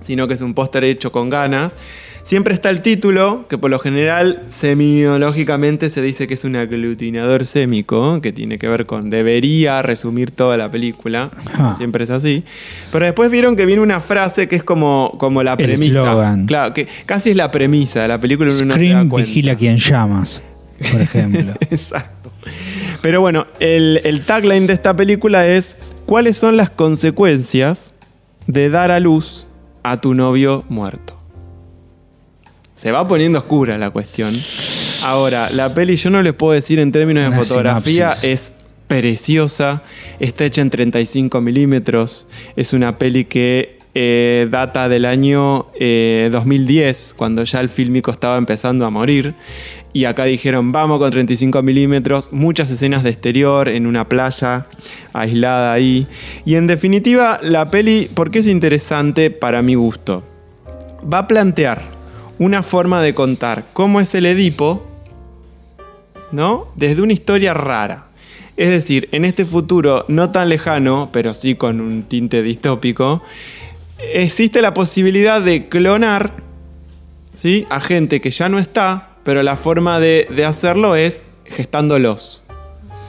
sino 0.02 0.28
que 0.28 0.34
es 0.34 0.42
un 0.42 0.52
póster 0.52 0.84
hecho 0.84 1.10
con 1.10 1.30
ganas. 1.30 1.78
Siempre 2.24 2.54
está 2.54 2.70
el 2.70 2.82
título, 2.82 3.46
que 3.48 3.58
por 3.58 3.70
lo 3.70 3.78
general 3.80 4.42
semiológicamente 4.48 5.90
se 5.90 6.00
dice 6.02 6.26
que 6.26 6.34
es 6.34 6.44
un 6.44 6.54
aglutinador 6.56 7.46
sémico, 7.46 8.20
que 8.20 8.32
tiene 8.32 8.58
que 8.58 8.68
ver 8.68 8.86
con 8.86 9.10
debería 9.10 9.82
resumir 9.82 10.30
toda 10.30 10.56
la 10.56 10.70
película, 10.70 11.30
Ah. 11.58 11.74
siempre 11.76 12.04
es 12.04 12.10
así. 12.10 12.44
Pero 12.92 13.04
después 13.04 13.30
vieron 13.30 13.56
que 13.56 13.66
viene 13.66 13.82
una 13.82 14.00
frase 14.00 14.46
que 14.48 14.56
es 14.56 14.62
como, 14.62 15.14
como 15.18 15.42
la 15.42 15.56
premisa. 15.56 16.36
Claro, 16.46 16.72
que 16.72 16.86
casi 17.06 17.30
es 17.30 17.36
la 17.36 17.50
premisa 17.50 18.02
de 18.02 18.08
la 18.08 18.20
película. 18.20 18.50
uno 18.50 18.64
no 18.66 18.74
se 18.74 18.80
da 18.80 18.86
Scream 18.90 19.08
cuenta. 19.08 19.26
vigila 19.28 19.56
quien 19.56 19.76
llamas, 19.76 20.42
por 20.92 21.00
ejemplo. 21.00 21.52
Exacto. 21.70 22.30
Pero 23.02 23.20
bueno, 23.20 23.46
el, 23.58 24.00
el 24.04 24.22
tagline 24.24 24.66
de 24.68 24.74
esta 24.74 24.94
película 24.96 25.46
es 25.46 25.76
¿Cuáles 26.06 26.36
son 26.36 26.56
las 26.56 26.68
consecuencias 26.70 27.92
de 28.46 28.68
dar 28.70 28.90
a 28.90 29.00
luz 29.00 29.46
a 29.82 30.00
tu 30.00 30.14
novio 30.14 30.64
muerto? 30.68 31.18
Se 32.82 32.90
va 32.90 33.06
poniendo 33.06 33.38
oscura 33.38 33.78
la 33.78 33.90
cuestión. 33.90 34.34
Ahora, 35.04 35.50
la 35.50 35.72
peli 35.72 35.94
yo 35.94 36.10
no 36.10 36.20
les 36.20 36.32
puedo 36.32 36.52
decir 36.52 36.80
en 36.80 36.90
términos 36.90 37.30
de 37.30 37.38
fotografía, 37.38 38.12
sinopsis. 38.12 38.28
es 38.28 38.52
preciosa, 38.88 39.84
está 40.18 40.46
hecha 40.46 40.62
en 40.62 40.70
35 40.70 41.40
milímetros, 41.40 42.26
es 42.56 42.72
una 42.72 42.98
peli 42.98 43.26
que 43.26 43.78
eh, 43.94 44.48
data 44.50 44.88
del 44.88 45.04
año 45.04 45.66
eh, 45.78 46.28
2010, 46.32 47.14
cuando 47.16 47.44
ya 47.44 47.60
el 47.60 47.68
fílmico 47.68 48.10
estaba 48.10 48.36
empezando 48.36 48.84
a 48.84 48.90
morir. 48.90 49.36
Y 49.92 50.06
acá 50.06 50.24
dijeron, 50.24 50.72
vamos 50.72 50.98
con 50.98 51.08
35 51.08 51.62
milímetros, 51.62 52.32
muchas 52.32 52.68
escenas 52.68 53.04
de 53.04 53.10
exterior 53.10 53.68
en 53.68 53.86
una 53.86 54.08
playa 54.08 54.66
aislada 55.12 55.72
ahí. 55.72 56.08
Y 56.44 56.56
en 56.56 56.66
definitiva, 56.66 57.38
la 57.44 57.70
peli, 57.70 58.10
¿por 58.12 58.32
qué 58.32 58.40
es 58.40 58.48
interesante 58.48 59.30
para 59.30 59.62
mi 59.62 59.76
gusto? 59.76 60.24
Va 61.04 61.18
a 61.18 61.28
plantear 61.28 62.01
una 62.38 62.62
forma 62.62 63.02
de 63.02 63.14
contar 63.14 63.66
cómo 63.72 64.00
es 64.00 64.14
el 64.14 64.26
Edipo, 64.26 64.86
¿no? 66.30 66.68
Desde 66.76 67.02
una 67.02 67.12
historia 67.12 67.54
rara. 67.54 68.06
Es 68.56 68.68
decir, 68.68 69.08
en 69.12 69.24
este 69.24 69.44
futuro 69.44 70.04
no 70.08 70.30
tan 70.30 70.48
lejano, 70.48 71.10
pero 71.12 71.34
sí 71.34 71.54
con 71.54 71.80
un 71.80 72.02
tinte 72.04 72.42
distópico, 72.42 73.22
existe 74.12 74.60
la 74.60 74.74
posibilidad 74.74 75.40
de 75.40 75.68
clonar 75.68 76.34
¿sí? 77.32 77.66
a 77.70 77.80
gente 77.80 78.20
que 78.20 78.30
ya 78.30 78.48
no 78.48 78.58
está, 78.58 79.16
pero 79.24 79.42
la 79.42 79.56
forma 79.56 80.00
de, 80.00 80.28
de 80.30 80.44
hacerlo 80.44 80.96
es 80.96 81.26
gestándolos. 81.44 82.41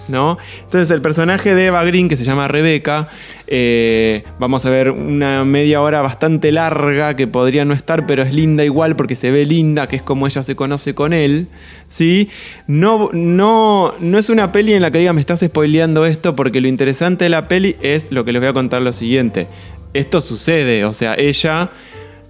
¿No? 0.07 0.37
Entonces 0.63 0.91
el 0.91 1.01
personaje 1.01 1.55
de 1.55 1.67
Eva 1.67 1.83
Green, 1.85 2.09
que 2.09 2.17
se 2.17 2.25
llama 2.25 2.49
Rebeca, 2.49 3.07
eh, 3.47 4.23
vamos 4.37 4.65
a 4.65 4.69
ver 4.69 4.91
una 4.91 5.45
media 5.45 5.81
hora 5.81 6.01
bastante 6.01 6.51
larga 6.51 7.15
que 7.15 7.25
podría 7.27 7.63
no 7.63 7.73
estar, 7.73 8.05
pero 8.05 8.21
es 8.21 8.33
linda 8.33 8.65
igual 8.65 8.95
porque 8.97 9.15
se 9.15 9.31
ve 9.31 9.45
linda, 9.45 9.87
que 9.87 9.95
es 9.95 10.01
como 10.01 10.27
ella 10.27 10.43
se 10.43 10.55
conoce 10.55 10.93
con 10.93 11.13
él. 11.13 11.47
¿sí? 11.87 12.29
No, 12.67 13.09
no, 13.13 13.93
no 13.99 14.17
es 14.17 14.29
una 14.29 14.51
peli 14.51 14.73
en 14.73 14.81
la 14.81 14.91
que 14.91 14.97
diga 14.99 15.13
me 15.13 15.21
estás 15.21 15.39
spoileando 15.39 16.05
esto, 16.05 16.35
porque 16.35 16.59
lo 16.59 16.67
interesante 16.67 17.25
de 17.25 17.29
la 17.29 17.47
peli 17.47 17.75
es 17.81 18.11
lo 18.11 18.25
que 18.25 18.33
les 18.33 18.41
voy 18.41 18.49
a 18.49 18.53
contar 18.53 18.81
lo 18.81 18.91
siguiente. 18.91 19.47
Esto 19.93 20.21
sucede, 20.21 20.85
o 20.85 20.93
sea, 20.93 21.15
ella, 21.15 21.69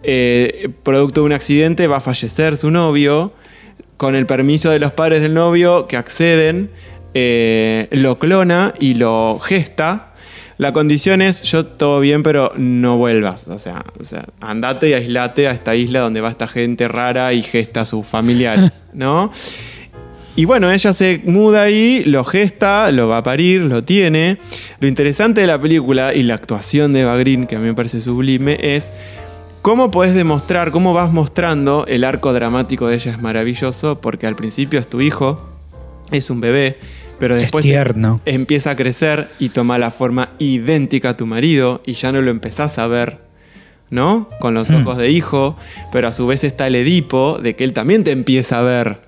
eh, 0.03 0.69
producto 0.83 1.21
de 1.21 1.25
un 1.25 1.33
accidente, 1.33 1.87
va 1.87 1.97
a 1.97 2.01
fallecer 2.01 2.57
su 2.57 2.69
novio 2.71 3.33
con 3.97 4.15
el 4.15 4.25
permiso 4.25 4.69
de 4.69 4.79
los 4.79 4.91
padres 4.91 5.21
del 5.21 5.33
novio 5.33 5.87
que 5.87 5.95
acceden, 5.95 6.69
eh, 7.13 7.87
lo 7.91 8.17
clona 8.19 8.73
y 8.79 8.95
lo 8.95 9.39
gesta. 9.39 10.13
La 10.57 10.71
condición 10.71 11.21
es, 11.21 11.41
yo 11.41 11.65
todo 11.65 11.99
bien, 11.99 12.23
pero 12.23 12.51
no 12.55 12.97
vuelvas. 12.97 13.47
O 13.47 13.57
sea, 13.57 13.83
o 13.99 14.03
sea, 14.03 14.25
andate 14.39 14.89
y 14.89 14.93
aislate 14.93 15.47
a 15.47 15.51
esta 15.51 15.75
isla 15.75 16.01
donde 16.01 16.21
va 16.21 16.29
esta 16.29 16.47
gente 16.47 16.87
rara 16.87 17.33
y 17.33 17.41
gesta 17.41 17.81
a 17.81 17.85
sus 17.85 18.05
familiares, 18.05 18.83
¿no? 18.93 19.31
Y 20.35 20.45
bueno, 20.45 20.71
ella 20.71 20.93
se 20.93 21.21
muda 21.25 21.63
ahí, 21.63 22.03
lo 22.05 22.23
gesta, 22.23 22.91
lo 22.91 23.07
va 23.07 23.17
a 23.17 23.23
parir, 23.23 23.61
lo 23.61 23.83
tiene. 23.83 24.39
Lo 24.79 24.87
interesante 24.87 25.41
de 25.41 25.47
la 25.47 25.61
película 25.61 26.13
y 26.13 26.23
la 26.23 26.33
actuación 26.33 26.91
de 26.93 27.01
Eva 27.01 27.15
Green, 27.17 27.45
que 27.45 27.55
a 27.55 27.59
mí 27.59 27.67
me 27.67 27.75
parece 27.75 27.99
sublime, 27.99 28.57
es 28.59 28.89
cómo 29.61 29.91
podés 29.91 30.15
demostrar, 30.15 30.71
cómo 30.71 30.93
vas 30.93 31.13
mostrando 31.13 31.85
el 31.87 32.03
arco 32.03 32.33
dramático 32.33 32.87
de 32.87 32.95
ella 32.95 33.11
es 33.11 33.21
maravilloso, 33.21 34.01
porque 34.01 34.25
al 34.25 34.35
principio 34.35 34.79
es 34.79 34.89
tu 34.89 35.01
hijo, 35.01 35.39
es 36.09 36.31
un 36.31 36.41
bebé, 36.41 36.79
pero 37.19 37.35
después 37.35 37.65
empieza 38.25 38.71
a 38.71 38.75
crecer 38.75 39.29
y 39.39 39.49
toma 39.49 39.77
la 39.77 39.91
forma 39.91 40.31
idéntica 40.39 41.09
a 41.09 41.17
tu 41.17 41.25
marido 41.25 41.81
y 41.85 41.93
ya 41.93 42.11
no 42.11 42.21
lo 42.21 42.31
empezás 42.31 42.79
a 42.79 42.87
ver. 42.87 43.19
¿No? 43.89 44.27
Con 44.39 44.55
los 44.55 44.71
Mm. 44.71 44.75
ojos 44.81 44.97
de 44.97 45.11
hijo, 45.11 45.55
pero 45.91 46.07
a 46.07 46.11
su 46.11 46.25
vez 46.25 46.43
está 46.43 46.65
el 46.65 46.73
Edipo 46.75 47.37
de 47.37 47.55
que 47.55 47.63
él 47.63 47.73
también 47.73 48.03
te 48.03 48.11
empieza 48.11 48.57
a 48.59 48.63
ver 48.63 49.01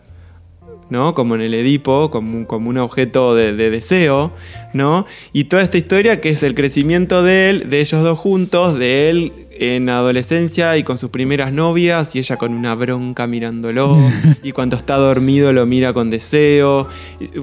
¿no? 0.88 1.16
Como 1.16 1.34
en 1.34 1.42
el 1.42 1.56
Edipo, 1.56 2.12
como 2.12 2.38
un, 2.38 2.46
como 2.46 2.70
un 2.70 2.78
objeto 2.78 3.34
de, 3.34 3.56
de 3.56 3.72
deseo, 3.72 4.32
¿no? 4.74 5.08
Y 5.34 5.46
toda 5.46 5.64
esta 5.64 5.80
historia 5.80 6.22
que 6.22 6.30
es 6.30 6.44
el 6.44 6.54
crecimiento 6.54 7.24
de 7.24 7.50
él, 7.50 7.70
de 7.72 7.80
ellos 7.82 8.04
dos 8.04 8.20
juntos, 8.20 8.78
de 8.78 9.10
él 9.10 9.34
en 9.58 9.90
adolescencia 9.90 10.78
y 10.78 10.84
con 10.84 10.98
sus 10.98 11.10
primeras 11.10 11.52
novias 11.54 12.16
y 12.16 12.20
ella 12.20 12.38
con 12.38 12.54
una 12.54 12.76
bronca 12.76 13.28
mirándolo 13.28 13.98
y 14.44 14.52
cuando 14.52 14.76
está 14.76 14.96
dormido 14.98 15.54
lo 15.54 15.66
mira 15.66 15.94
con 15.94 16.10
deseo. 16.10 16.88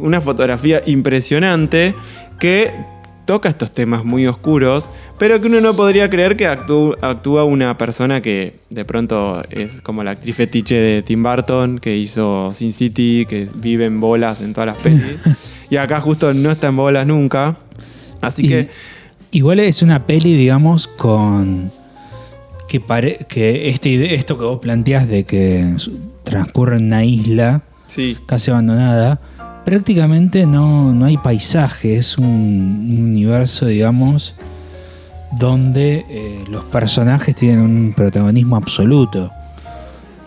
Una 0.00 0.20
fotografía 0.20 0.82
impresionante 0.86 1.94
que 2.38 2.70
toca 3.24 3.48
estos 3.48 3.70
temas 3.72 4.04
muy 4.04 4.26
oscuros, 4.26 4.88
pero 5.18 5.40
que 5.40 5.46
uno 5.46 5.60
no 5.60 5.74
podría 5.76 6.10
creer 6.10 6.36
que 6.36 6.46
actú- 6.48 6.98
actúa 7.00 7.44
una 7.44 7.78
persona 7.78 8.20
que 8.20 8.56
de 8.70 8.84
pronto 8.84 9.42
es 9.48 9.80
como 9.80 10.02
la 10.02 10.10
actriz 10.12 10.34
fetiche 10.34 10.74
de 10.74 11.02
Tim 11.02 11.22
Burton, 11.22 11.78
que 11.78 11.96
hizo 11.96 12.50
Sin 12.52 12.72
City, 12.72 13.24
que 13.28 13.48
vive 13.54 13.84
en 13.84 14.00
bolas 14.00 14.40
en 14.40 14.52
todas 14.52 14.66
las 14.74 14.76
pelis. 14.82 15.20
y 15.70 15.76
acá 15.76 16.00
justo 16.00 16.34
no 16.34 16.50
está 16.50 16.66
en 16.66 16.76
bolas 16.76 17.06
nunca. 17.06 17.58
Así 18.20 18.44
Y- 18.46 18.48
que 18.48 18.68
Igual 19.34 19.60
es 19.60 19.80
una 19.80 20.04
peli, 20.04 20.34
digamos, 20.34 20.86
con. 20.88 21.72
Que, 22.72 22.80
pare- 22.80 23.26
que 23.28 23.68
este 23.68 24.14
esto 24.14 24.38
que 24.38 24.44
vos 24.44 24.58
planteás 24.58 25.06
de 25.06 25.24
que 25.24 25.74
transcurre 26.24 26.76
en 26.78 26.86
una 26.86 27.04
isla 27.04 27.60
sí, 27.86 28.16
casi 28.24 28.50
abandonada, 28.50 29.20
prácticamente 29.66 30.46
no, 30.46 30.94
no 30.94 31.04
hay 31.04 31.18
paisaje, 31.18 31.96
es 31.96 32.16
un, 32.16 32.24
un 32.26 32.98
universo, 33.10 33.66
digamos, 33.66 34.34
donde 35.38 36.06
eh, 36.08 36.44
los 36.50 36.64
personajes 36.64 37.34
tienen 37.36 37.60
un 37.60 37.92
protagonismo 37.94 38.56
absoluto. 38.56 39.30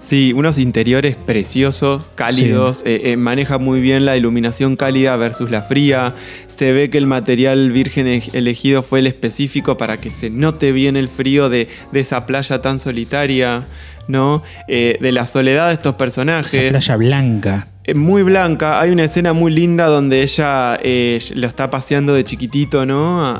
Sí, 0.05 0.33
unos 0.33 0.59
interiores 0.59 1.15
preciosos, 1.15 2.11
cálidos, 2.13 2.83
eh, 2.85 3.01
eh, 3.05 3.17
maneja 3.17 3.57
muy 3.57 3.81
bien 3.81 4.05
la 4.05 4.15
iluminación 4.15 4.75
cálida 4.75 5.17
versus 5.17 5.49
la 5.49 5.63
fría. 5.63 6.13
Se 6.45 6.71
ve 6.73 6.91
que 6.91 6.99
el 6.99 7.07
material 7.07 7.71
virgen 7.71 8.21
elegido 8.33 8.83
fue 8.83 8.99
el 8.99 9.07
específico 9.07 9.77
para 9.77 9.97
que 9.97 10.11
se 10.11 10.29
note 10.29 10.71
bien 10.73 10.95
el 10.95 11.09
frío 11.09 11.49
de, 11.49 11.69
de 11.91 11.99
esa 11.99 12.27
playa 12.27 12.61
tan 12.61 12.77
solitaria, 12.77 13.63
¿no? 14.07 14.43
Eh, 14.67 14.99
de 15.01 15.11
la 15.11 15.25
soledad 15.25 15.69
de 15.69 15.73
estos 15.73 15.95
personajes. 15.95 16.53
Esa 16.53 16.69
playa 16.69 16.97
blanca. 16.97 17.67
Eh, 17.87 17.93
Muy 17.93 18.23
blanca, 18.23 18.79
hay 18.79 18.89
una 18.89 19.03
escena 19.03 19.33
muy 19.33 19.51
linda 19.51 19.85
donde 19.85 20.23
ella 20.23 20.79
eh, 20.81 21.19
lo 21.35 21.45
está 21.45 21.69
paseando 21.69 22.15
de 22.15 22.23
chiquitito, 22.23 22.85
¿no? 22.85 23.39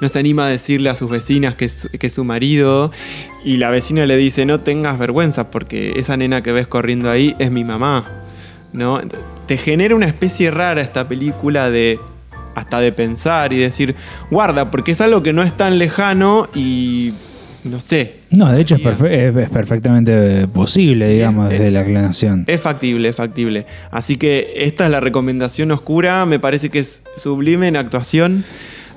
No 0.00 0.08
se 0.08 0.18
anima 0.18 0.46
a 0.46 0.48
decirle 0.48 0.88
a 0.88 0.94
sus 0.94 1.10
vecinas 1.10 1.56
que 1.56 1.66
es, 1.66 1.88
que 1.98 2.06
es 2.06 2.14
su 2.14 2.24
marido. 2.24 2.90
Y 3.44 3.58
la 3.58 3.70
vecina 3.70 4.06
le 4.06 4.16
dice, 4.16 4.46
no 4.46 4.60
tengas 4.60 4.98
vergüenza 4.98 5.50
porque 5.50 5.92
esa 5.96 6.16
nena 6.16 6.42
que 6.42 6.52
ves 6.52 6.66
corriendo 6.66 7.10
ahí 7.10 7.36
es 7.38 7.50
mi 7.50 7.64
mamá, 7.64 8.08
¿no? 8.72 9.00
Te 9.46 9.58
genera 9.58 9.94
una 9.94 10.06
especie 10.06 10.50
rara 10.50 10.80
esta 10.80 11.06
película 11.06 11.68
de 11.68 11.98
hasta 12.54 12.80
de 12.80 12.92
pensar 12.92 13.52
y 13.52 13.58
decir, 13.58 13.94
guarda, 14.30 14.70
porque 14.70 14.92
es 14.92 15.00
algo 15.00 15.22
que 15.22 15.32
no 15.32 15.42
es 15.42 15.54
tan 15.56 15.78
lejano 15.78 16.48
y 16.54 17.12
no 17.64 17.80
sé, 17.80 18.16
No, 18.30 18.50
de 18.52 18.60
hecho 18.60 18.74
es, 18.76 18.82
Bien. 18.82 18.94
perfe- 18.96 19.10
es- 19.10 19.36
es 19.44 19.50
perfectamente 19.50 20.48
posible, 20.48 21.08
digamos, 21.08 21.48
desde 21.50 21.70
la 21.70 21.84
clonación. 21.84 22.44
Es 22.48 22.60
factible, 22.60 23.08
es 23.08 23.16
factible. 23.16 23.66
Así 23.90 24.16
que 24.16 24.52
esta 24.56 24.84
es 24.86 24.90
la 24.90 25.00
recomendación 25.00 25.70
oscura. 25.70 26.24
Me 26.26 26.38
parece 26.40 26.70
que 26.70 26.78
es 26.80 27.02
sublime 27.16 27.68
en 27.68 27.76
actuación. 27.76 28.44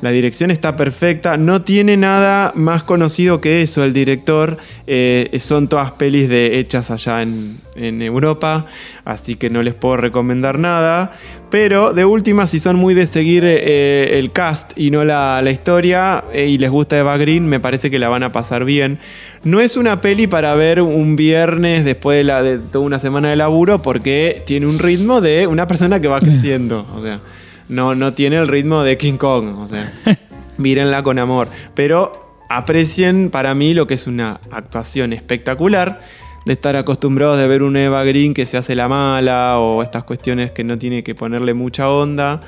La 0.01 0.11
dirección 0.11 0.51
está 0.51 0.75
perfecta. 0.75 1.37
No 1.37 1.61
tiene 1.63 1.95
nada 1.97 2.51
más 2.55 2.83
conocido 2.83 3.39
que 3.41 3.61
eso 3.61 3.83
el 3.83 3.93
director. 3.93 4.57
Eh, 4.87 5.29
son 5.39 5.67
todas 5.69 5.91
pelis 5.93 6.27
de, 6.29 6.59
hechas 6.59 6.91
allá 6.91 7.21
en, 7.21 7.57
en 7.75 8.01
Europa. 8.01 8.65
Así 9.05 9.35
que 9.35 9.49
no 9.49 9.63
les 9.63 9.73
puedo 9.73 9.97
recomendar 9.97 10.59
nada. 10.59 11.13
Pero 11.57 11.93
de 11.93 12.03
última, 12.03 12.47
si 12.47 12.59
son 12.59 12.75
muy 12.75 12.93
de 12.93 13.07
seguir 13.07 13.45
eh, 13.45 14.19
el 14.19 14.33
cast 14.33 14.77
y 14.77 14.91
no 14.91 15.05
la, 15.05 15.41
la 15.41 15.51
historia 15.51 16.25
eh, 16.33 16.47
y 16.47 16.57
les 16.57 16.69
gusta 16.69 16.97
Eva 16.97 17.15
Green, 17.15 17.47
me 17.47 17.61
parece 17.61 17.89
que 17.89 17.97
la 17.97 18.09
van 18.09 18.23
a 18.23 18.33
pasar 18.33 18.65
bien. 18.65 18.99
No 19.45 19.61
es 19.61 19.77
una 19.77 20.01
peli 20.01 20.27
para 20.27 20.53
ver 20.55 20.81
un 20.81 21.15
viernes 21.15 21.85
después 21.85 22.17
de, 22.17 22.23
la, 22.25 22.43
de 22.43 22.57
toda 22.57 22.83
una 22.83 22.99
semana 22.99 23.29
de 23.29 23.37
laburo 23.37 23.81
porque 23.81 24.43
tiene 24.45 24.65
un 24.65 24.79
ritmo 24.79 25.21
de 25.21 25.47
una 25.47 25.65
persona 25.65 26.01
que 26.01 26.09
va 26.09 26.19
creciendo. 26.19 26.85
O 26.93 27.01
sea, 27.01 27.21
no, 27.69 27.95
no 27.95 28.11
tiene 28.11 28.35
el 28.35 28.49
ritmo 28.49 28.83
de 28.83 28.97
King 28.97 29.15
Kong. 29.15 29.57
O 29.57 29.65
sea, 29.65 29.89
mírenla 30.57 31.03
con 31.03 31.19
amor. 31.19 31.47
Pero 31.73 32.43
aprecien 32.49 33.29
para 33.29 33.55
mí 33.55 33.73
lo 33.73 33.87
que 33.87 33.93
es 33.93 34.07
una 34.07 34.41
actuación 34.51 35.13
espectacular. 35.13 36.01
De 36.45 36.53
estar 36.53 36.75
acostumbrados 36.75 37.39
de 37.39 37.47
ver 37.47 37.63
una 37.63 37.83
Eva 37.83 38.03
Green 38.03 38.33
que 38.33 38.45
se 38.45 38.57
hace 38.57 38.75
la 38.75 38.87
mala 38.87 39.59
o 39.59 39.81
estas 39.81 40.03
cuestiones 40.03 40.51
que 40.51 40.63
no 40.63 40.77
tiene 40.77 41.03
que 41.03 41.15
ponerle 41.15 41.53
mucha 41.53 41.89
onda. 41.89 42.39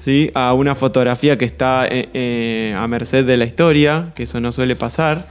¿sí? 0.00 0.30
A 0.34 0.54
una 0.54 0.74
fotografía 0.74 1.38
que 1.38 1.44
está 1.44 1.86
eh, 1.86 2.08
eh, 2.14 2.74
a 2.76 2.88
merced 2.88 3.24
de 3.24 3.36
la 3.36 3.44
historia, 3.44 4.12
que 4.14 4.24
eso 4.24 4.40
no 4.40 4.50
suele 4.50 4.74
pasar. 4.74 5.28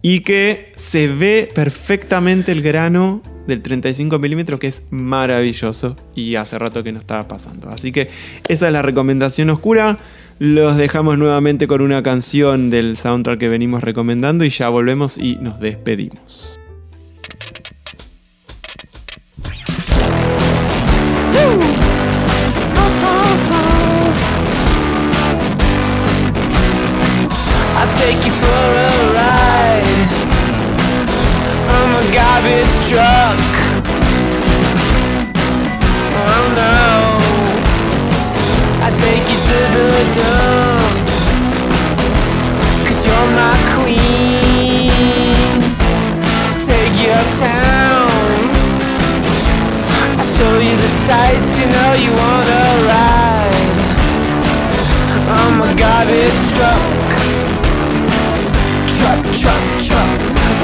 Y 0.00 0.20
que 0.20 0.72
se 0.76 1.08
ve 1.08 1.48
perfectamente 1.54 2.52
el 2.52 2.62
grano 2.62 3.22
del 3.46 3.62
35 3.62 4.18
milímetros, 4.18 4.60
que 4.60 4.68
es 4.68 4.82
maravilloso. 4.90 5.96
Y 6.14 6.36
hace 6.36 6.58
rato 6.58 6.82
que 6.82 6.92
no 6.92 6.98
estaba 6.98 7.26
pasando. 7.28 7.68
Así 7.70 7.92
que 7.92 8.08
esa 8.48 8.66
es 8.66 8.72
la 8.72 8.82
recomendación 8.82 9.50
oscura. 9.50 9.98
Los 10.38 10.76
dejamos 10.76 11.18
nuevamente 11.18 11.66
con 11.66 11.80
una 11.80 12.02
canción 12.02 12.70
del 12.70 12.96
soundtrack 12.96 13.40
que 13.40 13.48
venimos 13.48 13.82
recomendando 13.82 14.44
y 14.44 14.50
ya 14.50 14.68
volvemos 14.68 15.16
y 15.18 15.36
nos 15.36 15.58
despedimos. 15.60 16.55
Garbage 32.46 32.88
truck. 32.88 33.38
Oh 36.30 36.46
no. 36.54 36.78
I 38.82 38.90
take 38.94 39.26
you 39.32 39.40
to 39.48 39.58
the 39.74 39.90
dump. 40.16 41.06
Cause 42.86 43.00
you're 43.06 43.30
my 43.42 43.56
queen. 43.74 44.90
Take 46.64 46.94
you 47.02 47.10
uptown. 47.10 48.10
I 50.18 50.22
show 50.22 50.54
you 50.60 50.76
the 50.76 50.92
sights 51.06 51.58
you 51.58 51.66
know 51.66 51.92
you 51.94 52.12
wanna 52.12 52.62
ride. 52.90 53.76
I'm 55.28 55.62
a 55.62 55.74
garbage 55.76 56.40
truck. 56.54 57.15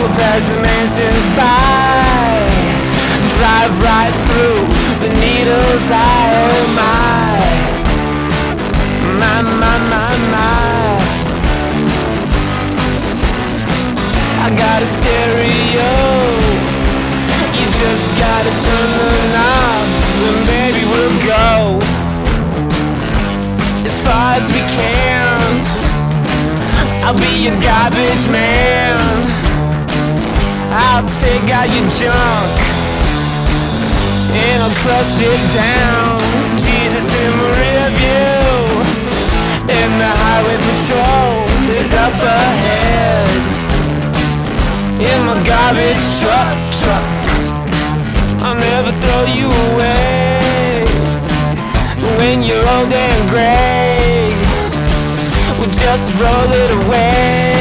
We'll 0.03 0.11
pass 0.19 0.43
the 0.43 0.59
mansions 0.59 1.27
by. 1.39 2.43
Drive 3.39 3.71
right 3.87 4.11
through 4.27 4.67
the 4.99 5.15
needle's 5.23 5.89
eye. 5.95 6.43
Oh 6.43 6.67
my. 6.75 7.39
My, 9.23 9.47
my, 9.63 9.79
my, 9.95 10.11
my. 10.35 10.99
I 14.43 14.51
got 14.59 14.83
a 14.83 14.87
stereo. 14.91 15.95
You 17.55 17.67
just 17.71 18.07
gotta 18.19 18.53
turn 18.67 18.91
the 18.99 19.23
knob. 19.39 19.87
And 20.27 20.43
baby, 20.51 20.83
we'll 20.91 21.19
go 21.31 21.79
as 23.87 23.95
far 24.03 24.35
as 24.35 24.47
we 24.51 24.63
can. 24.75 25.63
I'll 27.07 27.15
be 27.15 27.45
your 27.45 27.55
garbage 27.63 28.27
man. 28.29 29.23
I'll 30.75 31.07
take 31.21 31.51
out 31.53 31.69
your 31.69 31.89
junk. 32.01 32.53
and 34.33 34.63
I'll 34.63 34.77
crush 34.81 35.15
it 35.21 35.43
down. 35.53 36.21
Jesus 36.57 37.05
in 37.21 37.31
my 37.37 37.49
rear 37.61 37.89
view, 38.01 38.65
and 39.69 39.93
the 40.01 40.13
highway 40.25 40.57
patrol 40.69 41.45
is 41.77 41.93
up 41.93 42.17
ahead. 42.17 43.29
In 45.01 45.19
my 45.27 45.37
garbage 45.45 46.05
truck, 46.21 46.57
truck, 46.81 47.07
I'll 48.43 48.57
never 48.57 48.93
throw 49.03 49.25
you 49.27 49.49
away. 49.69 50.85
When 52.19 52.43
you're 52.43 52.67
old 52.77 52.93
and 52.93 53.31
gray, 53.31 54.33
we'll 55.59 55.71
just 55.71 56.19
roll 56.21 56.51
it 56.53 56.87
away. 56.87 57.52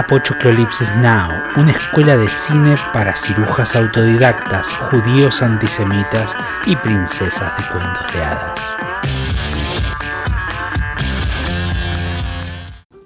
Apochoclolipsis 0.00 0.88
Now, 1.02 1.28
una 1.56 1.72
escuela 1.72 2.16
de 2.16 2.26
cine 2.26 2.74
para 2.94 3.14
cirujas 3.14 3.76
autodidactas, 3.76 4.68
judíos 4.68 5.42
antisemitas 5.42 6.34
y 6.64 6.74
princesas 6.76 7.52
de 7.58 7.64
cuentos 7.70 8.12
de 8.14 8.24
hadas. 8.24 8.76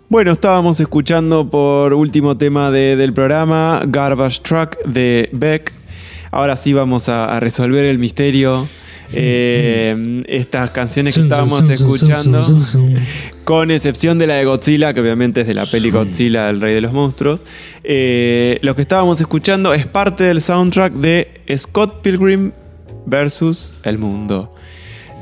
Bueno, 0.08 0.30
estábamos 0.30 0.78
escuchando 0.78 1.50
por 1.50 1.94
último 1.94 2.36
tema 2.36 2.70
de- 2.70 2.94
del 2.94 3.12
programa 3.12 3.80
Garbage 3.86 4.40
Truck 4.42 4.76
de 4.84 5.28
Beck. 5.32 5.72
Ahora 6.30 6.54
sí 6.54 6.72
vamos 6.72 7.08
a 7.08 7.40
resolver 7.40 7.84
el 7.86 7.98
misterio. 7.98 8.68
Eh, 9.16 10.22
estas 10.28 10.70
canciones 10.70 11.14
que 11.14 11.22
estábamos 11.22 11.68
escuchando, 11.68 12.40
con 13.44 13.70
excepción 13.70 14.18
de 14.18 14.26
la 14.26 14.34
de 14.34 14.44
Godzilla, 14.44 14.92
que 14.92 15.00
obviamente 15.00 15.42
es 15.42 15.46
de 15.46 15.54
la 15.54 15.66
peli 15.66 15.90
Godzilla, 15.90 16.50
el 16.50 16.60
rey 16.60 16.74
de 16.74 16.80
los 16.80 16.92
monstruos, 16.92 17.42
eh, 17.82 18.58
lo 18.62 18.74
que 18.74 18.82
estábamos 18.82 19.20
escuchando 19.20 19.74
es 19.74 19.86
parte 19.86 20.24
del 20.24 20.40
soundtrack 20.40 20.94
de 20.94 21.40
Scott 21.56 22.02
Pilgrim 22.02 22.52
versus 23.06 23.76
el 23.84 23.98
mundo. 23.98 24.54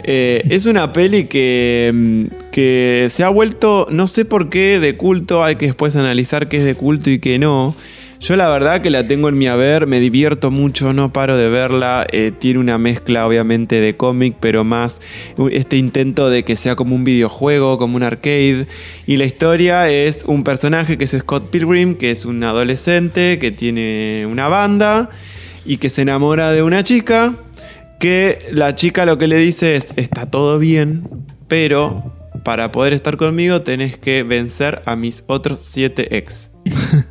Eh, 0.05 0.43
es 0.51 0.67
una 0.67 0.93
peli 0.93 1.25
que, 1.25 1.91
mm, 1.95 2.51
que 2.51 3.09
se 3.11 3.23
ha 3.23 3.29
vuelto, 3.29 3.87
no 3.91 4.07
sé 4.07 4.25
por 4.25 4.49
qué, 4.49 4.81
de 4.81 4.97
culto. 4.97 5.45
Hay 5.45 5.57
que 5.57 5.67
después 5.67 5.95
analizar 5.95 6.49
qué 6.49 6.59
es 6.59 6.65
de 6.65 6.75
culto 6.75 7.11
y 7.11 7.21
qué 7.21 7.39
no. 7.39 7.77
Yo 8.23 8.37
la 8.37 8.49
verdad 8.49 8.81
que 8.81 8.91
la 8.91 9.09
tengo 9.09 9.29
en 9.29 9.37
mi 9.37 9.49
haber, 9.49 9.89
me 9.89 9.99
divierto 9.99 10.53
mucho, 10.53 10.93
no 10.93 11.13
paro 11.13 11.37
de 11.37 11.49
verla. 11.49 12.07
eh, 12.13 12.31
tiene 12.31 12.61
una 12.61 12.79
mezcla 12.79 13.27
obviamente 13.27 13.81
de 13.81 13.97
cómic, 13.97 14.37
pero 14.39 14.63
más 14.63 15.01
este 15.51 15.77
intento 15.77 16.31
de 16.31 16.45
que 16.45 16.55
sea 16.55 16.77
como 16.77 16.95
un 16.95 17.03
videojuego, 17.03 17.79
como 17.79 17.97
un 17.97 18.05
arcade. 18.05 18.69
Y 19.09 19.17
la 19.17 19.25
historia 19.25 19.91
es 19.91 20.23
un 20.25 20.45
personaje 20.45 20.97
que 20.99 21.07
es 21.07 21.17
Scott 21.19 21.51
Pilgrim, 21.51 21.97
que 21.97 22.13
es 22.13 22.25
un 22.25 22.45
adolescente 22.45 23.41
que 23.41 23.51
tiene 23.51 24.25
una 24.31 24.47
banda 24.47 25.11
y 25.67 25.79
que 25.79 25.91
se 25.91 26.03
enamora 26.03 26.53
de 26.53 26.63
una 26.63 26.85
chica 26.85 27.35
que 27.99 28.39
la 28.53 28.77
chica 28.77 29.05
lo 29.05 29.19
que 29.19 29.27
le 29.27 29.39
dice 29.39 29.75
es, 29.75 29.89
está 29.97 30.31
todo 30.31 30.61
bien, 30.61 31.09
pero 31.49 32.15
para 32.45 32.71
poder 32.71 32.93
estar 32.93 33.17
conmigo 33.17 33.63
tenés 33.63 33.99
que 33.99 34.23
vencer 34.23 34.81
a 34.87 34.95
mis 34.95 35.25
otros 35.27 35.59
siete 35.65 36.17
ex. 36.17 36.53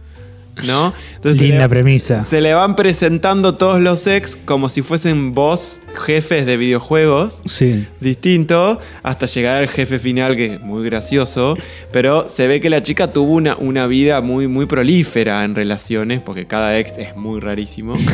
¿No? 0.64 0.94
Entonces 1.16 1.38
se 1.40 1.44
Linda 1.46 1.64
le- 1.64 1.70
premisa. 1.70 2.24
Se 2.24 2.42
le 2.42 2.54
van 2.54 2.76
presentando 2.76 3.56
todos 3.56 3.80
los 3.80 4.06
ex 4.08 4.38
como 4.46 4.70
si 4.70 4.82
fuesen 4.82 5.34
vos 5.34 5.82
jefes 5.98 6.46
de 6.46 6.58
videojuegos 6.58 7.42
Sí. 7.46 7.86
distinto 8.00 8.80
hasta 9.04 9.26
llegar 9.26 9.58
al 9.62 9.68
jefe 9.68 10.00
final 10.00 10.36
que 10.36 10.56
es 10.56 10.62
muy 10.62 10.84
gracioso 10.86 11.58
pero 11.92 12.28
se 12.30 12.48
ve 12.48 12.60
que 12.60 12.70
la 12.70 12.82
chica 12.84 13.12
tuvo 13.12 13.34
una, 13.34 13.56
una 13.58 13.88
vida 13.88 14.22
muy 14.22 14.48
muy 14.48 14.66
prolífera 14.66 15.44
en 15.44 15.56
relaciones 15.56 16.22
porque 16.22 16.48
cada 16.48 16.78
ex 16.78 16.98
es 16.98 17.16
muy 17.16 17.40
rarísimo 17.40 17.94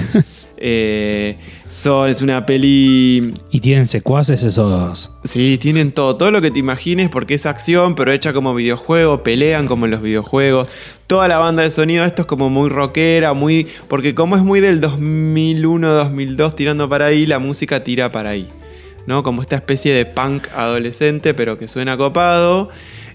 Eh, 0.59 1.37
so, 1.67 2.07
es 2.07 2.23
una 2.23 2.47
peli 2.47 3.31
¿Y 3.51 3.59
tienen 3.59 3.85
secuaces 3.85 4.41
esos 4.41 4.71
dos? 4.71 5.11
Sí, 5.23 5.59
tienen 5.59 5.91
todo, 5.91 6.15
todo 6.17 6.31
lo 6.31 6.41
que 6.41 6.49
te 6.49 6.57
imagines 6.57 7.11
porque 7.11 7.35
es 7.35 7.45
acción, 7.45 7.93
pero 7.93 8.11
hecha 8.11 8.33
como 8.33 8.55
videojuego, 8.55 9.21
pelean 9.21 9.67
como 9.67 9.85
en 9.85 9.91
los 9.91 10.01
videojuegos. 10.01 10.67
Toda 11.05 11.27
la 11.27 11.37
banda 11.37 11.61
de 11.61 11.69
sonido, 11.69 12.03
esto 12.05 12.23
es 12.23 12.25
como 12.27 12.49
muy 12.49 12.69
rockera, 12.69 13.33
muy. 13.33 13.67
Porque 13.87 14.15
como 14.15 14.35
es 14.35 14.41
muy 14.41 14.59
del 14.59 14.81
2001, 14.81 15.87
2002 15.93 16.55
tirando 16.55 16.89
para 16.89 17.05
ahí, 17.05 17.27
la 17.27 17.37
música 17.39 17.66
tira 17.83 18.11
para 18.11 18.31
ahí. 18.31 18.47
¿No? 19.05 19.23
Como 19.23 19.41
esta 19.41 19.55
especie 19.55 19.93
de 19.93 20.05
punk 20.05 20.47
adolescente, 20.53 21.33
pero 21.33 21.57
que 21.57 21.69
suena 21.69 21.95
copado. 21.95 22.67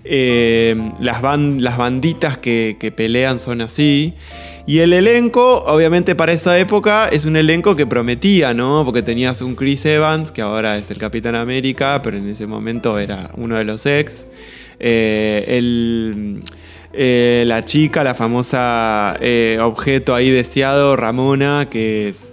Eh, 0.04 0.74
las, 1.00 1.20
ban- 1.22 1.60
las 1.60 1.76
banditas 1.76 2.38
que, 2.38 2.92
pelean 2.96 3.38
son 3.38 3.60
así. 3.60 4.14
Y 4.66 4.78
el 4.78 4.94
elenco, 4.94 5.62
obviamente 5.66 6.14
para 6.14 6.32
esa 6.32 6.58
época, 6.58 7.08
es 7.08 7.26
un 7.26 7.36
elenco 7.36 7.76
que 7.76 7.86
prometía, 7.86 8.54
¿no? 8.54 8.82
Porque 8.86 9.02
tenías 9.02 9.42
un 9.42 9.54
Chris 9.54 9.84
Evans, 9.84 10.32
que 10.32 10.40
ahora 10.40 10.78
es 10.78 10.90
el 10.90 10.96
Capitán 10.96 11.34
América, 11.34 12.00
pero 12.02 12.16
en 12.16 12.26
ese 12.26 12.46
momento 12.46 12.98
era 12.98 13.30
uno 13.36 13.56
de 13.58 13.64
los 13.64 13.84
ex. 13.84 14.26
Eh, 14.80 15.44
el- 15.46 16.40
eh, 16.94 17.44
la 17.46 17.64
chica, 17.66 18.02
la 18.02 18.14
famosa 18.14 19.16
objeto 19.60 20.14
ahí 20.14 20.30
deseado, 20.30 20.96
Ramona, 20.96 21.68
que 21.70 22.08
es... 22.08 22.32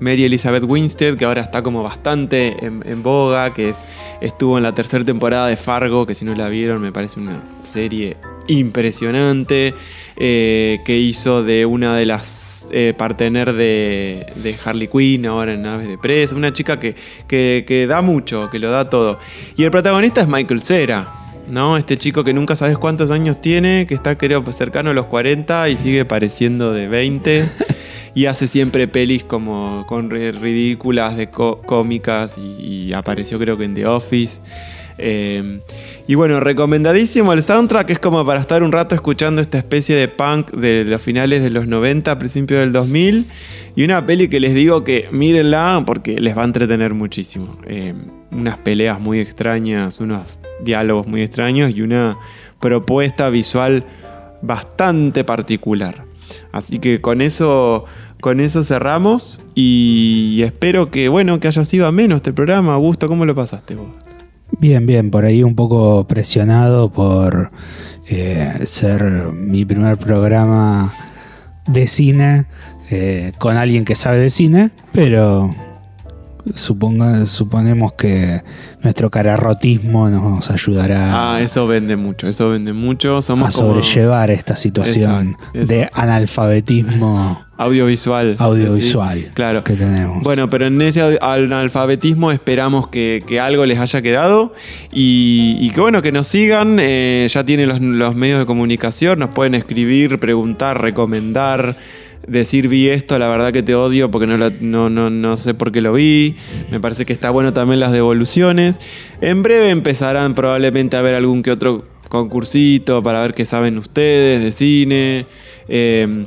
Mary 0.00 0.24
Elizabeth 0.24 0.64
Winstead, 0.64 1.16
que 1.16 1.24
ahora 1.24 1.42
está 1.42 1.62
como 1.62 1.82
bastante 1.82 2.56
en, 2.64 3.02
boga, 3.02 3.52
que 3.52 3.70
es, 3.70 3.86
estuvo 4.20 4.56
en 4.56 4.62
la 4.62 4.74
tercera 4.74 5.04
temporada 5.04 5.48
de 5.48 5.56
Fargo, 5.56 6.06
que 6.06 6.14
si 6.14 6.24
no 6.24 6.34
la 6.34 6.48
vieron 6.48 6.80
me 6.80 6.92
parece 6.92 7.18
una 7.20 7.42
serie 7.64 8.16
impresionante, 8.48 9.74
eh, 10.16 10.80
que 10.84 10.98
hizo 10.98 11.42
de 11.42 11.66
una 11.66 11.96
de 11.96 12.06
las 12.06 12.68
eh, 12.72 12.94
de, 12.96 14.56
Harley 14.64 14.88
Quinn, 14.88 15.26
ahora 15.26 15.52
en 15.52 15.66
Aves 15.66 15.88
de 15.88 15.98
Presa, 15.98 16.34
una 16.34 16.52
chica 16.52 16.78
que, 16.78 17.86
da 17.88 18.00
mucho, 18.00 18.48
que 18.50 18.58
lo 18.58 18.70
da 18.70 18.88
todo. 18.88 19.18
Y 19.56 19.64
el 19.64 19.70
protagonista 19.70 20.22
es 20.22 20.28
Michael 20.28 20.62
Cera. 20.62 21.12
¿No? 21.48 21.78
Este 21.78 21.96
chico 21.96 22.24
que 22.24 22.34
nunca 22.34 22.54
sabes 22.56 22.76
cuántos 22.76 23.10
años 23.10 23.40
tiene, 23.40 23.86
que 23.88 23.94
está 23.94 24.18
creo 24.18 24.44
cercano 24.52 24.90
a 24.90 24.92
los 24.92 25.06
40 25.06 25.70
y 25.70 25.78
sigue 25.78 26.04
pareciendo 26.04 26.74
de 26.74 26.88
20 26.88 27.48
y 28.14 28.26
hace 28.26 28.46
siempre 28.46 28.88
pelis 28.88 29.24
como 29.24 29.84
con 29.88 30.10
ri- 30.10 30.32
ridículas, 30.38 31.16
de 31.16 31.30
có- 31.30 31.60
cómicas 31.62 32.36
y, 32.38 32.92
apareció 32.92 33.38
creo 33.38 33.56
que 33.58 33.64
en 33.64 33.74
The 33.74 33.86
Office. 33.86 34.40
Eh, 35.00 35.60
y 36.08 36.14
bueno, 36.16 36.40
recomendadísimo 36.40 37.32
el 37.32 37.42
soundtrack, 37.42 37.90
es 37.90 37.98
como 38.00 38.24
para 38.26 38.40
estar 38.40 38.64
un 38.64 38.72
rato 38.72 38.96
escuchando 38.96 39.40
esta 39.40 39.56
especie 39.58 39.94
de 39.94 40.08
punk 40.08 40.50
de 40.52 40.84
los 40.84 41.00
finales 41.00 41.40
de 41.42 41.50
los 41.50 41.68
90, 41.68 42.18
principios 42.18 42.58
del 42.60 42.72
2000. 42.72 43.26
Y 43.76 43.84
una 43.84 44.04
peli 44.06 44.26
que 44.28 44.40
les 44.40 44.54
digo 44.54 44.82
que 44.82 45.08
mírenla 45.12 45.84
porque 45.86 46.18
les 46.20 46.36
va 46.36 46.42
a 46.42 46.46
entretener 46.46 46.94
muchísimo. 46.94 47.56
Eh, 47.68 47.94
unas 48.32 48.58
peleas 48.58 48.98
muy 48.98 49.20
extrañas, 49.20 50.00
unos 50.00 50.40
diálogos 50.64 51.06
muy 51.06 51.22
extraños 51.22 51.70
y 51.72 51.82
una 51.82 52.16
propuesta 52.58 53.30
visual 53.30 53.84
bastante 54.42 55.22
particular. 55.22 56.07
Así 56.58 56.78
que 56.78 57.00
con 57.00 57.20
eso, 57.20 57.84
con 58.20 58.40
eso 58.40 58.62
cerramos 58.62 59.40
y 59.54 60.42
espero 60.44 60.90
que, 60.90 61.08
bueno, 61.08 61.40
que 61.40 61.48
haya 61.48 61.64
sido 61.64 61.86
ameno 61.86 62.16
este 62.16 62.32
programa. 62.32 62.74
Augusto, 62.74 63.08
¿cómo 63.08 63.24
lo 63.24 63.34
pasaste 63.34 63.74
vos? 63.76 63.88
Bien, 64.58 64.84
bien, 64.86 65.10
por 65.10 65.24
ahí 65.24 65.42
un 65.42 65.54
poco 65.54 66.06
presionado 66.08 66.90
por 66.90 67.50
eh, 68.08 68.52
ser 68.64 69.02
mi 69.32 69.64
primer 69.64 69.98
programa 69.98 70.92
de 71.66 71.86
cine 71.86 72.46
eh, 72.90 73.32
con 73.38 73.56
alguien 73.56 73.84
que 73.84 73.94
sabe 73.94 74.18
de 74.18 74.30
cine, 74.30 74.70
pero 74.92 75.54
suponga, 76.54 77.26
suponemos 77.26 77.92
que 77.94 78.42
nuestro 78.82 79.10
cararrotismo 79.10 80.08
nos 80.08 80.50
ayudará 80.50 81.34
Ah, 81.34 81.40
eso 81.40 81.66
vende 81.66 81.96
mucho, 81.96 82.28
eso 82.28 82.48
vende 82.50 82.72
mucho. 82.72 83.16
a 83.18 83.22
Somos 83.22 83.54
como 83.56 83.68
sobrellevar 83.74 84.30
esta 84.30 84.56
situación 84.56 85.36
de 85.52 85.88
analfabetismo 85.92 87.40
audiovisual. 87.56 88.36
audiovisual. 88.38 89.30
Claro. 89.34 89.64
que 89.64 89.74
tenemos. 89.74 90.22
Bueno, 90.22 90.48
pero 90.48 90.66
en 90.66 90.80
ese 90.80 91.18
analfabetismo 91.20 92.30
esperamos 92.32 92.88
que, 92.88 93.22
que 93.26 93.40
algo 93.40 93.66
les 93.66 93.78
haya 93.80 94.00
quedado 94.02 94.52
y, 94.92 95.56
y 95.60 95.70
que 95.70 95.80
bueno, 95.80 96.00
que 96.02 96.12
nos 96.12 96.28
sigan. 96.28 96.78
eh, 96.80 97.26
ya 97.28 97.44
tienen 97.44 97.68
los, 97.68 97.80
los 97.80 98.14
medios 98.14 98.38
de 98.38 98.46
comunicación, 98.46 99.18
nos 99.18 99.30
pueden 99.30 99.54
escribir, 99.54 100.18
preguntar, 100.18 100.80
recomendar. 100.80 101.76
Decir 102.28 102.68
vi 102.68 102.88
esto, 102.88 103.18
la 103.18 103.28
verdad 103.28 103.52
que 103.52 103.62
te 103.62 103.74
odio 103.74 104.10
porque 104.10 104.26
no, 104.26 104.36
lo- 104.36 104.50
no, 104.60 104.90
no, 104.90 105.08
no 105.10 105.36
sé 105.36 105.54
por 105.54 105.72
qué 105.72 105.80
lo 105.80 105.92
vi. 105.94 106.36
Me 106.70 106.78
parece 106.80 107.06
que 107.06 107.12
está 107.12 107.30
bueno 107.30 107.52
también 107.52 107.80
las 107.80 107.92
devoluciones. 107.92 108.78
En 109.20 109.42
breve 109.42 109.70
empezarán 109.70 110.34
probablemente 110.34 110.96
a 110.96 111.02
ver 111.02 111.14
algún 111.14 111.42
que 111.42 111.50
otro 111.50 111.84
concursito 112.08 113.02
para 113.02 113.22
ver 113.22 113.34
qué 113.34 113.44
saben 113.44 113.78
ustedes 113.78 114.42
de 114.42 114.52
cine. 114.52 115.26
Eh, 115.68 116.26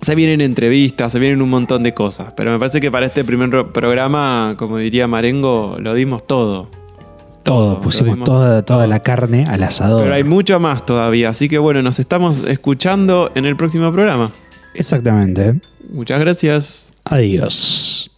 se 0.00 0.14
vienen 0.14 0.40
entrevistas, 0.40 1.12
se 1.12 1.18
vienen 1.18 1.42
un 1.42 1.50
montón 1.50 1.82
de 1.82 1.92
cosas. 1.94 2.32
Pero 2.36 2.52
me 2.52 2.58
parece 2.58 2.80
que 2.80 2.90
para 2.90 3.06
este 3.06 3.24
primer 3.24 3.50
ro- 3.50 3.72
programa, 3.72 4.54
como 4.56 4.78
diría 4.78 5.06
Marengo, 5.06 5.76
lo 5.80 5.94
dimos 5.94 6.26
todo. 6.26 6.68
Todo, 7.42 7.74
lo 7.74 7.80
pusimos 7.80 8.18
toda, 8.24 8.62
toda 8.62 8.78
todo. 8.80 8.86
la 8.86 9.00
carne 9.00 9.46
al 9.46 9.62
asador. 9.62 10.02
Pero 10.02 10.14
hay 10.14 10.24
mucho 10.24 10.60
más 10.60 10.84
todavía, 10.84 11.30
así 11.30 11.48
que 11.48 11.58
bueno, 11.58 11.80
nos 11.82 11.98
estamos 11.98 12.44
escuchando 12.46 13.30
en 13.34 13.46
el 13.46 13.56
próximo 13.56 13.90
programa. 13.92 14.30
Exactamente. 14.74 15.60
Muchas 15.90 16.20
gracias. 16.20 16.92
Adiós. 17.04 18.10